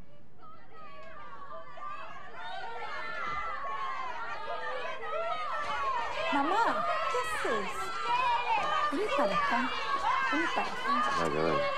[6.32, 7.70] Mamá, ¿qué haces?
[8.92, 9.70] Vení para acá.
[10.30, 11.68] Vení para acá.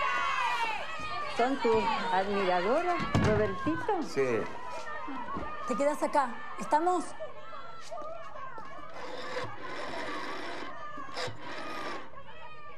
[1.37, 4.03] ¿Son tus admiradoras, Robertito?
[4.03, 4.41] Sí.
[5.69, 6.35] Te quedas acá.
[6.59, 7.05] ¿Estamos?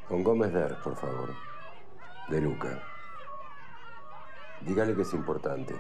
[0.09, 1.35] Con Gómez Der, por favor.
[2.29, 2.83] De Luca.
[4.61, 5.75] Dígale que es importante.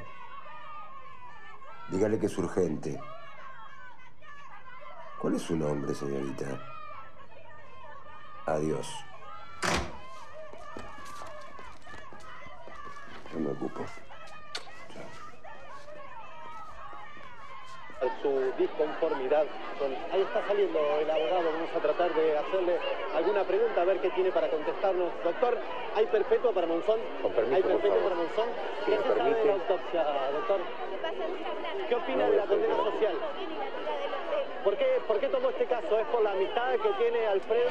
[1.88, 2.98] Dígale que es urgente.
[5.22, 6.46] ¿Cuál es su nombre, señorita?
[8.44, 8.88] Adiós.
[13.32, 13.84] Yo me ocupo.
[18.20, 19.44] su disconformidad
[19.78, 19.90] con...
[20.12, 22.78] Ahí está saliendo el abogado, vamos a tratar de hacerle
[23.14, 25.10] alguna pregunta, a ver qué tiene para contestarnos.
[25.24, 25.58] Doctor,
[25.94, 27.00] ¿hay perpetua para Monzón?
[27.22, 28.48] Con permiso, ¿Hay perpetua para Monzón?
[28.84, 29.46] Si ¿Qué me se sabe de permite.
[29.46, 30.60] la autopsia, doctor?
[31.88, 33.14] ¿Qué opina de la condena social?
[34.64, 35.98] ¿Por qué, ¿Por qué tomó este caso?
[35.98, 37.70] ¿Es por la amistad que tiene Alfredo?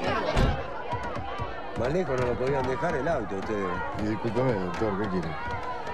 [1.79, 3.67] Más lejos no lo podían dejar el auto ustedes.
[3.99, 5.27] Y discúlpeme, doctor, ¿qué quiere?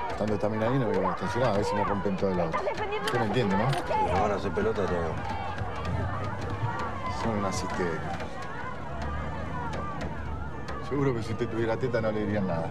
[0.10, 2.40] Estando esta mina ahí no voy a estacionar, a ver si me rompen todo el
[2.40, 2.58] auto.
[3.06, 3.64] Usted me entiende, ¿no?
[3.64, 5.14] Nos van a hacer pelota todo.
[7.22, 8.18] Son unas histéricas.
[10.90, 12.70] Seguro que si usted tuviera teta no le dirían nada.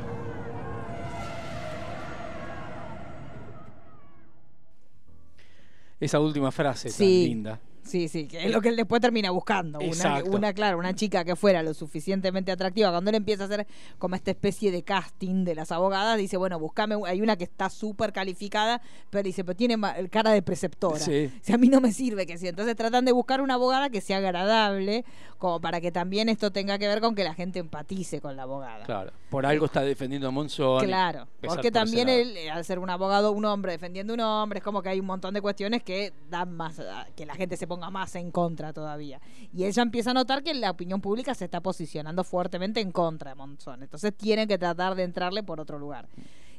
[5.98, 7.28] Esa última frase tan Sí.
[7.28, 7.58] linda.
[7.86, 9.78] Sí, sí, que es lo que él después termina buscando.
[9.78, 12.90] Una, una, claro, una chica que fuera lo suficientemente atractiva.
[12.90, 13.66] Cuando él empieza a hacer
[13.98, 17.70] como esta especie de casting de las abogadas, dice, bueno, buscame, hay una que está
[17.70, 18.80] súper calificada,
[19.10, 19.76] pero dice, pero tiene
[20.10, 20.98] cara de preceptora.
[20.98, 21.30] Sí.
[21.42, 22.48] Si a mí no me sirve que sí.
[22.48, 25.04] Entonces tratan de buscar una abogada que sea agradable,
[25.38, 28.42] como para que también esto tenga que ver con que la gente empatice con la
[28.44, 28.84] abogada.
[28.84, 29.12] Claro.
[29.30, 30.84] Por algo está defendiendo a Monzón.
[30.84, 34.64] Claro, porque también él, eh, al ser un abogado, un hombre defendiendo un hombre, es
[34.64, 37.66] como que hay un montón de cuestiones que dan más, a- que la gente se
[37.66, 39.20] ponga más en contra todavía.
[39.52, 43.30] Y ella empieza a notar que la opinión pública se está posicionando fuertemente en contra
[43.30, 43.82] de Monzón.
[43.82, 46.08] Entonces tienen que tratar de entrarle por otro lugar.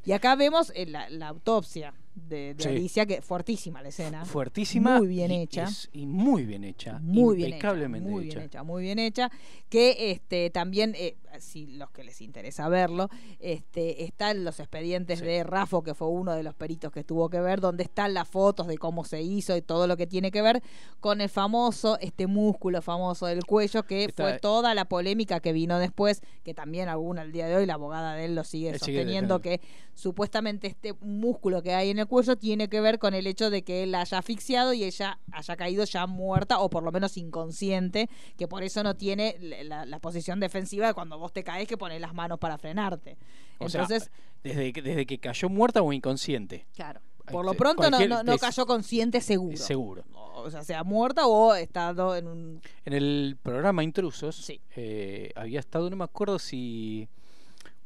[0.06, 2.70] Y acá vemos eh, la autopsia de, de Sí.
[2.70, 4.26] Alicia, que fuertísima la escena.
[4.26, 4.98] Fuertísima.
[4.98, 5.66] Muy bien y hecha.
[5.66, 7.00] es- y muy bien hecha.
[7.02, 8.36] Muy bien hecha, impecablemente muy hecha.
[8.40, 9.32] bien hecha, muy bien hecha,
[9.70, 15.44] que este también, eh, si los que les interesa verlo, este están los expedientes de
[15.44, 18.68] Rafo, que fue uno de los peritos que tuvo que ver, donde están las fotos
[18.68, 20.64] de cómo se hizo y todo lo que tiene que ver
[21.00, 25.78] con el famoso, este músculo famoso del cuello, que fue toda la polémica que vino
[25.78, 29.40] después, que también alguna al día de hoy, la abogada de él lo sigue sosteniendo,
[29.40, 29.62] que
[29.94, 33.64] supuestamente este músculo que hay en el cuello tiene que ver con el hecho de
[33.64, 37.18] que él la haya asfixiado y ella haya caído ya muerta o por lo menos
[37.18, 41.68] inconsciente, que por eso no tiene la, la posición defensiva de cuando vos te caes
[41.68, 43.18] que pones las manos para frenarte.
[43.60, 44.12] O sea, Entonces,
[44.44, 46.68] desde, que, desde que cayó muerta o inconsciente.
[46.76, 47.02] claro.
[47.32, 49.58] por lo pronto no, no, cayó consciente seguro.
[49.58, 50.04] Seguro.
[50.14, 52.62] O sea, sea muerta o estado en un...
[52.86, 57.10] En el programa Intrusos eh, había estado, no me acuerdo si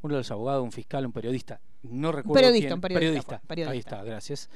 [0.02, 3.48] uno de los abogados, un fiscal, un periodista, no recuerdo periodista, quién, un periodista fue,
[3.48, 3.72] periodista.
[3.72, 4.50] ahí está, gracias,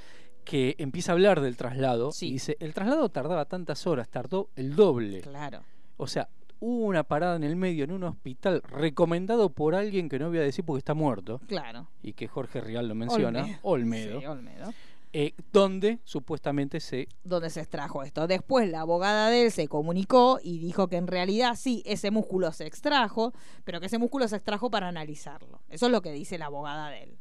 [0.44, 4.76] que empieza a hablar del traslado y dice, el traslado tardaba tantas horas, tardó el
[4.76, 5.20] doble.
[5.22, 5.62] Claro.
[5.96, 6.28] O sea,
[6.60, 10.38] hubo una parada en el medio en un hospital recomendado por alguien que no voy
[10.38, 11.88] a decir porque está muerto Claro.
[12.02, 14.72] y que Jorge Rial lo menciona, Olmedo, Sí, Olmedo.
[15.12, 18.26] Eh, donde supuestamente se donde se extrajo esto.
[18.26, 22.52] Después la abogada de él se comunicó y dijo que en realidad sí, ese músculo
[22.52, 23.32] se extrajo,
[23.64, 25.62] pero que ese músculo se extrajo para analizarlo.
[25.68, 27.18] Eso es lo que dice la abogada de él.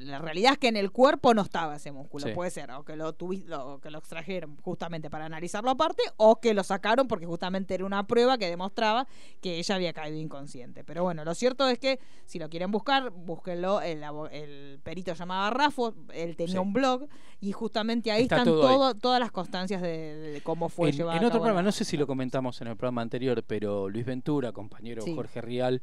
[0.00, 2.26] La realidad es que en el cuerpo no estaba ese músculo.
[2.26, 2.32] Sí.
[2.32, 3.14] Puede ser o que lo,
[3.46, 7.84] lo- que lo extrajeron justamente para analizarlo aparte o que lo sacaron porque justamente era
[7.84, 9.06] una prueba que demostraba
[9.40, 10.84] que ella había caído inconsciente.
[10.84, 13.80] Pero bueno, lo cierto es que si lo quieren buscar, búsquenlo.
[13.80, 14.02] El,
[14.32, 16.58] el perito llamaba Rafo, él tenía Sí.
[16.58, 17.06] un blog
[17.40, 18.94] y justamente ahí Está están todo ahí.
[19.00, 21.96] todas las constancias de, de cómo fue en, llevado en otro programa, no sé si
[21.96, 25.14] lo comentamos en el programa anterior, pero Luis Ventura, compañero Sí.
[25.14, 25.82] Jorge Rial,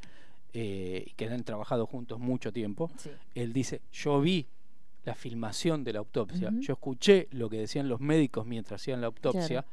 [0.58, 3.10] eh, que han trabajado juntos mucho tiempo, Sí.
[3.34, 4.46] él dice, yo vi
[5.04, 9.08] la filmación de la autopsia, yo escuché lo que decían los médicos mientras hacían la
[9.08, 9.68] autopsia Claro.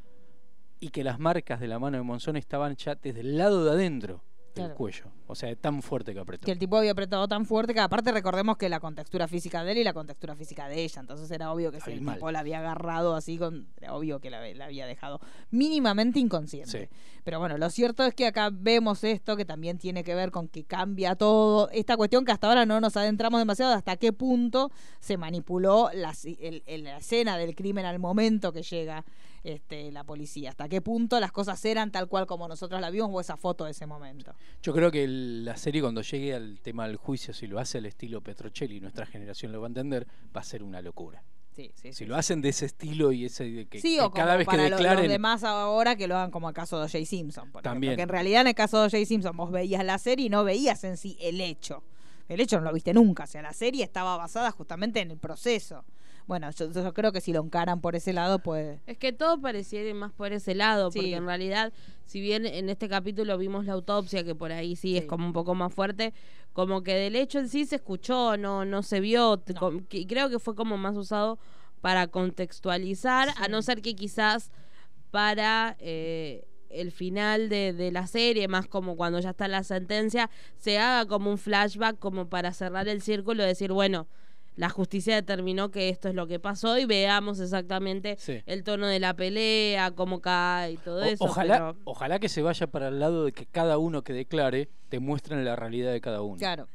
[0.81, 3.72] y que las marcas de la mano de Monzón estaban ya desde el lado de
[3.72, 4.22] adentro
[4.56, 4.76] del Claro.
[4.76, 6.46] cuello, o sea, tan fuerte que apretó.
[6.46, 9.72] que el tipo había apretado tan fuerte que aparte recordemos que la contextura física de
[9.72, 12.40] él y la contextura física de ella, entonces era obvio que si el tipo la
[12.40, 15.20] había agarrado así, con, era obvio que la, la había dejado
[15.50, 16.88] mínimamente inconsciente.
[16.90, 16.96] Sí.
[17.24, 20.48] Pero bueno, lo cierto es que acá vemos esto que también tiene que ver con
[20.48, 24.14] que cambia todo, esta cuestión que hasta ahora no nos adentramos demasiado, de hasta qué
[24.14, 29.04] punto se manipuló la, si- el- el- la escena del crimen al momento que llega
[29.44, 33.10] este, la policía, hasta qué punto las cosas eran tal cual como nosotros la vimos
[33.14, 34.34] o esa foto de ese momento.
[34.61, 37.78] Yo creo que el- la serie cuando llegue al tema del juicio, si lo hace
[37.80, 41.24] al estilo Petrocelli, nuestra generación lo va a entender, va a ser una locura.
[41.56, 44.10] Sí, sí, si sí, lo hacen de ese estilo y ese de que, que o
[44.11, 46.80] cada vez que para lo- declaren los demás ahora que lo hagan como el caso
[46.80, 47.06] de O.J.
[47.06, 47.44] Simpson.
[47.52, 47.95] por ejemplo, También.
[47.95, 49.06] Que en realidad en el caso de O.J.
[49.06, 51.84] Simpson vos veías la serie y no veías en sí el hecho.
[52.28, 53.26] El hecho no lo viste nunca.
[53.26, 55.84] O sea, la serie estaba basada justamente en el proceso.
[56.26, 58.80] Bueno, yo, yo creo que si lo encaran por ese lado, pues...
[58.88, 61.00] Es que todo pareciera ir más por ese lado, Sí.
[61.00, 61.74] porque en realidad,
[62.06, 65.34] si bien en este capítulo vimos la autopsia, que por ahí sí, es como un
[65.34, 66.14] poco más fuerte,
[66.54, 69.44] como que del hecho en sí se escuchó, no, no se vio,
[69.90, 71.40] que- creo que fue como más usado
[71.82, 74.52] para contextualizar, a no ser que quizás
[75.12, 80.30] para eh, el final de, de la serie, más como cuando ya está la sentencia,
[80.58, 84.08] se haga como un flashback como para cerrar el círculo decir, bueno,
[84.56, 88.42] la justicia determinó que esto es lo que pasó y veamos exactamente Sí.
[88.46, 91.24] el tono de la pelea, cómo cae y todo O- eso.
[91.26, 94.70] ojalá, pero- ojalá que se vaya para el lado de que cada uno que declare
[94.90, 96.38] te muestren la realidad de cada uno.
[96.38, 96.68] Claro.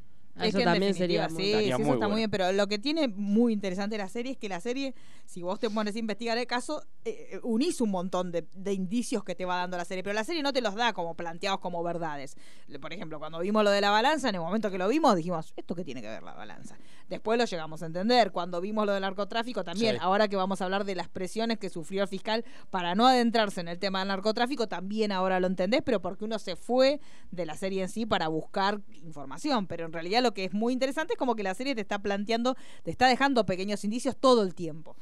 [0.44, 2.66] Es eso que también sería muy- sí, sí, eso muy está muy bien, pero lo
[2.66, 4.94] que tiene muy interesante la serie es que la serie,
[5.27, 8.73] si vos te pones a investigar el caso, eh, eh, unís un montón de, de
[8.73, 11.15] indicios que te va dando la serie, pero la serie no te los da como
[11.15, 12.36] planteados como verdades.
[12.81, 15.52] Por ejemplo, cuando vimos lo de la balanza, en el momento que lo vimos, dijimos,
[15.56, 16.77] ¿esto qué tiene que ver la balanza?
[17.09, 18.32] Después lo llegamos a entender.
[18.32, 20.01] Cuando vimos lo del narcotráfico, también, Sí.
[20.02, 23.60] ahora que vamos a hablar de las presiones que sufrió el fiscal para no adentrarse
[23.60, 27.01] en el tema del narcotráfico, también ahora lo entendés, pero porque uno se fue
[27.31, 29.66] de la serie en sí para buscar información.
[29.66, 31.99] Pero en realidad lo que es muy interesante es como que la serie te está
[31.99, 34.97] planteando, te está dejando pequeños indicios todo el tiempo.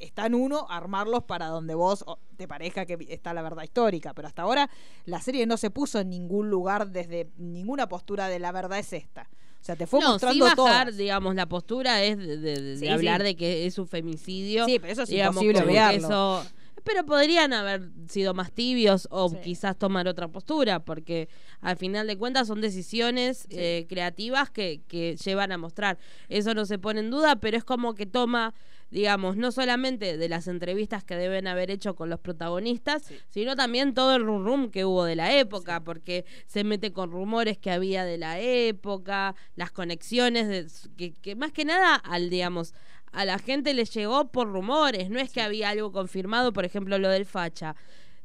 [0.00, 2.04] Está en uno armarlos para donde vos
[2.36, 4.68] te parezca que está la verdad histórica, pero hasta ahora
[5.06, 8.92] la serie no se puso en ningún lugar desde ninguna postura de la verdad es
[8.92, 9.28] esta.
[9.60, 10.96] O sea, te fue no, sí mostrando bajar, todas.
[10.96, 13.24] digamos, la postura es de, de- de Sí, hablar sí.
[13.26, 14.64] de que es un femicidio.
[14.64, 16.06] Sí, pero eso es digamos, imposible obviarlo.
[16.08, 16.44] eso-
[16.84, 21.28] Pero podrían haber sido más tibios o quizás tomar otra postura, porque
[21.60, 25.98] al final de cuentas son decisiones eh, creativas que, que llevan a mostrar.
[26.28, 28.54] Eso no se pone en duda, pero es como que toma,
[28.90, 33.94] digamos, no solamente de las entrevistas que deben haber hecho con los protagonistas, sino también
[33.94, 37.70] todo el rum rum que hubo de la época, porque se mete con rumores que
[37.70, 40.66] había de la época, las conexiones, de,
[40.96, 42.74] que, que más que nada al, digamos,
[43.12, 46.98] a la gente les llegó por rumores, no es que había algo confirmado, por ejemplo,
[46.98, 47.76] lo del facha.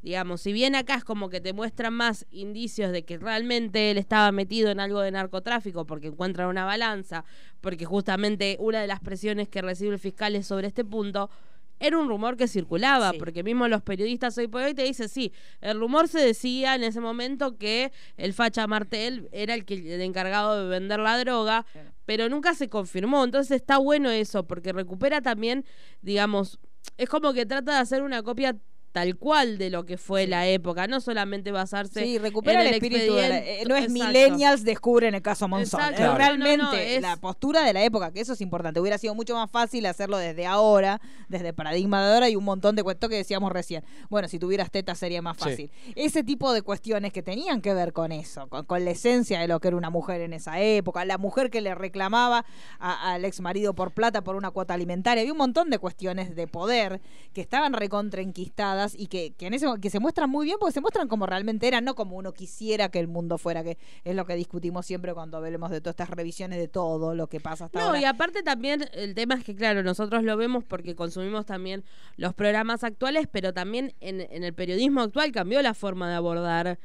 [0.02, 3.98] Digamos, si bien acá es como que te muestran más indicios de que realmente él
[3.98, 7.26] estaba metido en algo de narcotráfico porque encuentran una balanza,
[7.60, 11.32] porque justamente una de las presiones que recibe el fiscal es sobre este punto,
[11.80, 15.34] era un rumor que circulaba, porque mismo los periodistas hoy por hoy te dicen, sí,
[15.62, 20.02] el rumor se decía en ese momento que el facha Martel era el, que, el
[20.02, 21.66] encargado de vender la droga,
[22.06, 23.24] pero nunca se confirmó.
[23.24, 25.66] Entonces está bueno eso, porque recupera también,
[26.02, 26.60] digamos,
[26.98, 28.56] es como que trata de hacer una copia
[28.96, 32.74] tal cual de lo que fue la época, no solamente basarse Sí, recupera en el,
[32.76, 33.14] espíritu.
[33.14, 34.08] de la- eh, no es Exacto.
[34.08, 35.82] millennials descubren el caso Monzón.
[35.82, 36.02] Exacto.
[36.02, 36.18] Es Claro.
[36.18, 38.80] realmente No, no, es- la postura de la época, que eso es importante.
[38.80, 42.78] Hubiera sido mucho más fácil hacerlo desde ahora, desde paradigma de ahora y un montón
[42.78, 43.84] de cuestiones que decíamos recién.
[44.10, 45.44] Bueno, si tuvieras tetas sería más Sí.
[45.44, 45.72] fácil.
[45.96, 49.50] Ese tipo de cuestiones que tenían que ver con eso, con, con la esencia de
[49.50, 52.46] lo que era una mujer en esa época, la mujer que le reclamaba
[52.80, 55.20] a- al ex marido por plata por una cuota alimentaria.
[55.20, 57.02] Había un montón de cuestiones de poder
[57.34, 60.82] que estaban recontraenquistadas y que, que en ese que se muestran muy bien porque se
[60.82, 64.26] muestran como realmente eran, no como uno quisiera que el mundo fuera, que es lo
[64.26, 67.80] que discutimos siempre cuando hablemos de todas estas revisiones de todo lo que pasa hasta
[67.80, 68.02] No, ahora.
[68.02, 71.84] y aparte también el tema es que, claro, nosotros lo vemos porque consumimos también
[72.18, 76.78] los programas actuales, pero también en, en el periodismo actual cambió la forma de abordar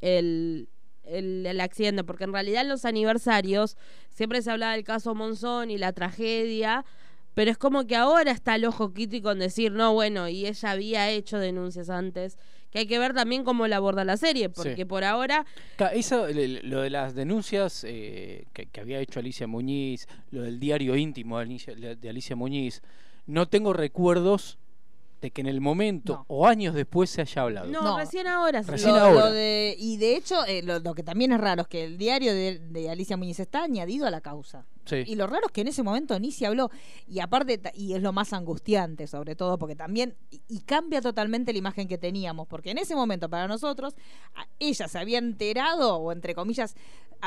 [0.00, 0.68] el,
[1.04, 3.76] el, el accidente, porque en realidad en los aniversarios
[4.10, 6.84] siempre se hablaba del caso Monzón y la tragedia,
[7.38, 10.70] pero es como que ahora está el ojo crítico en decir, no, bueno, y ella
[10.72, 12.36] había hecho denuncias antes,
[12.70, 14.84] que hay que ver también cómo la aborda la serie, porque Sí.
[14.84, 15.46] por ahora
[15.92, 16.26] Eso,
[16.64, 21.38] lo de las denuncias eh, que, que había hecho Alicia Muñiz, lo del diario íntimo
[21.38, 22.82] de Alicia, de Alicia Muñiz,
[23.26, 24.58] no tengo recuerdos
[25.20, 27.66] de que en el momento o años después se haya hablado.
[27.68, 28.70] No, recién ahora sí.
[28.70, 29.20] Recién Lo- ahora.
[29.26, 31.98] lo de- y de hecho, eh, lo, lo que también es raro es que el
[31.98, 34.64] diario de, de Alicia Muñiz está añadido a la causa.
[35.06, 36.70] Y lo raro es que en ese momento ni se habló.
[37.06, 40.16] Y aparte, y es lo más angustiante, sobre todo, porque también.
[40.48, 42.46] Y, cambia totalmente la imagen que teníamos.
[42.48, 43.94] Porque en ese momento, para nosotros,
[44.58, 46.74] ella se había enterado, o entre comillas,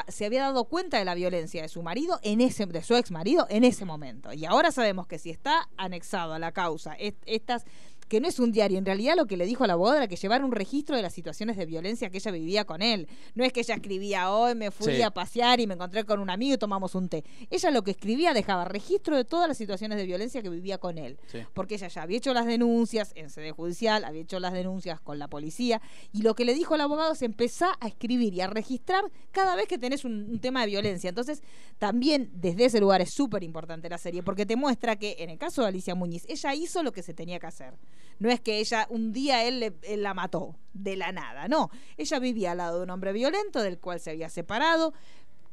[0.08, 3.12] se había dado cuenta de la violencia de su marido, en ese de su ex
[3.12, 4.32] marido, en ese momento.
[4.32, 7.66] Y ahora sabemos que si está anexado a la causa, est- estas
[8.12, 10.08] que no es un diario, en realidad lo que le dijo a la abogada era
[10.10, 13.08] que llevara un registro de las situaciones de violencia que ella vivía con él.
[13.36, 15.02] No es que ella escribía, hoy me fui Sí.
[15.02, 17.24] a pasear y me encontré con un amigo y tomamos un té.
[17.50, 20.98] Ella lo que escribía dejaba registro de todas las situaciones de violencia que vivía con
[20.98, 21.18] él.
[21.28, 21.38] Sí.
[21.54, 25.18] Porque ella ya había hecho las denuncias en sede judicial, había hecho las denuncias con
[25.18, 25.82] la policía
[26.12, 29.56] y lo que le dijo al abogado es empezar a escribir y a registrar cada
[29.56, 31.08] vez que tenés un, un tema de violencia.
[31.08, 31.42] Entonces,
[31.80, 35.38] también desde ese lugar es súper importante la serie porque te muestra que en el
[35.38, 37.74] caso de Alicia Muñiz, ella hizo lo que se tenía que hacer.
[38.20, 41.70] No es que ella un día él, le- la mató de la nada, no.
[41.98, 44.94] Ella vivía al lado de un hombre violento del cual se había separado,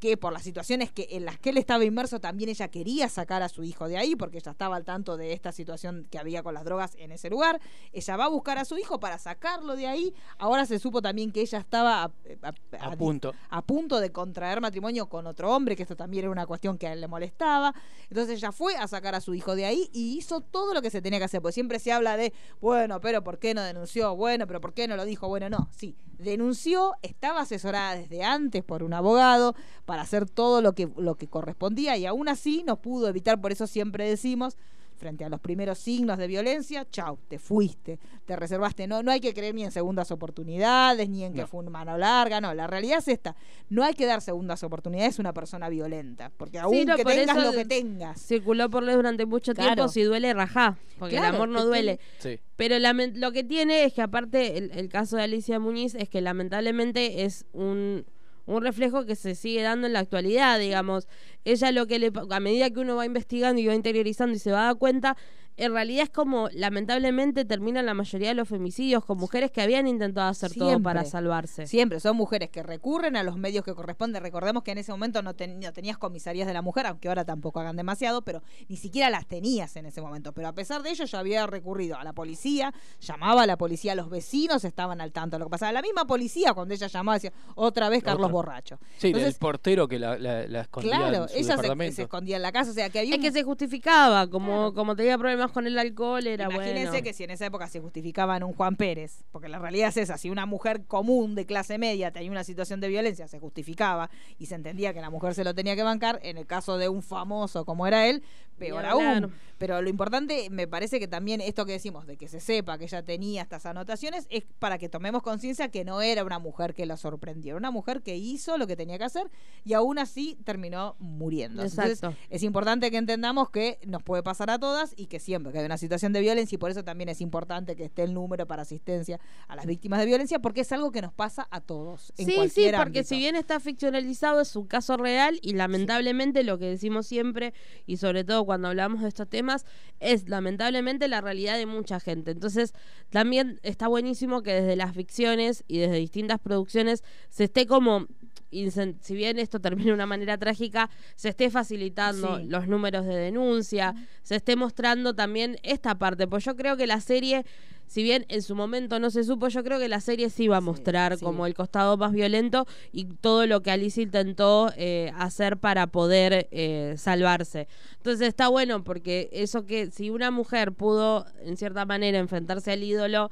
[0.01, 3.43] que por las situaciones que en las que él estaba inmerso también ella quería sacar
[3.43, 6.43] a su hijo de ahí porque ella estaba al tanto de esta situación que había
[6.43, 7.61] con las drogas en ese lugar.
[7.93, 10.15] Ella va a buscar a su hijo para sacarlo de ahí.
[10.39, 12.11] Ahora se supo también que ella estaba a,
[12.43, 13.35] a- A punto.
[13.51, 16.87] a punto de contraer matrimonio con otro hombre, que esto también era una cuestión que
[16.87, 17.75] a él le molestaba.
[18.09, 20.91] Entonces ella fue a sacar a su hijo de ahí y hizo todo lo que
[20.91, 21.43] se tenía que hacer.
[21.43, 24.15] Porque siempre se habla de, bueno, pero ¿por qué no denunció?
[24.17, 25.29] Bueno, pero ¿por qué no lo dijo?
[25.29, 29.55] Bueno, no, sí, denunció, estaba asesorada desde antes por un abogado
[29.89, 33.53] para hacer todo lo que, lo que correspondía y aún así no pudo evitar, por
[33.53, 34.59] eso siempre decimos,
[34.99, 38.87] frente a los primeros signos de violencia, chau, te fuiste, te reservaste.
[38.87, 41.97] No, no hay que creer ni en segundas oportunidades, ni en que fue una mano
[41.97, 43.35] larga, no, la realidad es esta,
[43.71, 47.05] no hay que dar segundas oportunidades a una persona violenta, porque aún Sí, no, que
[47.05, 48.21] por tengas lo que tengas.
[48.21, 49.75] circuló por redes durante mucho Claro.
[49.75, 51.99] tiempo, si duele, rajá, porque Claro, el amor no duele.
[52.19, 52.39] Sí.
[52.57, 52.77] Pero
[53.15, 57.23] lo que tiene es que aparte el, el caso de Alicia Muñiz es que lamentablemente
[57.25, 58.05] es un,
[58.49, 61.07] un reflejo que se sigue dando en la actualidad, digamos.
[61.45, 64.51] Ella lo que le a medida que uno va investigando y va interiorizando y se
[64.51, 65.17] va a dar cuenta,
[65.59, 69.87] en realidad es como lamentablemente terminan la mayoría de los femicidios con mujeres que habían
[69.87, 71.67] intentado hacer todo para salvarse.
[71.67, 74.23] Siempre son mujeres que recurren a los medios que corresponden.
[74.23, 77.25] Recordemos que en ese momento no, ten- no tenías comisarías de la mujer, aunque ahora
[77.25, 80.33] tampoco hagan demasiado, pero ni siquiera las tenías en ese momento.
[80.33, 83.95] Pero a pesar de ello, ya había recurrido a la policía, llamaba a la policía,
[83.95, 85.73] los vecinos estaban al tanto de lo que pasaba.
[85.73, 88.33] La misma policía, cuando ella llamaba, decía, otra vez Carlos Otra.
[88.33, 88.79] Borracho.
[88.99, 91.57] Sí, Entonces, el portero que la, la- la escondía claro, en su ella
[91.93, 94.73] se, escondía en la casa, o sea que había Es un- que se justificaba, como,
[94.75, 97.05] como tenía problemas con el alcohol, era Imagínense bueno.
[97.05, 100.19] que si en esa época se justificaban un Juan Pérez, porque la realidad es esa,
[100.19, 104.47] si una mujer común de clase media tenía una situación de violencia, se justificaba y
[104.47, 107.03] se entendía que la mujer se lo tenía que bancar, en el caso de un
[107.03, 108.23] famoso como era él,
[108.59, 109.33] peor aún.
[109.59, 112.85] Pero lo importante, me parece que también esto que decimos, de que se sepa que
[112.85, 116.87] ella tenía estas anotaciones, es para que tomemos conciencia que no era una mujer que
[116.87, 119.29] la sorprendió, era una mujer que hizo lo que tenía que hacer
[119.65, 121.63] y aún así terminó muriendo.
[121.63, 122.17] Entonces, Exacto.
[122.31, 125.65] es importante que entendamos que nos puede pasar a todas y que siempre que hay
[125.65, 128.63] una situación de violencia y por eso también es importante que esté el número para
[128.63, 129.19] asistencia
[129.49, 132.13] a las víctimas de violencia porque es algo que nos pasa a todos.
[132.17, 133.05] En Sí, sí, porque ámbito.
[133.05, 137.55] si bien está ficcionalizado es un caso real y lamentablemente lo que decimos siempre
[137.87, 139.67] y sobre todo cuando hablamos de estos temas
[140.01, 142.31] es lamentablemente la realidad de mucha gente.
[142.31, 142.73] Entonces
[143.11, 148.07] también está buenísimo que desde las ficciones y desde distintas producciones se esté como
[148.51, 152.45] si bien esto termina de una manera trágica, se esté facilitando Sí.
[152.49, 156.27] los números de denuncia, se esté mostrando también esta parte.
[156.27, 157.45] Pues yo creo que la serie,
[157.87, 160.59] si bien en su momento no se supo, yo creo que la serie sí va
[160.59, 165.57] a mostrar como el costado más violento y todo lo que Alicia intentó eh, hacer
[165.59, 167.69] para poder eh, salvarse.
[167.97, 172.83] Entonces está bueno porque eso que si una mujer pudo en cierta manera enfrentarse al
[172.83, 173.31] ídolo,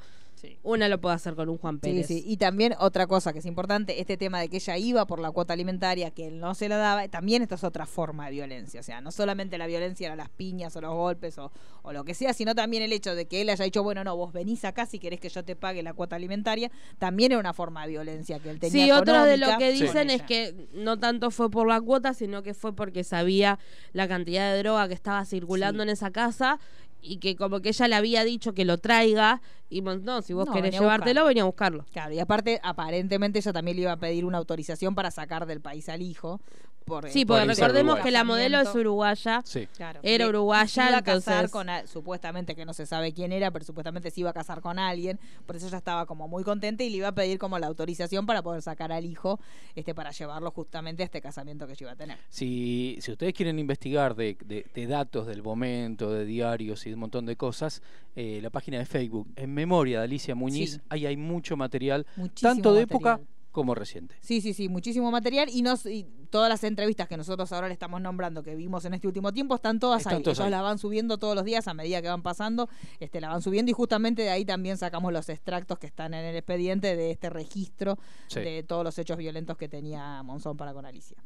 [0.63, 2.07] una lo puede hacer con un Juan Sí, Pérez.
[2.07, 2.23] sí.
[2.25, 5.31] Y también otra cosa que es importante, este tema de que ella iba por la
[5.31, 8.79] cuota alimentaria, que él no se la daba, también esto es otra forma de violencia.
[8.79, 11.51] O sea, no solamente la violencia eran las piñas o los golpes o,
[11.81, 14.15] o lo que sea, sino también el hecho de que él haya dicho, bueno, no,
[14.15, 17.53] vos venís acá si querés que yo te pague la cuota alimentaria, también era una
[17.53, 18.85] forma de violencia que él tenía.
[18.85, 22.43] Sí, otro de lo que dicen es que no tanto fue por la cuota, sino
[22.43, 23.59] que fue porque sabía
[23.93, 26.59] la cantidad de droga que estaba circulando en esa casa
[27.01, 30.47] y que como que ella le había dicho que lo traiga y no, si vos
[30.47, 31.85] No, querés venía llevártelo, venía a buscarlo.
[31.91, 35.59] Claro, y aparte, aparentemente ella también le iba a pedir una autorización para sacar del
[35.61, 36.39] país al hijo.
[36.87, 39.41] Por, Sí, por porque recordemos que la modelo es uruguaya.
[39.43, 39.67] Sí.
[39.75, 39.99] Claro.
[40.03, 43.65] Era uruguaya, se iba a casar con supuestamente que no se sabe quién era, pero
[43.65, 46.89] supuestamente se iba a casar con alguien, por eso ella estaba como muy contenta y
[46.89, 49.39] le iba a pedir como la autorización para poder sacar al hijo,
[49.75, 52.17] este para llevarlo justamente a este casamiento que ella iba a tener.
[52.29, 56.93] Si, si ustedes quieren investigar de, de- de datos del momento, de diarios y de
[56.95, 57.81] un montón de cosas,
[58.15, 60.81] eh, la página de Facebook, en memoria de Alicia Muñiz, Sí.
[60.89, 63.15] ahí hay mucho material, Muchísimo tanto de material.
[63.17, 64.15] época como reciente.
[64.21, 67.73] Sí, sí, sí, muchísimo material y, nos, y todas las entrevistas que nosotros ahora le
[67.73, 70.23] estamos nombrando que vimos en este último tiempo están todas Están ahí.
[70.23, 70.51] todas Ellos ahí.
[70.51, 73.69] la van subiendo todos los días a medida que van pasando, este, la van subiendo
[73.71, 77.29] y justamente de ahí también sacamos los extractos que están en el expediente de este
[77.29, 77.97] registro
[78.27, 78.39] Sí.
[78.41, 81.17] de todos los hechos violentos que tenía Monzón para con Alicia.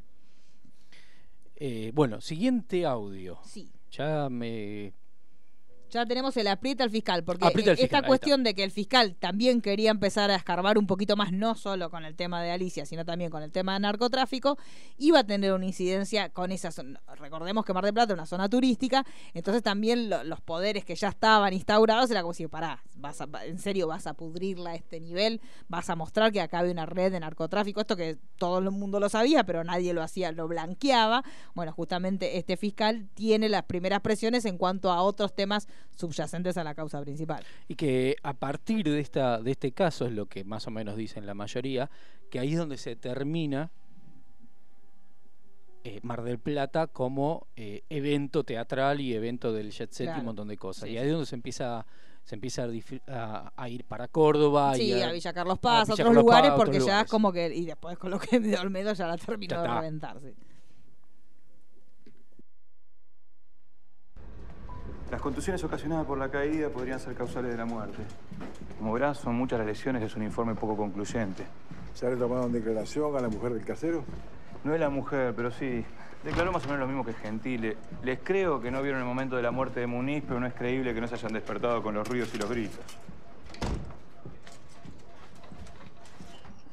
[1.55, 3.39] Eh, bueno, siguiente audio.
[3.45, 3.71] Sí.
[3.91, 4.93] Ya me...
[5.91, 9.61] Ya tenemos el aprieta al fiscal, porque fiscal, esta cuestión de que el fiscal también
[9.61, 13.03] quería empezar a escarbar un poquito más, no solo con el tema de Alicia, sino
[13.05, 14.57] también con el tema de narcotráfico,
[14.97, 17.01] iba a tener una incidencia con esa zona.
[17.17, 20.95] Recordemos que Mar del Plata es una zona turística, entonces también lo- los poderes que
[20.95, 24.75] ya estaban instaurados era como si, pará, vas a, en serio vas a pudrirla a
[24.75, 28.59] este nivel, vas a mostrar que acá hay una red de narcotráfico, esto que todo
[28.59, 31.23] el mundo lo sabía, pero nadie lo hacía, lo blanqueaba.
[31.53, 36.63] Bueno, justamente este fiscal tiene las primeras presiones en cuanto a otros temas subyacentes a
[36.63, 37.43] la causa principal.
[37.67, 40.95] Y que a partir de, esta, de este caso, es lo que más o menos
[40.95, 41.89] dicen la mayoría,
[42.29, 43.71] que ahí es donde se termina
[45.83, 50.25] eh, Mar del Plata como eh, evento teatral y evento del jet set y un
[50.25, 50.83] montón de cosas.
[50.87, 51.85] Sí, y ahí es donde se empieza
[52.23, 52.67] se empieza a,
[53.07, 56.05] a- a ir para Córdoba y Sí, a Villa Carlos a Paz, a Villa otros
[56.07, 57.05] Carlos lugares, a porque otros ya lugares.
[57.07, 57.47] es como que.
[57.55, 59.75] Y después con lo que de Olmedo ya la terminó de está.
[59.79, 60.19] reventar.
[60.21, 60.33] sí.
[65.11, 68.01] Las contusiones ocasionadas por la caída podrían ser causales de la muerte.
[68.79, 71.43] Como verás, son muchas las lesiones, es un informe poco concluyente.
[71.99, 74.05] ¿Ya le tomaron declaración a la mujer del casero?
[74.63, 75.83] No es la mujer, pero sí.
[76.23, 77.75] Declaró más o menos lo mismo que Gentile.
[78.03, 80.53] Les creo que no vieron el momento de la muerte de Muniz, pero no es
[80.53, 82.79] creíble que no se hayan despertado con los ruidos y los gritos.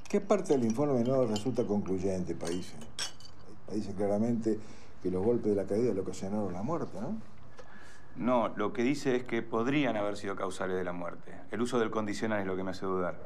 [0.09, 2.73] ¿Qué parte del informe no resulta concluyente, País?
[3.69, 4.61] Ahí dice claramente
[5.03, 7.17] que los golpes de la caída le ocasionaron la muerte, ¿no?
[8.19, 11.33] No, lo que dice es que podrían haber sido causales de la muerte.
[11.53, 13.21] El uso del condicional es lo que me hace dudar.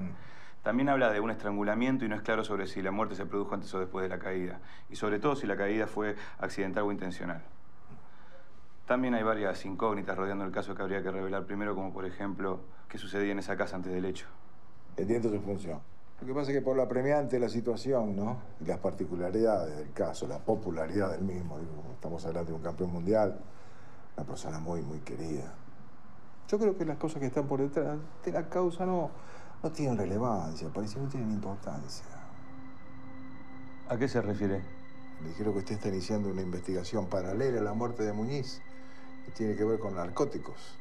[0.63, 3.55] También habla de un estrangulamiento y no es claro sobre si la muerte se produjo
[3.55, 4.61] antes o después de la caída.
[4.91, 7.43] Y sobre todo si la caída fue accidental o intencional.
[8.87, 12.61] También hay varias incógnitas rodeando el caso que habría que revelar primero, como por ejemplo,
[12.89, 14.27] qué sucedía en esa casa antes del hecho.
[14.99, 15.81] Entiendo su función.
[16.21, 18.43] Lo que pasa es que por la premiante de la situación, ¿no?
[18.61, 22.93] Y las particularidades del caso, la popularidad del mismo, digo, estamos hablando de un campeón
[22.93, 23.41] mundial,
[24.17, 25.55] una persona muy, muy querida.
[26.49, 29.11] Yo creo que las cosas que están por detrás de la causa no,
[29.63, 32.05] no tienen relevancia, parece que no tienen importancia.
[33.89, 34.63] ¿A qué se refiere?
[35.23, 38.61] Le dijeron que usted está iniciando una investigación paralela a la muerte de Muñiz,
[39.25, 40.79] que tiene que ver con narcóticos.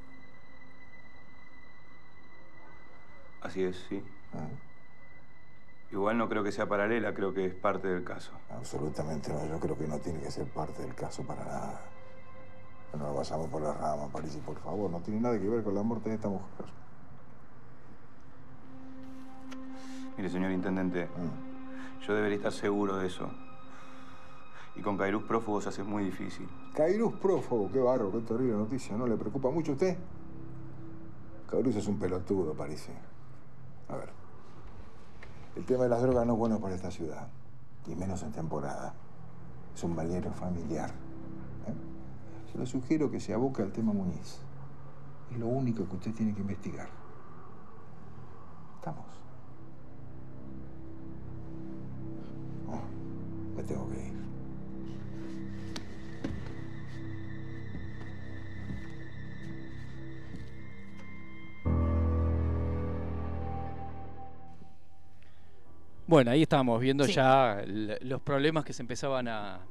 [3.42, 4.04] Así es, sí.
[4.34, 4.48] Ah,
[5.92, 8.32] Igual no creo que sea paralela, creo que es parte del caso.
[8.50, 11.82] Absolutamente no, yo creo que no tiene que ser parte del caso para nada.
[12.94, 15.74] No nos vayamos por la rama, París, por favor, no tiene nada que ver con
[15.74, 16.66] la muerte de esta mujer.
[20.18, 21.08] Mire, señor intendente,
[22.06, 23.30] yo debería estar seguro de eso.
[24.76, 26.48] Y con Cairús prófugos se hace muy difícil.
[26.76, 29.98] Cairús prófugo, qué bárbaro, qué terrible noticia, ¿no le preocupa mucho a usted?
[31.50, 32.94] Cairús es un pelotudo, parece.
[33.90, 34.10] A ver,
[35.56, 37.28] el tema de las drogas no es bueno para esta ciudad,
[37.88, 38.94] y menos en temporada.
[39.74, 40.92] Es un balneario familiar.
[42.52, 44.40] Se le sugiero que se aboque al tema Muñiz.
[45.32, 46.90] Es lo único que usted tiene que investigar.
[48.80, 49.06] Estamos.
[52.68, 53.56] Oh.
[53.56, 54.12] Me tengo que ir.
[66.08, 67.14] Bueno, ahí estábamos viendo Sí.
[67.14, 69.62] ya los problemas que se empezaban a,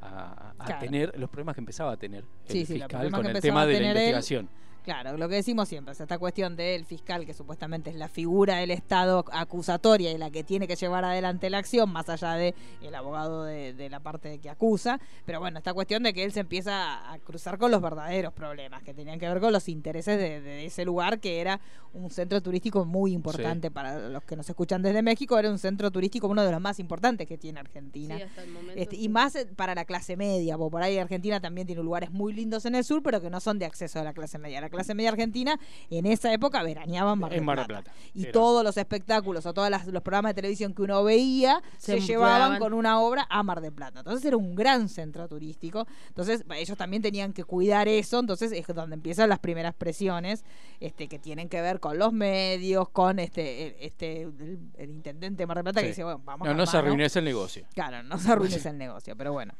[0.00, 0.80] a- a Claro.
[0.80, 3.90] tener, los problemas que empezaba a tener el Sí, fiscal con el tema de la
[4.02, 4.48] él.
[4.84, 8.56] Claro, lo que decimos siempre, es esta cuestión del fiscal, que supuestamente es la figura
[8.56, 12.54] del Estado acusatoria y la que tiene que llevar adelante la acción, más allá de
[12.80, 14.98] el abogado de, de la parte que acusa.
[15.26, 18.82] Pero bueno, esta cuestión de que él se empieza a- cruzar con los verdaderos problemas,
[18.82, 21.60] que tenían que ver con los intereses de, de ese lugar, que era
[21.92, 25.90] un centro turístico muy importante para los que nos escuchan desde México, era un centro
[25.90, 28.16] turístico uno de los más importantes que tiene Argentina.
[28.16, 29.04] Sí, hasta el momento, Este, sí.
[29.04, 32.32] y más eh, para la clase media, porque por ahí Argentina también tiene lugares muy
[32.32, 34.60] lindos en el sur, pero que no son de acceso a la clase media.
[34.62, 35.58] La clase media argentina
[35.90, 37.82] en esa época veraneaba en Mar del En Mar del Plata.
[37.92, 37.98] Plata.
[38.14, 38.32] Y Era.
[38.32, 42.58] todos los espectáculos o todos los programas de televisión que uno veía se, Se llevaban
[42.58, 44.00] con una obra a Mar del Plata.
[44.00, 45.86] Entonces era un gran centro turístico.
[46.08, 48.18] Entonces ellos también tenían que cuidar eso.
[48.18, 50.44] Entonces es donde empiezan las primeras presiones
[50.80, 55.42] este, que tienen que ver con los medios, con este, el- este el, el intendente
[55.42, 57.66] de Mar del Plata que dice, bueno, vamos No, a no se arruines el negocio.
[57.74, 59.54] Claro, no se arruines el negocio, pero bueno.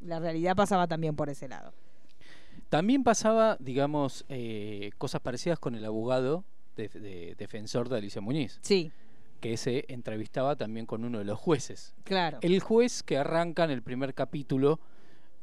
[0.00, 1.72] La realidad pasaba también por ese lado.
[2.68, 6.44] También pasaba, digamos, eh, cosas parecidas con el abogado
[6.76, 8.58] de- de- defensor de Alicia Muñiz.
[8.62, 8.92] Sí.
[9.40, 11.94] Que se entrevistaba también con uno de los jueces.
[12.04, 12.38] Claro.
[12.42, 14.80] El juez que arranca en el primer capítulo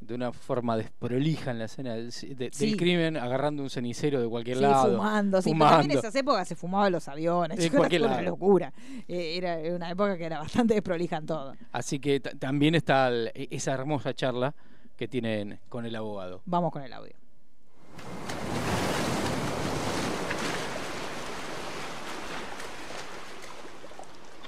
[0.02, 2.68] de una forma desprolija en la escena del, ci- de- Sí.
[2.68, 4.97] del crimen, agarrando un cenicero de cualquier Sí, lado.
[4.97, 5.76] fumando, sí, fumando.
[5.77, 8.23] también en esas épocas se fumaba los aviones, era cualquier una lado.
[8.23, 8.73] locura.
[9.07, 11.56] Eh, era una época que era bastante desprolija en todo.
[11.72, 14.53] Así que ta- también está el- e- esa hermosa charla
[14.95, 16.41] que tienen con el abogado.
[16.45, 17.15] Vamos con el audio.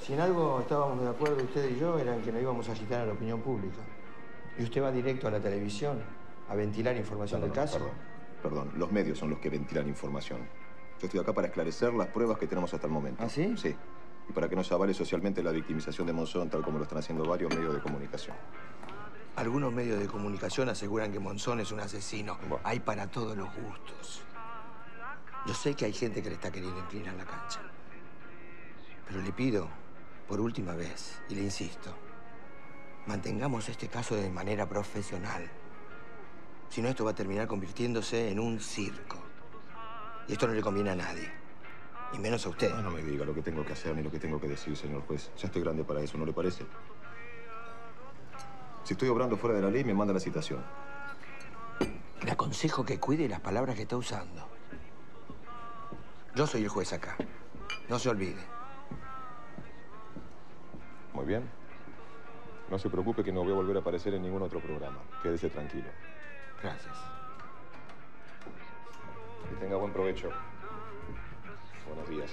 [0.01, 2.71] Si en algo estábamos de acuerdo usted y yo, era en que no íbamos a
[2.71, 3.81] agitar a la opinión pública.
[4.57, 6.01] Y usted va directo a la televisión
[6.47, 7.77] a ventilar información del caso.
[7.77, 7.93] Perdón,
[8.41, 10.47] perdón, los medios son los que ventilan información.
[10.99, 13.21] Yo estoy acá para esclarecer las pruebas que tenemos hasta el momento.
[13.21, 13.53] ¿Ah, sí?
[13.57, 13.75] Sí.
[14.29, 16.99] Y para que no se avale socialmente la victimización de Monzón, tal como lo están
[16.99, 18.35] haciendo varios medios de comunicación.
[19.38, 22.39] Algunos medios de comunicación aseguran que Monzón es un asesino.
[22.64, 24.23] Hay para todos los gustos.
[25.45, 27.59] Yo sé que hay gente que le está queriendo inclinar la cancha.
[29.07, 29.69] Pero le pido,
[30.27, 31.93] por última vez, y le insisto,
[33.05, 35.47] mantengamos este caso de manera profesional.
[36.69, 39.18] Si no, esto va a terminar convirtiéndose en un circo.
[40.27, 41.31] Y esto no le conviene a nadie.
[42.11, 42.72] Y menos a usted.
[42.72, 44.76] No, no me diga lo que tengo que hacer ni lo que tengo que decir,
[44.76, 45.30] señor juez.
[45.38, 46.65] Ya estoy grande para eso, ¿no le parece?
[48.88, 50.64] Si estoy obrando fuera de la ley, me manda la citación.
[52.23, 54.47] Le aconsejo que cuide las palabras que está usando.
[56.34, 57.18] Yo soy el juez acá.
[57.89, 58.41] No se olvide.
[61.11, 61.43] Muy bien.
[62.72, 64.99] No se preocupe que no voy a volver a aparecer en ningún otro programa.
[65.22, 65.89] Quédese tranquilo.
[66.64, 66.95] Gracias.
[69.49, 70.30] Que tenga buen provecho.
[71.89, 72.31] Buenos días.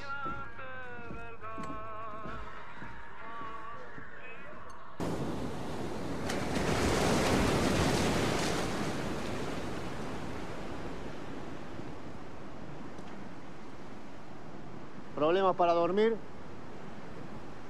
[15.14, 16.16] ¿Problemas para dormir?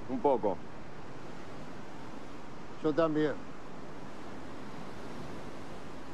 [0.09, 0.57] Un poco.
[2.83, 3.33] Yo también.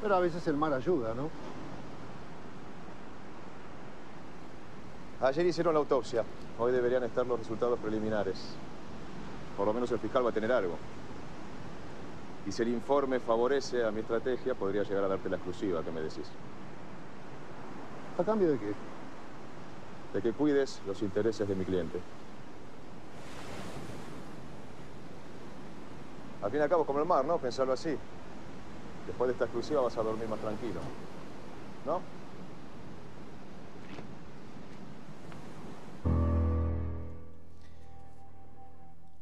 [0.02, 1.28] Pero a veces el mar ayuda, ¿no?
[5.20, 6.24] Ayer hicieron la autopsia.
[6.58, 8.56] Hoy deberían estar los resultados preliminares.
[9.56, 10.76] Por lo menos el fiscal va a tener algo.
[12.46, 15.82] Y si el informe favorece a mi estrategia, podría llegar a darte la exclusiva.
[15.82, 16.26] ¿Qué me decís?
[18.18, 18.72] ¿A cambio de qué?
[20.12, 22.00] De que cuides los intereses de mi cliente.
[26.42, 27.38] Al fin y al cabo, como el mar, ¿no?
[27.38, 27.96] Pensarlo así.
[29.06, 30.80] Después de esta exclusiva vas a dormir más tranquilo.
[31.86, 32.00] ¿No?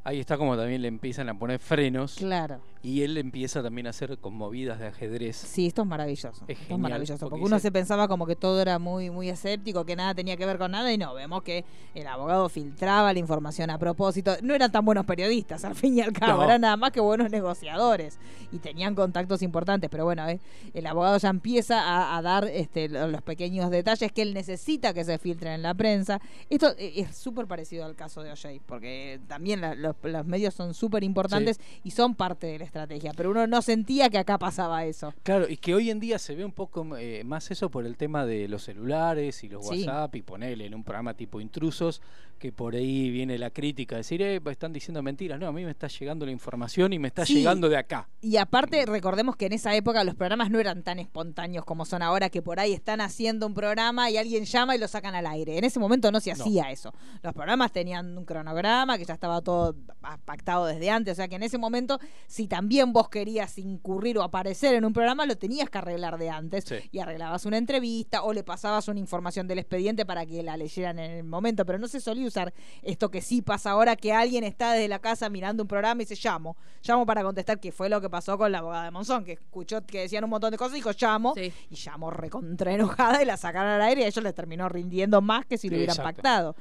[0.09, 2.15] Ahí está como también le empiezan a poner frenos.
[2.15, 2.61] Claro.
[2.83, 5.37] Y él empieza también a hacer con movidas de ajedrez.
[5.37, 6.29] Sí, esto es maravilloso.
[6.29, 7.19] Es esto es genial, maravilloso.
[7.19, 10.37] porque Porque uno se pensaba como que todo era muy, muy escéptico, que nada tenía
[10.37, 11.65] que ver con nada, y no, vemos que
[11.95, 14.37] el abogado filtraba la información a propósito.
[14.43, 16.45] No eran tan buenos periodistas, al fin y al cabo, No.
[16.45, 18.19] eran nada más que buenos negociadores
[18.53, 19.91] y tenían contactos importantes.
[19.91, 20.39] Pero bueno, eh,
[20.73, 24.95] el abogado ya empieza a, a dar este, lo- los pequeños detalles que él necesita
[24.95, 26.21] que se filtren en la prensa.
[26.49, 30.55] Esto eh, es súper parecido al caso de OJ, porque también la- los, los medios
[30.55, 34.85] son súper importantes y son parte del estrategia, pero uno no sentía que acá pasaba
[34.85, 35.13] eso.
[35.23, 37.97] Claro, y que hoy en día se ve un poco eh, más eso por el
[37.97, 39.81] tema de los celulares y los Sí.
[39.85, 42.01] WhatsApp y ponerle en un programa tipo intrusos,
[42.39, 45.39] que por ahí viene la crítica, decir, eh, están diciendo mentiras.
[45.39, 47.35] No, a mí me está llegando la información y me está Sí.
[47.35, 48.09] llegando de acá.
[48.21, 52.03] Y aparte, recordemos que en esa época los programas no eran tan espontáneos como son
[52.03, 55.27] ahora, que por ahí están haciendo un programa y alguien llama y lo sacan al
[55.27, 55.59] aire.
[55.59, 56.45] En ese momento no se No.
[56.45, 56.93] hacía eso.
[57.23, 61.13] Los programas tenían un cronograma que ya estaba todo pa- pactado desde antes.
[61.13, 64.93] O sea que en ese momento, si también vos querías incurrir o aparecer en un
[64.93, 66.65] programa, lo tenías que arreglar de antes.
[66.65, 66.77] Sí.
[66.93, 70.99] Y arreglabas una entrevista o le pasabas una información del expediente para que la leyeran
[70.99, 71.65] en el momento.
[71.67, 72.53] Pero no se solía usar
[72.83, 76.07] esto que sí pasa ahora, que alguien está desde la casa mirando un programa y
[76.07, 76.57] se llamo.
[76.83, 79.85] Llamo para contestar, que fue lo que pasó con la abogada de Monzón, que escuchó
[79.85, 81.35] que decían un montón de cosas y dijo llamo.
[81.37, 85.21] Y llamó recontra enojada y la sacaron al aire y a ellos les terminó rindiendo
[85.21, 86.23] más que si lo hubieran Exacto.
[86.23, 86.57] pactado.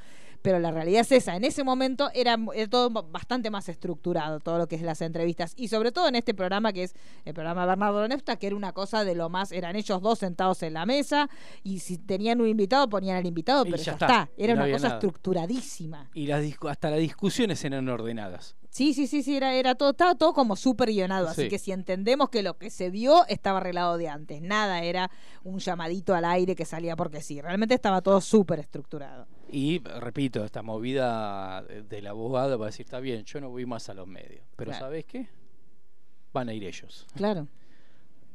[0.48, 1.36] Pero la realidad es esa.
[1.36, 5.52] En ese momento era, era todo bastante más estructurado, todo lo que es las entrevistas.
[5.58, 6.96] Y sobre todo en este programa, que es
[7.26, 9.52] el programa Bernardo Nefta, que era una cosa de lo más.
[9.52, 11.30] Eran ellos dos sentados en la mesa
[11.64, 14.30] y si tenían un invitado, ponían al invitado, Y pero ya ya, está.
[14.38, 14.96] Era no una cosa nada.
[14.96, 16.10] estructuradísima.
[16.14, 18.56] Y las hasta las discusiones eran ordenadas.
[18.70, 21.28] Sí, sí, sí, sí, era, era todo, estaba todo como súper guionado.
[21.28, 21.50] Así Sí.
[21.50, 25.10] que si entendemos que lo que se vio estaba arreglado de antes, nada era
[25.44, 29.28] un llamadito al aire que salía porque sí, realmente estaba todo súper estructurado.
[29.50, 33.88] Y repito, esta movida del abogado va a decir, está bien, yo no voy más
[33.90, 34.46] a los medios.
[34.56, 34.86] Pero Claro.
[34.86, 35.28] ¿sabes qué?
[36.34, 37.08] Van a ir ellos.
[37.16, 37.48] Claro.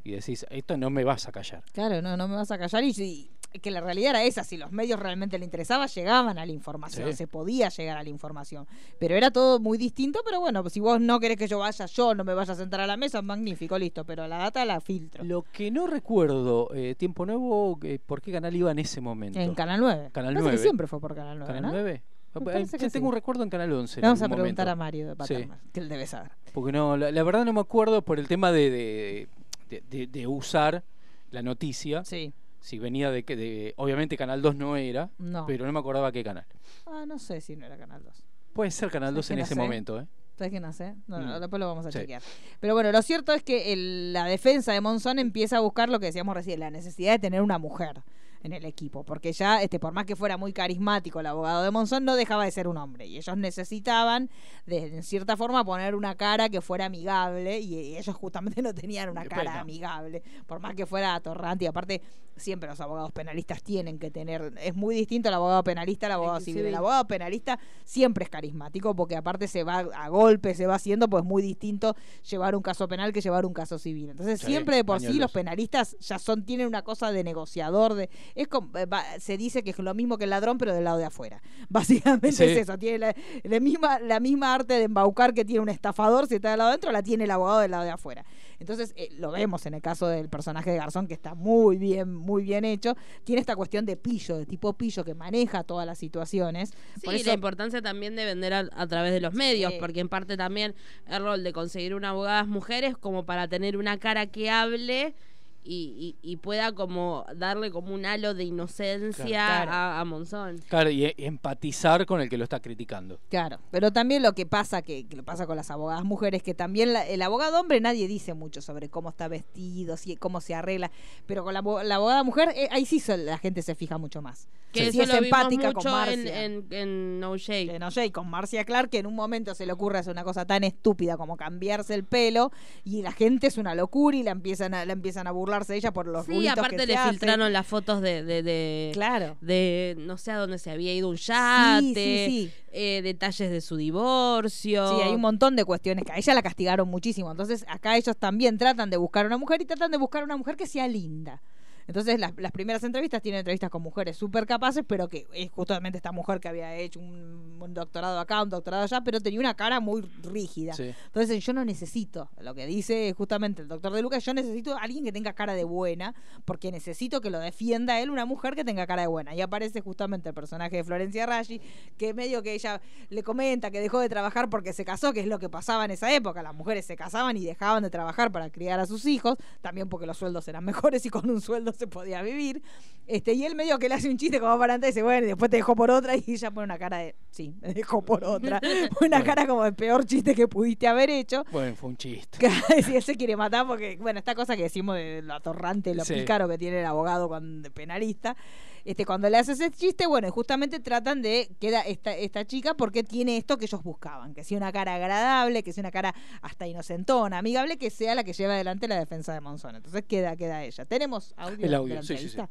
[0.04, 1.62] Y decís, esto no me vas a callar.
[1.72, 2.82] Claro, no, no me vas a callar.
[2.82, 3.30] Y,
[3.60, 7.08] que la realidad era esa, si los medios realmente le interesaba, llegaban a la información,
[7.10, 7.16] Sí.
[7.16, 8.66] se podía llegar a la información.
[8.98, 12.14] Pero era todo muy distinto, pero bueno, si vos no querés que yo vaya, yo
[12.14, 15.24] no me vaya a sentar a la mesa, magnífico, listo, pero la data la filtro.
[15.24, 19.38] Lo que no recuerdo, eh, Tiempo Nuevo, eh, ¿por qué canal iba en ese momento?
[19.38, 20.10] En Canal 9.
[20.12, 20.58] Canal Parece que 9.
[20.58, 21.78] siempre fue por Canal 9, ¿Canal ¿no?
[21.80, 22.02] 9?
[22.34, 22.98] Eh, yo tengo sí.
[23.00, 24.00] un recuerdo en Canal 11.
[24.00, 24.72] en Le vamos a preguntar momento.
[24.72, 25.48] a Mario de Sí.
[25.72, 26.30] Que él debe saber.
[26.52, 29.28] Porque no, la, la verdad no me acuerdo por el tema de, de,
[29.68, 30.82] de- de- de usar
[31.30, 32.04] la noticia.
[32.04, 32.32] Sí.
[32.62, 35.44] Si venía de que, de, obviamente Canal 2 no era, No.
[35.46, 36.46] pero no me acordaba qué canal.
[36.86, 38.24] Ah, no sé si no era Canal 2.
[38.54, 39.60] Puede ser Canal ¿Sabes 2 que en ese sé?
[39.60, 40.06] momento, ¿eh?
[40.36, 40.94] ¿Sabes que no sé?
[41.06, 41.40] No, no, Mm.
[41.40, 41.98] después lo vamos a Sí.
[41.98, 42.22] chequear.
[42.60, 46.00] Pero bueno, lo cierto es que el- la defensa de Monzón empieza a buscar lo
[46.00, 48.02] que decíamos recién, la necesidad de tener una mujer
[48.44, 51.70] en el equipo, porque ya, este, por más que fuera muy carismático el abogado de
[51.70, 54.30] Monzón, no dejaba de ser un hombre, y ellos necesitaban,
[54.66, 59.10] de, en cierta forma, poner una cara que fuera amigable, y ellos justamente no tenían
[59.10, 62.02] una cara amigable, por más que fuera atorrante, y aparte,
[62.36, 66.40] siempre los abogados penalistas tienen que tener, es muy distinto el abogado penalista al abogado
[66.40, 70.76] civil, el abogado penalista siempre es carismático, porque aparte se va a golpe, se va
[70.76, 71.94] haciendo, pues muy distinto
[72.28, 74.10] llevar un caso penal que llevar un caso civil.
[74.10, 77.94] Entonces, Sí, siempre de por sí los penalistas ya son, tienen una cosa de negociador,
[77.94, 80.74] de es como- eh, va- se dice que es lo mismo que el ladrón, pero
[80.74, 81.42] del lado de afuera.
[81.68, 82.44] Básicamente Sí.
[82.44, 83.14] es eso, tiene la,
[83.44, 86.70] la misma, la misma arte de embaucar que tiene un estafador, si está del lado
[86.70, 88.24] adentro, la tiene el abogado del lado de afuera.
[88.58, 92.14] Entonces, eh, lo vemos en el caso del personaje de Garzón, que está muy bien,
[92.22, 92.96] muy bien hecho.
[93.24, 96.70] Tiene esta cuestión de pillo, de tipo pillo, que maneja todas las situaciones.
[96.94, 99.72] Sí, Por y eso, la importancia también de vender a, a través de los medios,
[99.72, 99.78] Sí.
[99.80, 100.74] porque en parte también
[101.08, 105.14] el rol de conseguir una abogada mujeres como para tener una cara que hable
[105.64, 109.70] y, y- y pueda como darle como un halo de inocencia Claro.
[109.70, 110.58] a, a Monzón.
[110.68, 113.20] Claro, y e- empatizar con el que lo está criticando.
[113.28, 116.54] Claro, pero también lo que pasa que, que lo pasa con las abogadas mujeres que
[116.54, 120.54] también la- el abogado hombre nadie dice mucho sobre cómo está vestido, si, cómo se
[120.54, 120.90] arregla,
[121.26, 124.22] pero con la, la abogada mujer eh, ahí sí se- la gente se fija mucho
[124.22, 124.48] más.
[124.72, 126.44] Que si eso es lo vimos empática mucho con en, Marcia.
[126.44, 127.76] en, en No Shade.
[127.76, 130.46] En OJ, con Marcia Clark, que en un momento se le ocurre hacer una cosa
[130.46, 132.50] tan estúpida como cambiarse el pelo,
[132.82, 135.78] y la gente es una locura y la empiezan a, la empiezan a burlarse de
[135.78, 139.36] ella por los Sí, aparte que le se filtraron las fotos de, de, de- Claro.
[139.40, 142.52] de no sé a dónde se había ido un yate, sí, sí.
[142.72, 144.88] eh, detalles de su divorcio.
[144.88, 147.30] Sí, hay un montón de cuestiones que a ella la castigaron muchísimo.
[147.30, 150.56] Entonces, acá ellos también tratan de buscar una mujer y tratan de buscar una mujer
[150.56, 151.42] que sea linda.
[151.86, 155.98] Entonces, las, las primeras entrevistas tienen entrevistas con mujeres súper capaces, pero que es justamente
[155.98, 159.54] esta mujer que había hecho un, un doctorado acá, un doctorado allá, pero tenía una
[159.54, 160.72] cara muy rígida.
[160.74, 160.94] Sí.
[161.06, 164.80] Entonces, yo no necesito, lo que dice justamente el doctor de Lucas, yo necesito a
[164.80, 166.14] alguien que tenga cara de buena,
[166.44, 169.34] porque necesito que lo defienda él, una mujer que tenga cara de buena.
[169.34, 171.60] Y aparece justamente el personaje de Florencia Raggi,
[171.96, 172.80] que medio que ella
[173.10, 175.90] le comenta que dejó de trabajar porque se casó, que es lo que pasaba en
[175.90, 176.42] esa época.
[176.42, 180.06] Las mujeres se casaban y dejaban de trabajar para criar a sus hijos, también porque
[180.06, 182.62] los sueldos eran mejores y con un sueldo se podía vivir.
[183.04, 185.28] Este, y él medio que le hace un chiste como para y dice, bueno, y
[185.28, 188.22] después te dejó por otra y ella pone una cara de, sí, me dejó por
[188.24, 188.60] otra.
[189.00, 191.44] una cara como el peor chiste que pudiste haber hecho.
[191.50, 192.38] Bueno, fue un chiste.
[192.84, 196.04] si él se quiere matar porque, bueno, esta cosa que decimos de lo atorrante, lo
[196.04, 196.14] Sí.
[196.14, 198.36] pícaro que tiene el abogado cuando penalista.
[198.84, 202.74] Este, cuando le hace ese chiste, bueno, y justamente tratan de, queda esta, esta chica
[202.74, 206.14] porque tiene esto que ellos buscaban, que sea una cara agradable, que sea una cara
[206.40, 209.76] hasta inocentona, amigable, que sea la que lleva adelante la defensa de Monzón.
[209.76, 210.84] Entonces queda, queda ella.
[210.84, 211.66] ¿Tenemos audio?
[211.66, 212.48] El audio, de la sí, sí, entrevista?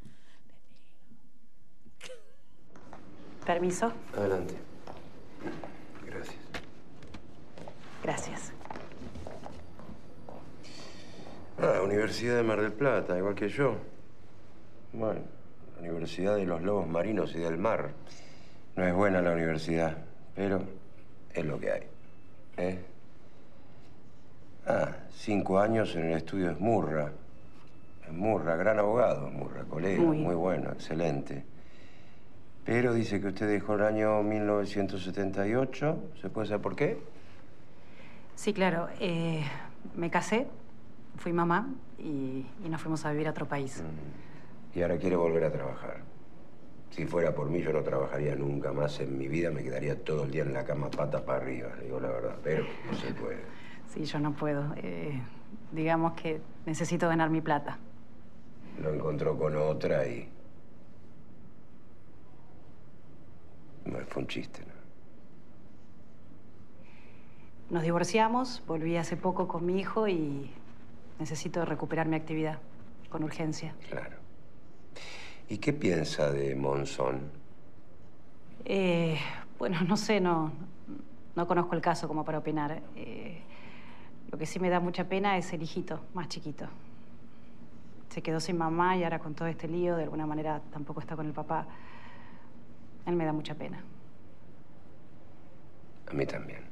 [3.45, 3.91] Permiso.
[4.16, 4.56] Adelante.
[6.06, 6.36] Gracias.
[8.03, 8.53] Gracias.
[11.58, 13.76] Ah, Universidad de Mar del Plata, igual que yo.
[14.94, 15.22] Bueno,
[15.82, 17.90] Universidad de los Lobos Marinos y del Mar.
[18.76, 19.98] No es buena la universidad,
[20.36, 20.62] pero
[21.34, 21.82] es lo que hay.
[22.58, 22.80] ¿Eh?
[24.68, 27.12] Ah, cinco años en el estudio Esmurra.
[28.06, 30.18] Esmurra, gran abogado, Esmurra, colega, Muy.
[30.20, 31.44] muy bueno, excelente.
[32.64, 36.03] Pero dice que usted dejó el año 1978.
[36.22, 36.99] ¿Se puede saber por qué?
[38.36, 38.88] Sí, claro.
[38.99, 39.44] eh,
[39.95, 40.48] me casé,
[41.18, 43.84] fui mamá y, y nos fuimos a vivir a otro país.
[44.73, 46.02] Y ahora quiere volver a trabajar.
[46.91, 49.49] Si fuera por mí, yo no trabajaría nunca más en mi vida.
[49.52, 52.35] Me quedaría todo el día en la cama patas para arriba, digo la verdad.
[52.43, 53.39] Pero no se puede.
[53.88, 54.73] Sí, yo no puedo.
[54.77, 55.22] eh,
[55.72, 57.77] digamos que necesito ganar mi plata.
[58.81, 60.30] Lo encontró con otra y...
[63.85, 64.72] No, fue un chiste, ¿no?
[67.69, 70.52] Nos divorciamos, volví hace poco con mi hijo y
[71.19, 72.60] necesito recuperar mi actividad
[73.10, 73.73] con urgencia.
[73.89, 74.20] Claro.
[75.49, 77.30] ¿Y qué piensa de Monzón?
[78.65, 79.18] Eh,
[79.59, 80.51] bueno, no sé, no,
[81.35, 82.81] no conozco el caso como para opinar.
[82.95, 83.41] Eh,
[84.31, 86.68] lo que sí me da mucha pena es el hijito, más chiquito.
[88.09, 91.15] Se quedó sin mamá y ahora con todo este lío, de alguna manera tampoco está
[91.15, 91.65] con el papá.
[93.05, 93.84] Él me da mucha pena.
[96.07, 96.70] A mí también.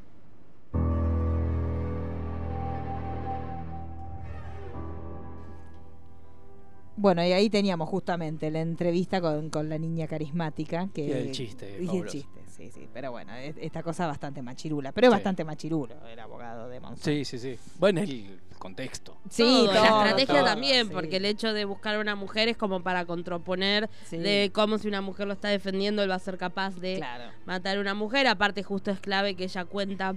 [6.99, 10.89] Bueno, y ahí teníamos justamente la entrevista con, con la niña carismática.
[10.93, 12.89] Que, Y el chiste, Y el chiste, sí, sí.
[12.93, 14.91] Pero bueno, es- esta cosa bastante machirula.
[14.91, 15.15] Pero es Sí.
[15.15, 17.01] bastante machirulo el abogado de Monzón.
[17.03, 17.57] Sí, sí, sí.
[17.79, 19.15] Bueno, el contexto.
[19.29, 20.93] Sí, Todo, la estrategia todo, también, sí.
[20.93, 24.17] porque el hecho de buscar a una mujer es como para contraponer Sí.
[24.17, 27.31] de cómo si una mujer lo está defendiendo, él va a ser capaz de Claro.
[27.45, 28.27] matar a una mujer.
[28.27, 30.15] Aparte, justo es clave que ella cuenta.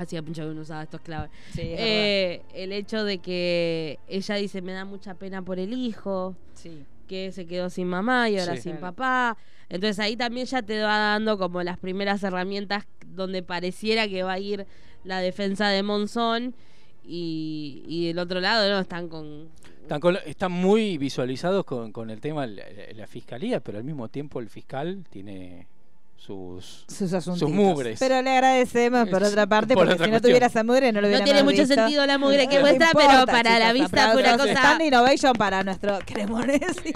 [0.00, 1.28] Hacía pincho que no usaba esto es clave.
[1.52, 5.72] Sí, es Eh, el hecho de que ella dice, me da mucha pena por el
[5.74, 6.84] hijo, Sí.
[7.06, 8.62] que se quedó sin mamá y ahora Sí.
[8.62, 8.94] sin Claro.
[8.96, 9.36] papá.
[9.68, 14.32] Entonces ahí también ya te va dando como las primeras herramientas donde pareciera que va
[14.32, 14.66] a ir
[15.04, 16.54] la defensa de Monzón.
[17.04, 18.78] Y, y del otro lado, ¿no?
[18.78, 19.48] Están con
[19.82, 22.64] Están, con- están muy visualizados con, con el tema de la,
[22.94, 25.66] la fiscalía, pero al mismo tiempo el fiscal tiene
[26.20, 27.40] sus, sus asuntos.
[27.40, 27.98] sus mugres.
[27.98, 31.00] Pero le agradecemos por otra parte, Por porque otra si no tuviera esa mugre no
[31.00, 34.22] lo No hubiera tiene mucho sentido la mugre que muestra, pero para la vista fue
[34.22, 36.92] una cosa- Stand Innovation para nuestro Cremonesi.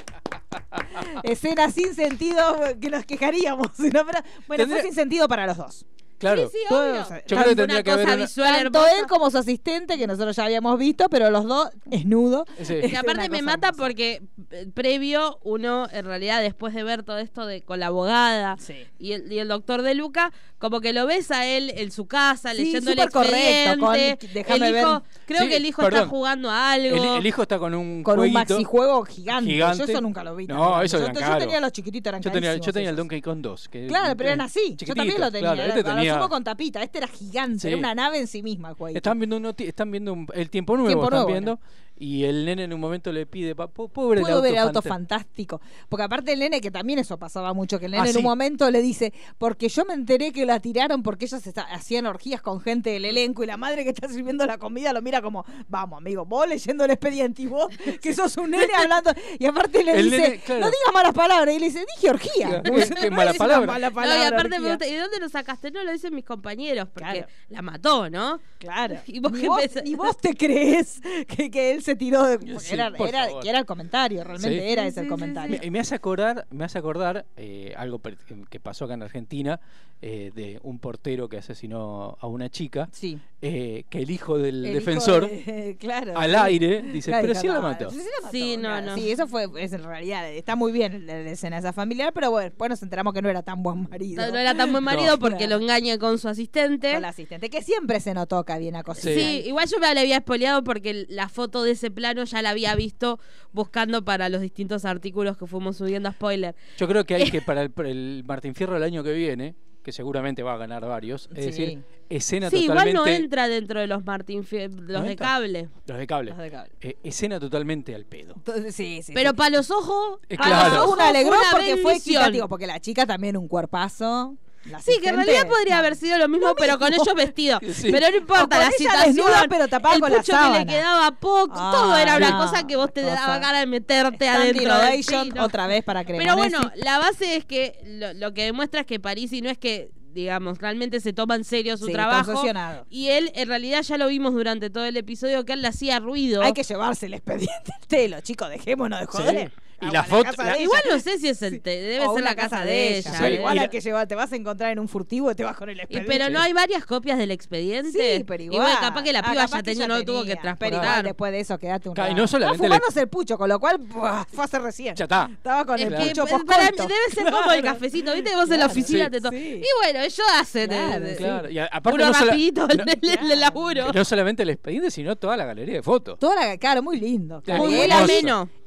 [1.23, 2.39] Escena sin sentido
[2.81, 3.69] que nos quejaríamos.
[3.79, 3.91] ¿no?
[4.07, 5.87] Pero, bueno, Tendría- fue sin sentido para los dos.
[6.25, 6.49] Claro.
[6.51, 7.03] Sí, Todo- obvio.
[7.03, 10.07] o sea, Yo creo que tendría que haber una- Tanto él como su asistente, que
[10.07, 12.45] nosotros ya habíamos visto, pero los dos desnudos.
[12.63, 12.75] Sí.
[12.95, 17.47] Que aparte me mata porque eh, previo uno, en realidad, después de ver todo esto
[17.47, 18.57] de con la abogada
[18.99, 22.07] y, el, y el doctor de Luca, como que lo ves a él en su
[22.07, 24.29] casa, Sí, leyendo el súper correcto, con- expediente.
[24.33, 25.03] déjame el hijo, ver.
[25.27, 25.99] Creo Sí, que el hijo perdón.
[26.01, 26.97] está jugando a algo.
[26.97, 29.51] El, el hijo está con un Con un jueguito maxijuego gigante.
[29.51, 29.79] gigante.
[29.79, 30.47] Yo eso nunca lo vi.
[30.47, 32.97] No, eso yo, yo tenía los chiquititos, eran Yo tenía, yo tenía el.
[32.97, 33.69] Donkey Kong 2.
[33.69, 34.77] Que, Claro, pero eran así.
[34.79, 35.53] Yo también lo tenía.
[35.53, 35.85] claro, este
[36.15, 36.83] tenía- sumo con tapita.
[36.83, 37.59] Este era gigante.
[37.61, 37.69] Sí.
[37.69, 38.99] Era una nave en sí misma jueguito.
[38.99, 41.61] Están viendo, un están viendo un- el tiempo nuevo, Tiempo están nuevo, viendo.
[41.97, 44.59] Y el nene en un momento le pide, pa- po- pobre el Puedo ver el
[44.59, 45.61] auto fantástico.
[45.89, 48.19] Porque aparte el nene, que también eso pasaba mucho, que el nene Ah, en sí.
[48.19, 52.07] un momento le dice, porque yo me enteré que la tiraron porque ellos está- hacían
[52.07, 55.23] orgías con gente del elenco y la madre que está sirviendo la comida lo mira
[55.23, 57.69] como, vamos amigo, vos leyendo el expediente y vos
[58.03, 59.13] que sos un nene hablando.
[59.39, 60.61] Y aparte le El dice, nene, claro.
[60.63, 61.55] no digas malas palabras.
[61.55, 62.63] Y le dice, dije orgía.
[63.39, 63.67] Palabra.
[63.67, 65.71] mala No, y aparte me gusta, ¿y de dónde lo sacaste?
[65.71, 67.27] No, lo dicen mis compañeros, porque Claro.
[67.51, 68.41] la mató, ¿no?
[68.59, 68.97] Claro.
[69.07, 72.39] ¿Y vos qué vos, ni vos te crees que, que él se tiró de...
[72.59, 73.43] Sí, era, era- favor.
[73.43, 74.69] que era el comentario, realmente Sí.
[74.73, 75.59] era Sí, ese el sí, comentario.
[75.63, 78.17] Me, me hace acordar, me hace acordar eh, algo per-
[78.49, 79.61] que pasó acá en Argentina
[80.03, 82.89] eh, de un portero que asesinó a una chica.
[82.93, 83.19] Sí.
[83.41, 86.37] eh, que el hijo del El hijo defensor de- claro, al sí.
[86.37, 87.91] aire dice, Claro, pero si la "No, mató.
[87.91, 88.87] sí, sí la mató", Sí, no, claro.
[88.87, 88.95] no.
[88.97, 92.31] Sí, eso fue, es en realidad, está muy bien la, la escena esa familiar, pero
[92.31, 94.25] bueno, después nos enteramos que no era tan buen marido.
[94.27, 95.19] No, no era tan buen marido No.
[95.19, 96.93] porque lo engaña con su asistente.
[96.93, 99.43] Con la asistente, que siempre se notó que había una Sí, ahí.
[99.47, 102.75] igual yo me la había espoleado porque la foto de ese plano ya la había
[102.75, 103.21] visto
[103.53, 106.55] buscando para los distintos artículos que fuimos subiendo a spoiler.
[106.79, 109.55] Yo creo que hay que para el, para el Martín Fierro el año que viene
[109.83, 111.29] que seguramente va a ganar varios.
[111.35, 111.51] Es Sí.
[111.51, 113.11] decir, escena Sí, igual totalmente.
[113.11, 115.69] no entra dentro de los Martín Fie- los ¿No de cable.
[115.87, 116.31] Los de cable.
[116.31, 116.73] Los de cable.
[116.81, 118.33] Eh, escena totalmente al pedo.
[118.35, 119.13] Entonces, sí, sí.
[119.13, 119.37] Pero sí.
[119.37, 120.75] para los ojos, Eh, para claro.
[120.75, 124.39] los ojos un alegrón una porque fue equitativo, porque la chica también un cuerpazo.
[124.83, 127.61] Sí, que en realidad podría haber sido lo mismo, pero con ellos vestidos.
[127.75, 127.91] Sí.
[127.91, 131.53] Pero no importa, la situación, desnuda, pero tapada el con la que le quedaba poco,
[131.57, 134.63] Ah, todo era una no, cosa que vos te daba ganas de meterte adentro.
[134.63, 135.45] del- ovation sí, no.
[135.45, 136.51] otra vez para Pero Cremonesi.
[136.57, 139.91] bueno, la base es que lo, lo que demuestra es que Parisi no es que,
[140.13, 142.43] digamos, realmente se toma en serio su Sí, trabajo.
[142.89, 145.99] Y él, en realidad, ya lo vimos durante todo el episodio, que él le hacía
[145.99, 146.43] ruido.
[146.43, 149.53] Hay que llevarse el expediente al telo, chicos, dejémonos de joder.
[149.81, 150.31] Y la foto.
[150.43, 150.59] la-.
[150.59, 153.11] Igual no sé si es el te, debe O ser la casa de ella.
[153.19, 155.35] Sí, igual y hay la- que llevar, te vas a encontrar en un furtivo y
[155.35, 156.11] te vas con el Y- expediente.
[156.13, 157.91] pero no hay varias copias del expediente.
[158.19, 158.77] Sí, pero igual.
[158.81, 160.57] capaz que la Ah, piba ya tenía, ya no tuvo que tenía.
[160.57, 160.85] Pero transportar.
[160.85, 162.23] igual después de eso quedate un Claro, y rato.
[162.23, 164.95] no solamente fumándose el pucho, con lo cual buah, fue hace recién.
[164.95, 165.29] Ya está.
[165.33, 166.77] Estaba con Es el que pucho para debe
[167.13, 167.75] ser como el Claro.
[167.79, 168.35] cafecito, ¿viste?
[168.35, 169.11] Vos en la Claro, oficina sí.
[169.11, 169.37] te to- Sí.
[169.63, 173.93] Y bueno, ellos hacen Claro, Claro, y aparte uno rapidito el, laburo.
[173.93, 176.19] no solamente el expediente, sino toda la galería de fotos.
[176.19, 177.43] Toda la, claro, muy lindo.
[177.43, 177.87] Claro, Muy, Y muy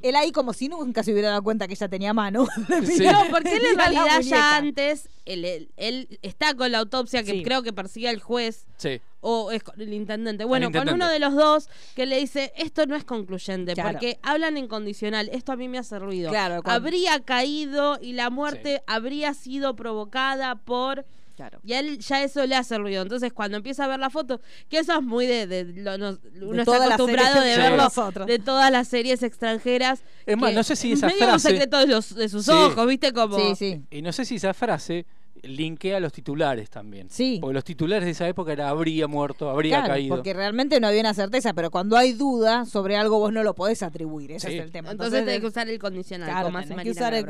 [0.02, 2.46] él, ahí, como si nunca se hubiera dado cuenta que ella tenía mano.
[2.84, 3.04] Sí.
[3.04, 7.22] No, porque él le en realidad ya antes, él, él- él está con la autopsia
[7.22, 7.42] que Sí.
[7.42, 9.00] creo que persigue el juez Sí.
[9.20, 10.44] o es con el intendente.
[10.44, 10.92] Bueno, intendente.
[10.92, 13.90] con uno de los dos que le dice, esto no es concluyente, Claro.
[13.92, 16.30] porque hablan en condicional, esto a mí me hace ruido.
[16.30, 21.04] Claro, cuando- Habría caído y la muerte habría sido provocada por...
[21.38, 21.60] Claro.
[21.62, 23.00] Y a él ya eso le hace ruido.
[23.00, 25.46] Entonces, cuando empieza a ver la foto, que eso es muy de.
[25.46, 28.26] de lo- nos- uno está acostumbrado de verlo nosotros.
[28.26, 30.02] de todas las series extranjeras.
[30.26, 32.44] Es más, no sé si es esa medio un frase- secreto de, los, de sus
[32.44, 32.50] Sí.
[32.50, 33.12] ojos, ¿viste?
[33.12, 33.38] Como.
[33.38, 33.82] Sí, sí.
[33.92, 35.06] Y no sé si esa frase
[35.42, 37.08] linkea a los titulares también.
[37.08, 37.38] Sí.
[37.40, 40.16] Porque los titulares de esa época era habría muerto, habría Claro, caído.
[40.16, 43.54] porque realmente no había una certeza, pero cuando hay duda sobre algo vos no lo
[43.54, 44.56] podés atribuir, ese Sí.
[44.58, 44.90] es el tema.
[44.90, 46.28] Entonces, tenés que usar el condicional.
[46.28, 47.26] claro, como tenés que usar el...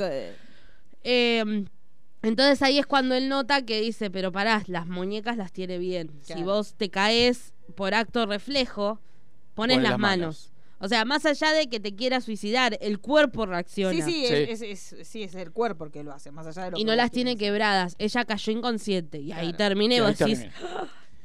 [1.05, 1.65] Eh,
[2.29, 6.11] entonces ahí es cuando él nota que dice, pero pará, las muñecas las tiene bien.
[6.23, 9.01] Si vos te caes por acto reflejo,
[9.55, 10.19] pones Pone las, las manos.
[10.21, 10.53] manos.
[10.81, 13.93] O sea, más allá de que te quiera suicidar, el cuerpo reacciona.
[13.93, 14.35] Sí, sí, Sí.
[14.35, 16.77] Es, es- es- sí, es el cuerpo el que lo hace, más allá de lo
[16.79, 17.97] Y que no las tiene quebradas.
[17.99, 19.19] Ella cayó inconsciente.
[19.19, 19.97] Y ahí terminé.
[19.97, 20.45] Y y ahí vos decís,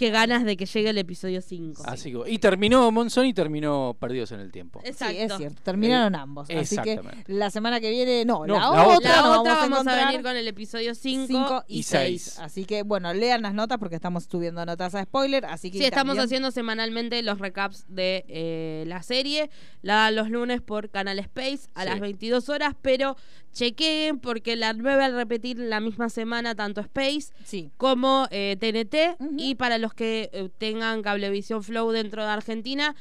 [0.03, 1.83] qué ganas de que llegue el episodio 5.
[1.85, 4.81] Así que- y terminó Monzón y terminó Perdidos en el Tiempo.
[4.83, 5.13] Exacto.
[5.15, 5.61] Sí, es cierto.
[5.63, 6.49] Terminaron ambos.
[6.49, 7.33] Así que exactamente.
[7.33, 9.09] la semana que viene, no, No, la, la otra, otra.
[9.15, 12.23] La otra vamos, vamos a, venir con el episodio 5 cinco y y seis.
[12.23, 12.39] 6.
[12.39, 15.45] Así que, bueno, lean las notas porque estamos subiendo notas a spoiler.
[15.45, 19.49] Así que Sí, estamos también- haciendo semanalmente los recaps de eh, la serie.
[19.81, 21.89] La dan los lunes por Canal Space a Sí.
[21.89, 23.15] las 22 horas, pero
[23.53, 27.71] chequeen porque la nueve al repetir la misma semana tanto Space Sí.
[27.77, 29.15] como eh, TNT.
[29.23, 29.35] Ujú.
[29.37, 32.95] Y para los que eh, tengan Cablevisión Flow dentro de Argentina,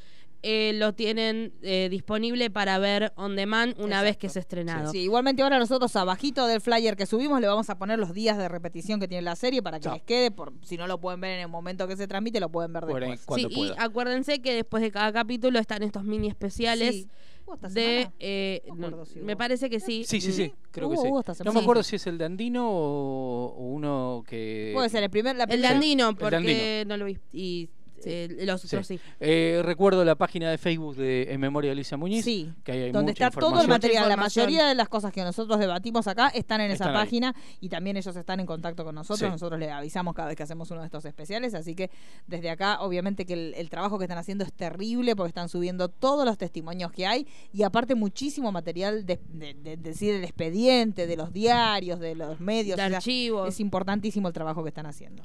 [0.44, 4.90] eh, lo tienen eh, disponible para ver on demand una vez que es estrenado.
[4.90, 8.36] Sí, igualmente ahora nosotros abajito del flyer que subimos le vamos a poner los días
[8.38, 9.94] de repetición que tiene la serie para que Chao.
[9.94, 12.48] les quede, por si no lo pueden ver en el momento que se transmite, lo
[12.48, 13.24] pueden ver después.
[13.24, 13.74] cuando Sí, pueda.
[13.74, 17.08] y acuérdense que después de cada capítulo están estos mini especiales Sí.
[17.52, 18.12] ¿Hubo esta de semana?
[18.20, 19.38] eh, No me acuerdo si me hubo.
[19.38, 20.04] parece que sí.
[20.06, 21.08] Sí, sí, sí, creo que Hubo- sí.
[21.08, 24.70] hubo esta No me acuerdo si es el de Andino o, o uno que...
[24.74, 26.84] Puede ser el primer, la El primera- de Andino, el de porque Andino.
[26.88, 27.18] no lo vi.
[27.32, 27.68] Y
[28.06, 28.66] eh, los Sí.
[28.68, 29.00] otros sí.
[29.20, 32.82] Eh, recuerdo la página de Facebook de En Memoria de Alicia Muñiz, Sí, que ahí
[32.82, 34.08] hay donde mucha está todo el material.
[34.08, 36.92] La mayoría de las cosas que nosotros debatimos acá están en esa ahí.
[36.94, 39.20] página y también ellos están en contacto con nosotros.
[39.20, 39.26] Sí.
[39.30, 41.54] Nosotros les avisamos cada vez que hacemos uno de estos especiales.
[41.54, 41.90] Así que
[42.26, 45.88] desde acá, obviamente que el, el trabajo que están haciendo es terrible porque están subiendo
[45.88, 51.06] todos los testimonios que hay y aparte muchísimo material de, de- de- decir el expediente,
[51.06, 52.76] de los diarios, de los medios.
[52.76, 53.48] De o sea, archivos.
[53.48, 55.22] es importantísimo el trabajo que están haciendo.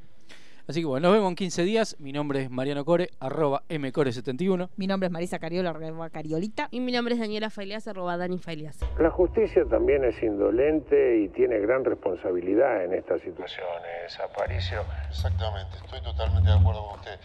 [0.70, 1.96] Así que bueno, nos vemos en 15 días.
[2.00, 4.68] Mi nombre es Mariano Core, arroba mcore71.
[4.76, 6.68] Mi nombre es Marisa Cariola, arroba Cariolita.
[6.72, 8.78] Y mi nombre es Daniela Failias, arroba Dani Failias.
[9.00, 14.84] La justicia también es indolente y tiene gran responsabilidad en estas situaciones, Aparicio.
[15.10, 17.18] Exactamente, estoy totalmente de acuerdo con usted.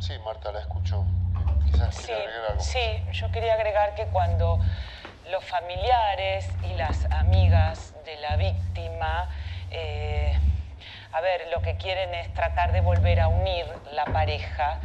[0.00, 1.04] Sí, Marta, la escucho.
[1.66, 2.60] Quizás Sí, quiere agregar algo.
[2.62, 2.78] sí,
[3.12, 4.58] yo quería agregar que cuando
[5.30, 9.28] los familiares y las amigas de la víctima,
[9.70, 10.32] eh,
[11.12, 14.80] a ver, lo que quieren es tratar de volver a unir la pareja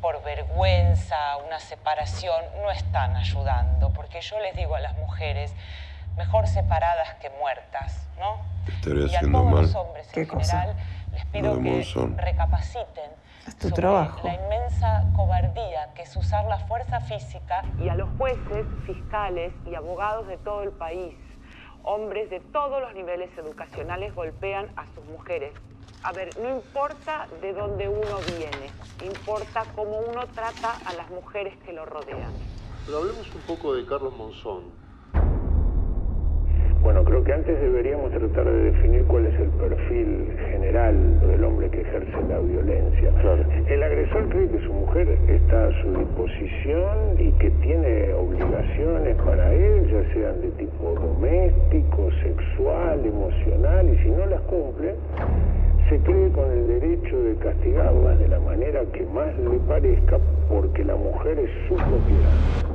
[0.00, 5.54] por vergüenza, una separación, no están ayudando, porque yo les digo a las mujeres,
[6.16, 8.38] mejor separadas que muertas, ¿no?
[8.68, 9.62] Estaría y a haciendo todos mal.
[9.62, 10.60] los hombres en ¿Qué cosa?
[10.62, 10.76] general
[11.12, 13.10] les pido de que recapaciten
[13.46, 14.26] Es tu sobre trabajo.
[14.28, 19.74] la inmensa cobardía que es usar la fuerza física y a los jueces, fiscales y
[19.74, 21.14] abogados de todo el país.
[21.86, 25.52] Hombres de todos los niveles educacionales golpean a sus mujeres.
[26.02, 31.54] A ver, no importa de dónde uno viene, importa cómo uno trata a las mujeres
[31.64, 32.32] que lo rodean.
[32.86, 34.83] Pero hablemos un poco de Carlos Monzón.
[36.84, 41.70] Bueno, creo que antes deberíamos tratar de definir cuál es el perfil general del hombre
[41.70, 43.10] que ejerce la violencia.
[43.68, 49.50] El agresor cree que su mujer está a su disposición y que tiene obligaciones para
[49.54, 54.94] él, ya sean de tipo doméstico, sexual, emocional, y si no las cumple,
[55.88, 60.18] se cree con el derecho de castigarlas de la manera que más le parezca
[60.50, 62.74] porque la mujer es su propiedad.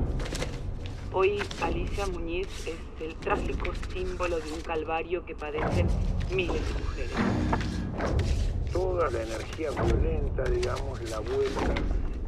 [1.12, 5.88] Hoy Alicia Muñiz es el trágico símbolo de un calvario que padecen
[6.32, 7.14] miles de mujeres.
[8.72, 11.74] Toda la energía violenta, digamos, la vuelta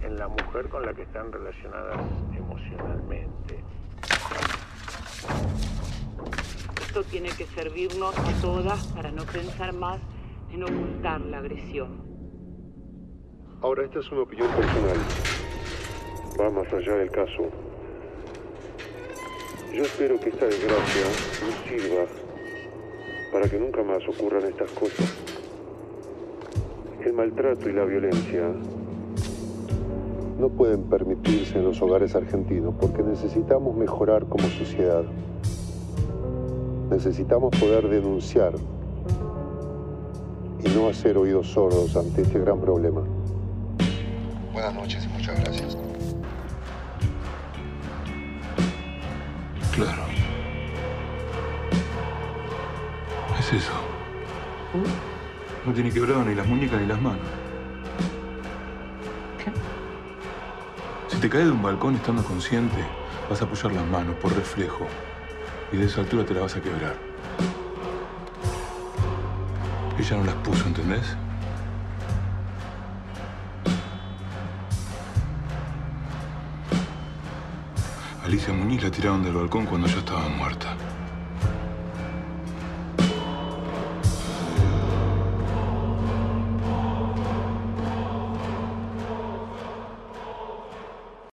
[0.01, 1.99] en la mujer con la que están relacionadas
[2.35, 3.63] emocionalmente.
[6.81, 9.99] Esto tiene que servirnos a todas para no pensar más
[10.51, 12.01] en ocultar la agresión.
[13.61, 14.97] Ahora, esta es una opinión personal.
[16.39, 17.70] Va más allá del caso.
[19.73, 21.03] Yo espero que esta desgracia
[21.45, 22.05] nos sirva
[23.31, 25.13] para que nunca más ocurran estas cosas.
[27.05, 28.51] El maltrato y la violencia
[30.37, 35.05] no pueden permitirse en los hogares argentinos porque necesitamos mejorar como sociedad.
[36.89, 38.53] Necesitamos poder denunciar
[40.65, 43.03] y no hacer oídos sordos ante este gran problema.
[44.51, 45.80] Buenas noches y muchas gracias.
[49.71, 50.03] Claro.
[53.39, 53.71] Es eso.
[55.65, 57.25] No tiene quebrado ni las muñecas ni las manos.
[61.07, 62.83] Si te caes de un balcón estando consciente,
[63.29, 64.87] vas a apoyar las manos por reflejo.
[65.71, 66.95] Y de esa altura te la vas a quebrar.
[69.97, 71.15] Ella no las puso, ¿entendés?
[78.23, 80.77] Alicia Muñiz la tiraron del balcón cuando ya estaba muerta.